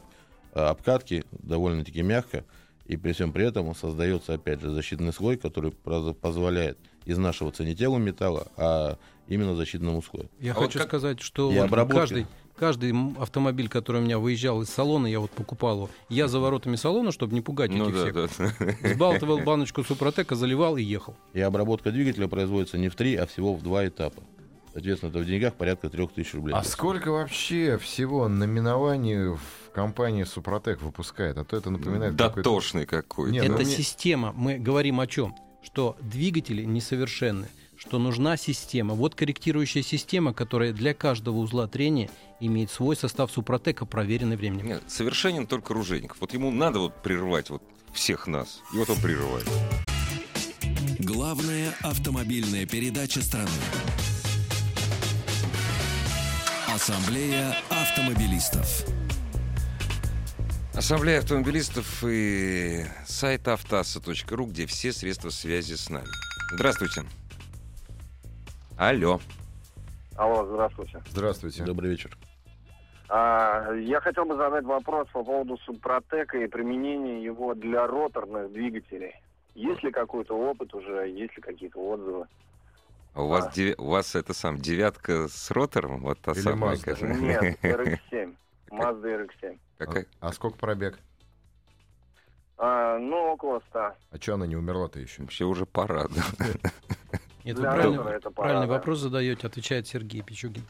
э, 0.54 0.60
обкатки 0.60 1.24
довольно-таки 1.32 2.02
мягко, 2.02 2.44
и 2.86 2.96
при 2.96 3.12
всем 3.12 3.32
при 3.32 3.46
этом 3.46 3.74
создается, 3.74 4.34
опять 4.34 4.60
же, 4.60 4.70
защитный 4.70 5.12
слой, 5.12 5.36
который 5.36 5.70
позволяет 5.72 6.78
изнашиваться 7.06 7.64
не 7.64 7.74
телу 7.74 7.98
металла, 7.98 8.48
а 8.56 8.96
именно 9.28 9.54
защитному 9.54 10.02
слою. 10.02 10.28
Я 10.40 10.52
А 10.52 10.54
вот 10.54 10.64
хочу 10.66 10.78
как- 10.78 10.88
сказать, 10.88 11.20
что 11.20 11.50
вот 11.50 11.70
каждый, 11.90 12.26
каждый 12.62 12.94
автомобиль, 13.18 13.68
который 13.68 14.00
у 14.00 14.04
меня 14.04 14.20
выезжал 14.20 14.62
из 14.62 14.68
салона, 14.70 15.08
я 15.08 15.18
вот 15.18 15.32
покупал 15.32 15.74
его, 15.78 15.90
я 16.08 16.28
за 16.28 16.38
воротами 16.38 16.76
салона, 16.76 17.10
чтобы 17.10 17.34
не 17.34 17.40
пугать 17.40 17.72
Ну 17.72 17.88
этих 17.90 18.14
да, 18.14 18.28
всех, 18.28 18.56
да. 18.82 18.88
сбалтывал 18.94 19.40
баночку 19.40 19.82
Супротека, 19.82 20.36
заливал 20.36 20.76
и 20.76 20.82
ехал. 20.84 21.16
И 21.32 21.40
обработка 21.40 21.90
двигателя 21.90 22.28
производится 22.28 22.78
не 22.78 22.88
в 22.88 22.94
три, 22.94 23.16
а 23.16 23.26
всего 23.26 23.52
в 23.56 23.62
два 23.64 23.84
этапа. 23.88 24.22
Соответственно, 24.72 25.10
это 25.10 25.18
в 25.18 25.26
деньгах 25.26 25.54
порядка 25.54 25.90
3000 25.90 26.36
рублей. 26.36 26.54
а 26.54 26.62
сколько 26.62 27.10
вообще 27.10 27.78
всего 27.78 28.28
наименований 28.28 29.34
в 29.34 29.40
компании 29.74 30.22
Супротек 30.22 30.82
выпускает? 30.82 31.38
А 31.38 31.44
то 31.44 31.56
это 31.56 31.68
напоминает 31.70 32.16
какой-то... 32.16 32.36
Дотошный 32.48 32.86
какой. 32.86 33.32
Нет, 33.32 33.48
ну 33.48 33.54
Это 33.56 33.64
мне- 33.64 33.74
система. 33.74 34.30
Мы 34.36 34.58
говорим 34.60 35.00
о 35.00 35.08
чем? 35.08 35.34
Что 35.64 35.96
двигатели 36.00 36.62
несовершенны, 36.64 37.48
что 37.84 37.98
нужна 37.98 38.36
система. 38.36 38.94
Вот 38.94 39.16
корректирующая 39.16 39.82
система, 39.82 40.32
которая 40.32 40.72
для 40.72 40.94
каждого 40.94 41.38
узла 41.38 41.66
трения 41.66 42.08
имеет 42.38 42.70
свой 42.70 42.94
состав 42.94 43.32
Супротека, 43.32 43.86
проверенный 43.86 44.36
временем. 44.36 44.66
Нет, 44.66 44.84
совершенен 44.86 45.48
только 45.48 45.74
Ружейников. 45.74 46.18
Вот 46.20 46.32
ему 46.32 46.52
надо 46.52 46.78
вот 46.78 47.02
прервать 47.02 47.50
вот 47.50 47.62
всех 47.92 48.28
нас. 48.28 48.60
И 48.72 48.76
вот 48.76 48.88
он 48.88 49.00
прерывает. 49.00 49.48
Главная 51.00 51.74
автомобильная 51.82 52.66
передача 52.66 53.20
страны. 53.20 53.50
Ассамблея 56.72 57.56
автомобилистов. 57.68 58.86
Ассамблея 60.72 61.18
автомобилистов 61.18 62.04
и 62.06 62.86
сайт 63.06 63.48
автоасса.ру, 63.48 64.46
где 64.46 64.66
все 64.66 64.92
средства 64.92 65.30
связи 65.30 65.74
с 65.74 65.90
нами. 65.90 66.06
Здравствуйте. 66.54 67.02
Алло. 68.88 69.20
Алло, 70.16 70.44
здравствуйте. 70.44 71.00
Здравствуйте. 71.08 71.62
Добрый 71.64 71.90
вечер. 71.90 72.18
А, 73.08 73.72
я 73.74 74.00
хотел 74.00 74.24
бы 74.24 74.34
задать 74.34 74.64
вопрос 74.64 75.06
по 75.12 75.22
поводу 75.22 75.56
Супротека 75.58 76.38
и 76.38 76.48
применения 76.48 77.22
его 77.22 77.54
для 77.54 77.86
роторных 77.86 78.52
двигателей. 78.52 79.14
Есть 79.54 79.84
ли 79.84 79.92
какой-то 79.92 80.34
опыт 80.36 80.74
уже, 80.74 81.08
есть 81.10 81.36
ли 81.36 81.42
какие-то 81.42 81.78
отзывы? 81.78 82.26
А 83.14 83.22
у 83.22 83.28
вас, 83.28 83.46
А. 83.46 83.50
деви- 83.50 83.76
у 83.78 83.86
вас 83.90 84.16
это 84.16 84.34
сам 84.34 84.58
девятка 84.58 85.28
с 85.28 85.52
ротором? 85.52 86.00
Вот 86.00 86.18
та 86.18 86.32
Или 86.32 86.40
самая, 86.40 86.74
Mazda? 86.74 86.84
которая- 86.84 87.16
Нет, 87.20 87.58
RX-7. 87.62 88.34
Mazda 88.72 89.28
RX-7. 89.28 89.58
Какая? 89.78 90.06
А, 90.18 90.26
а 90.28 90.32
сколько 90.32 90.58
пробег? 90.58 90.98
А, 92.58 92.98
ну, 92.98 93.16
около 93.32 93.62
100. 93.68 93.78
А 94.10 94.16
что 94.18 94.34
она 94.34 94.46
не 94.48 94.56
умерла-то 94.56 94.98
еще? 94.98 95.22
Вообще 95.22 95.44
уже 95.44 95.66
пора, 95.66 96.06
да. 96.08 96.22
Нет, 97.44 97.58
вы 97.58 97.64
ротора 97.64 98.08
это 98.10 98.30
пора, 98.30 98.48
правильный 98.48 98.66
да. 98.68 98.74
вопрос 98.74 99.00
задаете, 99.00 99.46
отвечает 99.46 99.86
Сергей 99.86 100.22
Пичугин. 100.22 100.62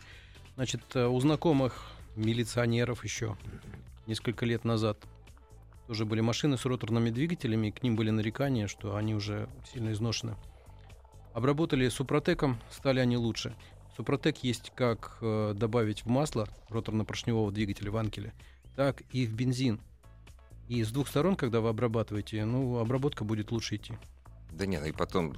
Значит, 0.55 0.83
э, 0.95 1.07
у 1.07 1.21
знакомых 1.21 1.91
милиционеров 2.17 3.05
еще 3.05 3.37
несколько 4.07 4.47
лет 4.47 4.65
назад 4.65 4.99
тоже 5.87 6.07
были 6.07 6.21
машины 6.21 6.57
с 6.57 6.65
роторными 6.65 7.11
двигателями, 7.11 7.69
и 7.69 7.71
к 7.71 7.83
ним 7.83 7.97
были 7.97 8.11
нарекания, 8.11 8.67
что 8.67 8.97
они 8.97 9.15
уже 9.15 9.49
сильно 9.71 9.93
изношены. 9.93 10.37
Обработали 11.35 11.89
супротеком, 11.89 12.59
стали 12.71 13.01
они 13.01 13.17
лучше. 13.17 13.55
Супротек 13.97 14.39
есть 14.39 14.73
как 14.75 15.19
э, 15.21 15.53
добавить 15.55 16.05
в 16.05 16.09
масло 16.09 16.49
роторно-поршневого 16.71 17.51
двигателя 17.53 17.91
в 17.91 17.97
анкеле, 17.97 18.33
так 18.77 19.03
и 19.13 19.27
в 19.27 19.35
бензин. 19.35 19.81
И 20.69 20.83
с 20.83 20.91
двух 20.91 21.09
сторон, 21.09 21.37
когда 21.37 21.61
вы 21.61 21.69
обрабатываете, 21.69 22.45
ну, 22.47 22.79
обработка 22.79 23.25
будет 23.25 23.51
лучше 23.51 23.77
идти. 23.77 23.95
Да 24.51 24.65
нет, 24.65 24.87
и 24.87 24.93
потом 24.93 25.35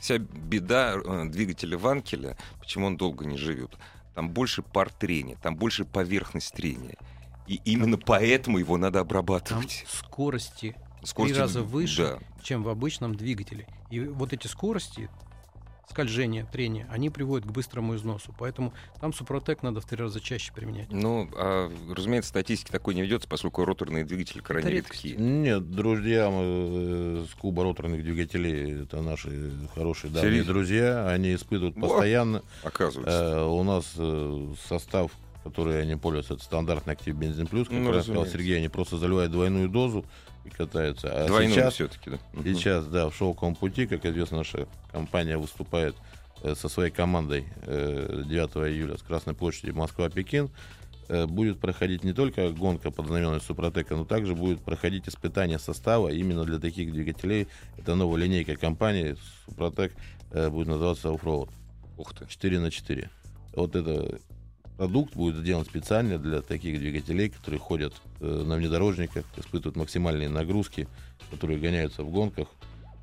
вся 0.00 0.18
беда 0.18 0.94
э, 0.96 1.24
двигателя 1.28 1.76
Ванкеля, 1.78 2.36
почему 2.60 2.86
он 2.86 2.96
долго 2.96 3.24
не 3.26 3.36
живет. 3.36 3.76
Там 4.14 4.30
больше 4.30 4.62
пар 4.62 4.90
трения, 4.90 5.36
там 5.42 5.56
больше 5.56 5.84
поверхность 5.84 6.52
трения. 6.54 6.96
И 7.46 7.60
именно 7.64 7.96
поэтому 7.96 8.58
его 8.58 8.76
надо 8.76 8.98
Там 8.98 9.06
обрабатывать. 9.06 9.84
скорости 9.88 10.76
Скорости- 11.02 11.32
три 11.34 11.40
раза 11.40 11.62
выше, 11.62 12.18
да. 12.20 12.42
чем 12.42 12.62
в 12.64 12.68
обычном 12.68 13.14
двигателе. 13.14 13.66
И 13.90 14.00
вот 14.00 14.32
эти 14.32 14.46
скорости, 14.48 15.08
скольжения, 15.90 16.44
трения, 16.44 16.86
они 16.90 17.10
приводят 17.10 17.46
к 17.48 17.50
быстрому 17.50 17.96
износу. 17.96 18.34
Поэтому 18.38 18.72
там 19.00 19.12
Супротек 19.12 19.62
надо 19.62 19.80
в 19.80 19.86
три 19.86 19.96
раза 19.98 20.20
чаще 20.20 20.52
применять. 20.52 20.90
Ну, 20.90 21.28
а, 21.34 21.70
разумеется, 21.94 22.28
статистики 22.30 22.70
такой 22.70 22.94
не 22.94 23.02
ведется, 23.02 23.28
поскольку 23.28 23.64
роторные 23.64 24.04
двигатели 24.04 24.40
крайне 24.40 24.70
редкие. 24.70 25.16
Нет, 25.16 25.70
друзья 25.70 26.28
э, 26.30 27.24
с 27.30 27.34
клуба 27.34 27.64
роторных 27.64 28.02
двигателей, 28.02 28.82
это 28.82 29.00
наши 29.02 29.50
хорошие 29.74 30.10
давние 30.10 30.32
Серьезно? 30.32 30.52
друзья, 30.52 31.08
они 31.08 31.34
испытывают 31.34 31.76
Во. 31.76 31.88
постоянно. 31.88 32.42
Оказывается. 32.62 33.22
Э, 33.38 33.44
у 33.46 33.62
нас 33.62 33.92
э, 33.96 34.54
состав, 34.68 35.10
который 35.44 35.80
они 35.82 35.96
пользуются, 35.96 36.34
это 36.34 36.42
стандартный 36.44 36.92
актив 36.92 37.16
бензин 37.16 37.46
плюс, 37.46 37.68
как 37.68 37.76
Ну, 37.78 37.84
сказал 37.84 37.98
разумеется. 38.00 38.32
Сергей, 38.34 38.58
они 38.58 38.68
просто 38.68 38.98
заливают 38.98 39.32
двойную 39.32 39.68
дозу 39.68 40.04
катаются. 40.54 41.08
А 41.12 41.26
Двойную 41.26 41.54
сейчас, 41.54 41.74
все-таки, 41.74 42.10
да. 42.10 42.18
Сейчас, 42.42 42.86
да, 42.86 43.08
в 43.08 43.14
шелковом 43.14 43.54
пути, 43.54 43.86
как 43.86 44.04
известно, 44.06 44.38
наша 44.38 44.66
компания 44.92 45.36
выступает 45.36 45.94
э, 46.42 46.54
со 46.54 46.68
своей 46.68 46.90
командой 46.90 47.44
э, 47.62 48.22
9 48.26 48.56
июля 48.72 48.96
с 48.96 49.02
Красной 49.02 49.34
площади 49.34 49.70
Москва-Пекин. 49.70 50.50
э, 51.08 51.26
будет 51.26 51.58
проходить 51.60 52.04
не 52.04 52.12
только 52.12 52.50
гонка 52.50 52.90
под 52.90 53.06
знаменами 53.06 53.38
Супротека, 53.40 53.96
но 53.96 54.04
также 54.04 54.34
будет 54.34 54.60
проходить 54.60 55.08
испытание 55.08 55.58
состава 55.58 56.08
именно 56.08 56.44
для 56.44 56.58
таких 56.58 56.92
двигателей. 56.92 57.48
Это 57.76 57.94
новая 57.94 58.22
линейка 58.22 58.56
компании 58.56 59.16
Супротек 59.46 59.92
э, 60.32 60.48
будет 60.50 60.68
называться 60.68 61.08
Offroad. 61.08 61.50
Ух 61.96 62.14
ты. 62.14 62.26
4 62.28 62.60
на 62.60 62.70
4. 62.70 63.10
Вот 63.54 63.74
это 63.74 64.18
продукт 64.78 65.14
будет 65.14 65.36
сделан 65.36 65.64
специально 65.66 66.18
для 66.18 66.40
таких 66.40 66.78
двигателей, 66.78 67.28
которые 67.28 67.58
ходят 67.60 67.92
э, 68.20 68.42
на 68.46 68.54
внедорожниках, 68.56 69.24
испытывают 69.36 69.76
максимальные 69.76 70.28
нагрузки, 70.28 70.86
которые 71.32 71.58
гоняются 71.58 72.04
в 72.04 72.10
гонках. 72.10 72.46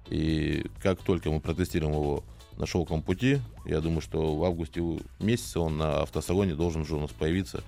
И 0.10 0.66
как 0.82 1.02
только 1.02 1.30
мы 1.30 1.42
протестируем 1.42 1.94
его 1.94 2.24
на 2.58 2.66
шелком 2.66 3.02
пути, 3.04 3.42
я 3.66 3.82
думаю, 3.82 4.00
что 4.00 4.36
в 4.38 4.44
августе 4.46 4.82
месяце 5.20 5.60
он 5.60 5.78
на 5.78 6.02
автосалоне 6.04 6.56
должен 6.56 6.84
уже 6.84 6.96
у 6.96 7.02
нас 7.02 7.12
появиться, 7.12 7.62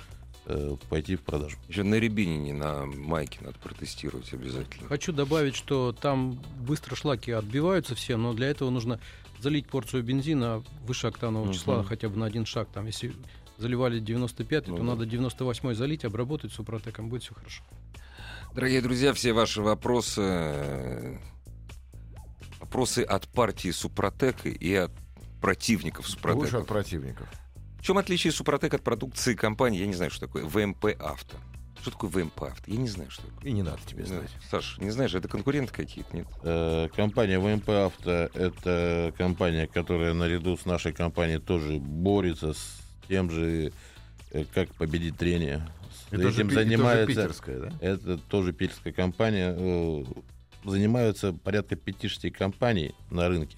э, 0.45 0.77
пойти 0.89 1.17
в 1.17 1.21
продажу. 1.23 1.57
Еще 1.67 1.83
на 1.83 1.95
Рябинине, 1.95 2.53
на 2.53 2.85
майке 2.85 3.39
надо 3.41 3.59
протестировать 3.59 4.31
обязательно. 4.31 4.87
Хочу 4.87 5.11
добавить, 5.11 5.55
что 5.57 5.91
там 5.91 6.39
быстро 6.61 6.95
шлаки 6.95 7.31
отбиваются 7.31 7.93
все, 7.93 8.15
но 8.15 8.31
для 8.33 8.47
этого 8.47 8.69
нужно 8.69 9.01
залить 9.41 9.67
порцию 9.67 10.03
бензина 10.03 10.63
выше 10.85 11.07
октанового 11.07 11.47
Мгм. 11.47 11.53
числа 11.53 11.83
хотя 11.83 12.07
бы 12.07 12.15
на 12.17 12.25
один 12.25 12.45
шаг. 12.45 12.69
Там, 12.73 12.85
если 12.85 13.11
заливали 13.57 13.99
95, 13.99 14.67
Ну 14.67 14.75
то 14.77 14.81
да. 14.83 14.87
надо 14.89 15.05
98 15.05 15.73
залить, 15.73 16.05
обработать 16.05 16.51
супротеком, 16.53 17.09
будет 17.09 17.23
все 17.23 17.33
хорошо. 17.33 17.63
Дорогие 18.53 18.81
друзья, 18.81 19.13
все 19.13 19.33
ваши 19.33 19.61
вопросы, 19.61 21.19
вопросы 22.59 22.99
от 23.03 23.27
партии 23.27 23.69
Супротек 23.71 24.45
и 24.45 24.73
от 24.75 24.91
противников 25.41 26.05
Лучше 26.05 26.11
Супротека. 26.17 26.57
от 26.59 26.67
противников. 26.67 27.27
В 27.79 27.83
чем 27.83 27.97
отличие 27.97 28.33
Супротек 28.33 28.73
от 28.73 28.81
продукции 28.83 29.35
компании? 29.35 29.79
Я 29.79 29.87
не 29.87 29.93
знаю, 29.93 30.11
что 30.11 30.25
такое. 30.25 30.43
ВМП 30.45 30.85
Авто. 30.99 31.37
Что 31.81 31.91
такое 31.91 32.09
ВМП 32.09 32.43
Авто? 32.43 32.63
Я 32.71 32.77
не 32.77 32.87
знаю, 32.87 33.11
что 33.11 33.27
такое. 33.27 33.49
И 33.49 33.51
не 33.53 33.61
надо 33.61 33.79
тебе 33.85 34.05
знать. 34.05 34.29
Саш, 34.49 34.77
не 34.79 34.89
знаешь, 34.89 35.13
это 35.13 35.27
конкуренты 35.27 35.71
какие-то, 35.71 36.15
нет? 36.17 36.27
Э, 36.43 36.89
Компания 36.95 37.37
ВМП 37.39 37.69
Авто— 37.69 38.11
это 38.33 39.13
компания, 39.17 39.67
которая 39.67 40.13
наряду 40.13 40.57
с 40.57 40.65
нашей 40.65 40.91
компанией 40.91 41.39
тоже 41.39 41.77
борется 41.79 42.53
с 42.53 42.81
тем 43.07 43.29
же, 43.31 43.71
э, 44.31 44.43
как 44.53 44.69
победить 44.75 45.17
трение. 45.17 45.67
Это 46.11 46.29
же 46.29 46.41
Этим 46.41 46.47
это 46.47 46.59
же 46.59 46.63
занимается... 46.63 47.05
питерская, 47.07 47.59
да? 47.59 47.71
Это 47.81 48.17
тоже 48.17 48.53
питерская 48.53 48.93
компания. 48.93 49.53
э, 49.57 50.03
Занимаются 50.65 51.31
порядка 51.33 51.75
5-6 51.75 52.31
компаний 52.31 52.93
на 53.09 53.29
рынке. 53.29 53.57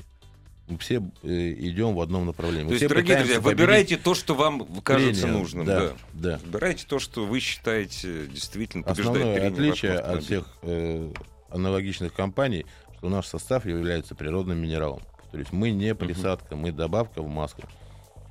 Мы 0.67 0.77
все 0.77 1.01
э, 1.23 1.53
идем 1.57 1.95
в 1.95 2.01
одном 2.01 2.27
направлении. 2.27 2.65
Мы 2.65 2.69
То 2.69 2.75
есть, 2.75 2.87
дорогие 2.87 3.17
друзья, 3.17 3.39
выбирайте 3.39 3.97
то, 3.97 4.13
что 4.13 4.35
вам 4.35 4.63
кажется 4.81 5.21
трение. 5.23 5.39
нужным. 5.39 5.65
Да, 5.65 5.79
Да. 5.79 5.93
да. 6.13 6.39
Выбирайте 6.45 6.85
то, 6.87 6.99
что 6.99 7.25
вы 7.25 7.39
считаете 7.39 8.27
действительно 8.27 8.85
Основное 8.85 9.33
трение 9.33 9.49
отличие 9.51 9.93
от 9.97 10.23
всех 10.23 10.45
э, 10.61 11.11
аналогичных 11.49 12.13
компаний, 12.13 12.65
что 12.97 13.09
наш 13.09 13.25
состав 13.25 13.65
является 13.65 14.13
природным 14.13 14.59
минералом. 14.59 15.01
То 15.31 15.39
есть 15.39 15.51
мы 15.51 15.71
не 15.71 15.95
присадка, 15.95 16.55
мы 16.55 16.71
добавка 16.71 17.23
в 17.23 17.27
масло. 17.27 17.63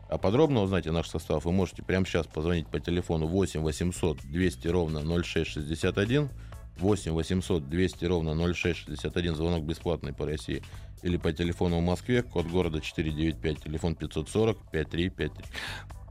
А 0.09 0.16
подробно 0.16 0.62
узнать 0.62 0.86
о 0.86 0.92
наш 0.92 1.09
состав 1.09 1.44
вы 1.44 1.52
можете 1.52 1.82
прямо 1.82 2.06
сейчас 2.06 2.26
позвонить 2.26 2.66
по 2.66 2.80
телефону 2.80 3.26
8 3.26 3.61
800 3.61 4.22
200 4.22 4.68
ровно 4.68 5.22
0661, 5.22 6.30
8 6.78 7.12
800 7.12 7.68
200 7.68 8.04
ровно 8.06 8.54
0661, 8.54 9.34
звонок 9.34 9.64
бесплатный 9.64 10.14
по 10.14 10.24
России, 10.24 10.62
или 11.02 11.18
по 11.18 11.32
телефону 11.32 11.78
в 11.78 11.82
Москве, 11.82 12.22
код 12.22 12.46
города 12.46 12.80
495, 12.80 13.64
телефон 13.64 13.94
540 13.94 14.59
5353. 14.72 15.44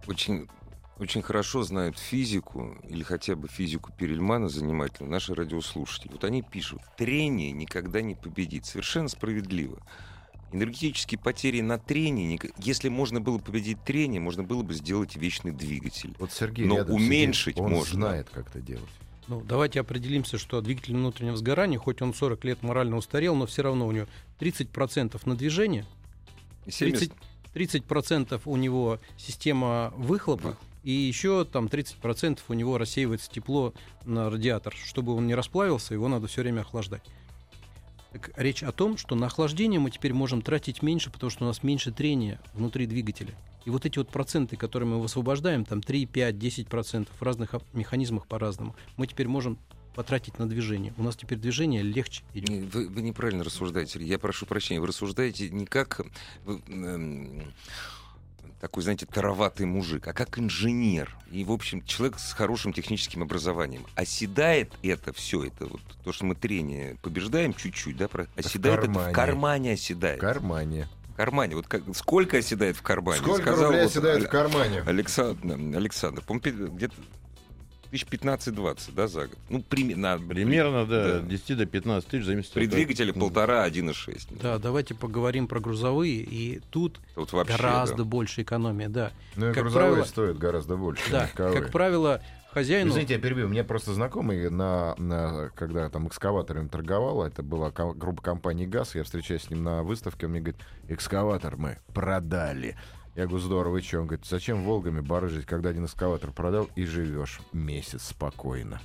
очень, 0.05 0.47
очень 0.99 1.21
хорошо 1.23 1.63
знают 1.63 1.97
физику 1.97 2.77
или 2.87 3.01
хотя 3.01 3.35
бы 3.35 3.47
физику 3.47 3.91
Перельмана 3.97 4.47
занимательно 4.47 5.09
наши 5.09 5.33
радиослушатели. 5.33 6.11
Вот 6.11 6.23
они 6.23 6.43
пишут, 6.43 6.81
трение 6.97 7.51
никогда 7.51 8.01
не 8.01 8.13
победит. 8.13 8.65
Совершенно 8.65 9.07
справедливо. 9.07 9.79
Энергетические 10.53 11.19
потери 11.19 11.59
на 11.61 11.77
трении, 11.77 12.35
ника- 12.35 12.53
если 12.57 12.87
можно 12.89 13.19
было 13.19 13.37
победить 13.37 13.83
трение, 13.83 14.21
можно 14.21 14.43
было 14.43 14.63
бы 14.63 14.73
сделать 14.73 15.15
вечный 15.17 15.51
двигатель. 15.51 16.15
Вот 16.19 16.31
Сергей 16.31 16.65
Но 16.65 16.77
рядом 16.77 16.95
уменьшить 16.95 17.55
сидит, 17.55 17.59
он 17.59 17.71
можно. 17.71 17.93
знает, 18.07 18.29
как 18.31 18.47
это 18.49 18.61
делать. 18.61 18.89
Ну, 19.27 19.41
давайте 19.41 19.81
определимся, 19.81 20.37
что 20.37 20.61
двигатель 20.61 20.93
внутреннего 20.93 21.35
сгорания, 21.35 21.77
хоть 21.77 22.01
он 22.01 22.13
40 22.13 22.45
лет 22.45 22.63
морально 22.63 22.95
устарел, 22.95 23.35
но 23.35 23.45
все 23.45 23.61
равно 23.61 23.85
у 23.85 23.91
него 23.91 24.07
30% 24.39 25.19
на 25.25 25.35
движение, 25.35 25.85
И 26.65 26.71
70 26.71 27.11
30, 27.53 27.83
30% 27.85 28.41
у 28.45 28.55
него 28.55 28.99
система 29.17 29.91
выхлопа, 29.97 30.57
и 30.83 30.91
еще 30.91 31.43
там 31.43 31.65
30% 31.65 32.39
у 32.47 32.53
него 32.53 32.77
рассеивается 32.77 33.29
тепло 33.29 33.73
на 34.05 34.29
радиатор. 34.29 34.73
Чтобы 34.73 35.13
он 35.13 35.27
не 35.27 35.35
расплавился, 35.35 35.93
его 35.93 36.07
надо 36.07 36.27
все 36.27 36.41
время 36.41 36.61
охлаждать. 36.61 37.03
Так, 38.11 38.31
речь 38.35 38.63
о 38.63 38.71
том, 38.71 38.97
что 38.97 39.15
на 39.15 39.27
охлаждение 39.27 39.79
мы 39.79 39.91
теперь 39.91 40.13
можем 40.13 40.41
тратить 40.41 40.81
меньше, 40.81 41.09
потому 41.11 41.29
что 41.29 41.43
у 41.43 41.47
нас 41.47 41.63
меньше 41.63 41.91
трения 41.91 42.39
внутри 42.53 42.85
двигателя. 42.85 43.33
И 43.65 43.69
вот 43.69 43.85
эти 43.85 43.97
вот 43.97 44.09
проценты, 44.09 44.55
которые 44.55 44.87
мы 44.87 45.01
высвобождаем, 45.01 45.65
там 45.65 45.81
3, 45.81 46.05
5, 46.05 46.39
10 46.39 46.67
процентов 46.67 47.13
в 47.19 47.21
разных 47.21 47.53
механизмах 47.73 48.25
по-разному, 48.25 48.75
мы 48.95 49.07
теперь 49.07 49.27
можем 49.27 49.57
потратить 49.93 50.37
на 50.37 50.47
движение. 50.47 50.93
У 50.97 51.03
нас 51.03 51.15
теперь 51.15 51.39
движение 51.39 51.81
легче 51.81 52.23
идет. 52.33 52.73
Вы, 52.73 52.87
вы 52.87 53.01
неправильно 53.01 53.43
рассуждаете. 53.43 53.99
Я 53.99 54.19
прошу 54.19 54.45
прощения. 54.45 54.79
Вы 54.79 54.87
рассуждаете 54.87 55.49
не 55.49 55.65
как 55.65 56.01
вы, 56.45 56.61
эм, 56.67 57.51
такой, 58.59 58.83
знаете, 58.83 59.05
тароватый 59.05 59.65
мужик, 59.65 60.07
а 60.07 60.13
как 60.13 60.37
инженер. 60.39 61.15
И, 61.31 61.43
в 61.43 61.51
общем, 61.51 61.83
человек 61.83 62.19
с 62.19 62.33
хорошим 62.33 62.73
техническим 62.73 63.21
образованием. 63.23 63.85
Оседает 63.95 64.71
это 64.83 65.13
все, 65.13 65.43
это 65.45 65.65
вот 65.65 65.81
то, 66.03 66.11
что 66.11 66.25
мы 66.25 66.35
трение 66.35 66.95
побеждаем 67.01 67.53
чуть-чуть, 67.53 67.97
да, 67.97 68.07
про- 68.07 68.27
оседает 68.35 68.79
это 68.79 68.89
в 68.89 68.93
кармане. 68.93 69.13
кармане 69.13 69.71
оседает. 69.73 70.17
В 70.17 70.21
кармане. 70.21 70.87
В 71.09 71.15
кармане. 71.17 71.55
Вот 71.55 71.67
как, 71.67 71.83
сколько 71.95 72.37
оседает 72.37 72.77
в 72.77 72.81
кармане? 72.81 73.19
Сколько 73.19 73.41
Сказал 73.41 73.65
рублей 73.65 73.83
вот 73.83 73.89
оседает 73.91 74.17
Аль- 74.21 74.27
в 74.27 74.29
кармане? 74.29 74.81
Александр, 74.85 75.77
Александр, 75.77 76.21
по-моему, 76.21 76.67
где-то 76.75 76.93
тысяч 77.89 78.05
15-20, 78.05 78.93
да, 78.95 79.07
за 79.07 79.27
год? 79.27 79.37
Ну, 79.49 79.61
примерно. 79.61 80.19
Примерно, 80.27 80.85
да, 80.85 81.19
Да. 81.19 81.19
10 81.21 81.57
до 81.57 81.65
15 81.65 82.09
тысяч, 82.09 82.25
зависит 82.25 82.51
При 82.53 82.65
от- 82.65 82.71
двигателе 82.71 83.11
ну, 83.15 83.21
полтора, 83.21 83.65
1,6. 83.67 84.27
Да, 84.41 84.57
давайте 84.59 84.93
поговорим 84.95 85.47
про 85.47 85.59
грузовые, 85.59 86.15
и 86.21 86.61
тут 86.71 86.99
Вот 87.15 87.31
вообще, 87.33 87.57
гораздо 87.57 87.97
да. 87.97 88.03
больше 88.03 88.41
экономия, 88.43 88.89
да. 88.89 89.11
Ну 89.35 89.49
и 89.49 89.53
Как 89.53 89.63
грузовые 89.63 89.89
правило- 89.91 90.05
стоят 90.05 90.37
гораздо 90.37 90.75
больше. 90.77 91.03
Да, 91.11 91.29
как 91.35 91.71
правило, 91.71 92.21
хозяину... 92.51 92.91
Извините, 92.91 93.13
я 93.15 93.19
перебью. 93.19 93.47
Мне 93.47 93.63
просто 93.63 93.93
знакомый, 93.93 94.49
на, 94.49 94.95
на- 94.97 95.51
когда 95.55 95.89
там 95.89 96.07
экскаваторами 96.07 96.67
торговал, 96.67 97.23
это 97.23 97.43
была 97.43 97.71
ко- 97.71 97.93
группа 97.93 98.21
компании 98.21 98.65
ГАЗ, 98.65 98.95
я 98.95 99.03
встречаюсь 99.03 99.43
с 99.43 99.49
ним 99.49 99.63
на 99.63 99.83
выставке, 99.83 100.25
он 100.25 100.31
мне 100.33 100.41
говорит, 100.41 100.61
экскаватор 100.87 101.57
мы 101.57 101.77
продали. 101.93 102.75
Я 103.17 103.25
говорю, 103.25 103.43
здорово, 103.43 103.77
и 103.77 103.81
что? 103.81 103.99
Он 103.99 104.05
говорит, 104.05 104.27
зачем 104.27 104.63
Волгами 104.63 104.99
барыжить, 105.01 105.47
когда 105.47 105.69
один 105.69 105.85
экскаватор 105.85 106.31
продал 106.31 106.69
и 106.75 106.85
живешь 106.85 107.39
месяц 107.51 108.03
спокойно. 108.03 108.79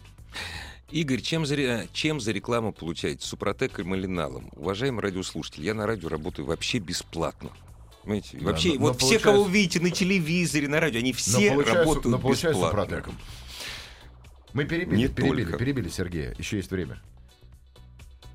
Игорь, 0.90 1.20
чем 1.20 1.44
за, 1.44 1.86
чем 1.92 2.18
за 2.18 2.32
рекламу 2.32 2.72
получаете? 2.72 3.26
Супротек 3.26 3.78
и 3.78 3.82
Малиналом. 3.82 4.48
Уважаемый 4.56 5.00
радиослушатель, 5.02 5.62
я 5.64 5.74
на 5.74 5.86
радио 5.86 6.08
работаю 6.08 6.46
вообще 6.46 6.78
бесплатно. 6.78 7.50
Понимаете? 8.04 8.38
Да, 8.38 8.46
вообще, 8.46 8.68
но- 8.70 8.74
но 8.74 8.80
вот 8.86 8.96
все, 8.96 9.00
получается- 9.18 9.28
кого 9.32 9.46
видите 9.48 9.80
на 9.80 9.90
телевизоре, 9.90 10.66
на 10.66 10.80
радио, 10.80 11.00
они 11.00 11.12
все 11.12 11.52
но 11.52 11.60
работают 11.62 12.06
но 12.06 12.18
получается 12.18 12.58
бесплатно. 12.60 12.80
Супротеком. 12.84 13.18
Мы 14.54 14.64
перебили, 14.64 14.96
Не 14.96 15.08
перебили, 15.08 15.44
только. 15.44 15.58
перебили 15.58 15.88
Сергея. 15.90 16.34
Еще 16.38 16.56
есть 16.56 16.70
время. 16.70 17.00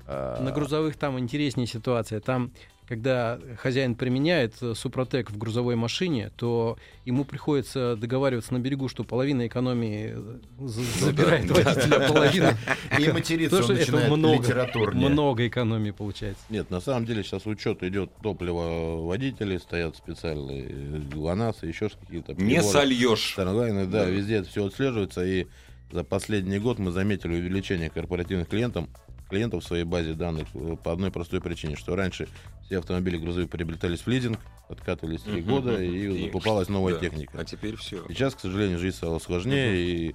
А, 0.06 0.40
На 0.42 0.52
грузовых 0.52 0.96
там 0.96 1.18
интереснее 1.18 1.66
ситуация. 1.66 2.20
Там, 2.20 2.52
когда 2.88 3.38
хозяин 3.58 3.94
применяет 3.94 4.54
э, 4.62 4.74
Супротек 4.74 5.30
в 5.30 5.36
грузовой 5.36 5.76
машине, 5.76 6.32
то 6.36 6.78
ему 7.04 7.24
приходится 7.24 7.96
договариваться 7.96 8.54
на 8.54 8.58
берегу, 8.60 8.88
что 8.88 9.04
половина 9.04 9.46
экономии 9.46 10.14
э, 10.16 10.38
забирает 10.58 11.44
Ну 11.44 11.54
водитель, 11.54 11.94
а 11.94 12.08
половина... 12.08 12.56
И 12.98 13.12
материться 13.12 13.62
он 13.62 13.74
начинает 13.74 14.10
много, 14.10 14.42
литературнее. 14.42 15.08
много 15.08 15.46
экономии 15.46 15.90
получается. 15.90 16.42
Нет, 16.48 16.70
на 16.70 16.80
самом 16.80 17.04
деле 17.04 17.22
сейчас 17.22 17.46
учет 17.46 17.82
идет 17.82 18.10
топлива 18.22 19.06
водителей, 19.06 19.58
стоят 19.58 19.96
специальные 19.96 21.00
ГЛОНАССы, 21.12 21.66
еще 21.66 21.90
какие-то 21.90 22.34
Не 22.34 22.62
сольешь. 22.62 23.34
Да. 23.36 24.06
везде 24.06 24.36
это 24.36 24.48
все 24.48 24.64
отслеживается, 24.64 25.24
и 25.24 25.46
за 25.92 26.04
последний 26.04 26.58
год 26.58 26.78
мы 26.78 26.90
заметили 26.92 27.34
увеличение 27.34 27.90
корпоративных 27.90 28.48
клиентов, 28.48 28.86
клиентов 29.28 29.62
в 29.62 29.66
своей 29.66 29.84
базе 29.84 30.14
данных 30.14 30.48
э, 30.54 30.76
по 30.82 30.92
одной 30.92 31.10
простой 31.10 31.42
причине, 31.42 31.76
что 31.76 31.94
раньше 31.94 32.28
все 32.68 32.78
автомобили 32.80 33.16
грузовые 33.16 33.48
приобретались 33.48 34.00
в 34.00 34.08
лизинг, 34.08 34.38
откатывались 34.68 35.22
три 35.22 35.40
Мгм, 35.40 35.50
года, 35.50 35.72
мгм. 35.72 35.82
и 35.82 35.88
И 35.88 36.24
закупалась 36.26 36.68
новая 36.68 36.94
Да. 36.94 37.00
техника. 37.00 37.38
А 37.40 37.44
теперь 37.44 37.76
все. 37.76 38.04
Сейчас, 38.08 38.34
к 38.34 38.40
сожалению, 38.40 38.78
жизнь 38.78 38.96
стала 38.96 39.18
сложнее, 39.18 39.80
и 39.80 40.14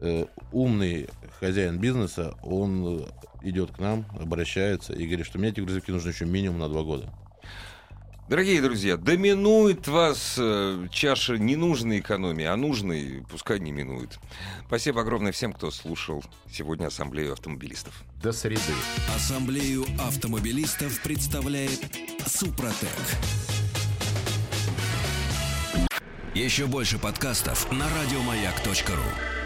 э, 0.00 0.26
умный 0.50 1.08
хозяин 1.38 1.78
бизнеса, 1.78 2.34
он 2.42 3.06
идет 3.42 3.70
к 3.70 3.78
нам, 3.78 4.04
обращается 4.18 4.92
и 4.92 5.06
говорит, 5.06 5.24
что 5.24 5.38
мне 5.38 5.50
эти 5.50 5.60
грузовики 5.60 5.92
нужны 5.92 6.08
еще 6.08 6.24
минимум 6.24 6.58
на 6.58 6.68
два 6.68 6.82
года. 6.82 7.12
Дорогие 8.26 8.62
друзья, 8.62 8.96
доминует 8.96 9.86
вас 9.86 10.36
э, 10.38 10.86
чаша 10.90 11.36
ненужной 11.36 11.98
экономии, 11.98 12.46
а 12.46 12.56
нужной 12.56 13.22
пускай 13.30 13.60
не 13.60 13.70
минует. 13.70 14.18
Спасибо 14.66 15.02
огромное 15.02 15.30
всем, 15.30 15.52
кто 15.52 15.70
слушал 15.70 16.24
сегодня 16.50 16.86
Ассамблею 16.86 17.34
автомобилистов. 17.34 18.02
До 18.22 18.32
среды. 18.32 18.62
Ассамблею 19.14 19.84
автомобилистов 19.98 21.02
представляет 21.02 21.80
Супротек. 22.26 22.88
Еще 26.34 26.66
больше 26.66 26.98
подкастов 26.98 27.70
на 27.70 27.86
радиомаяк.ру. 27.90 29.43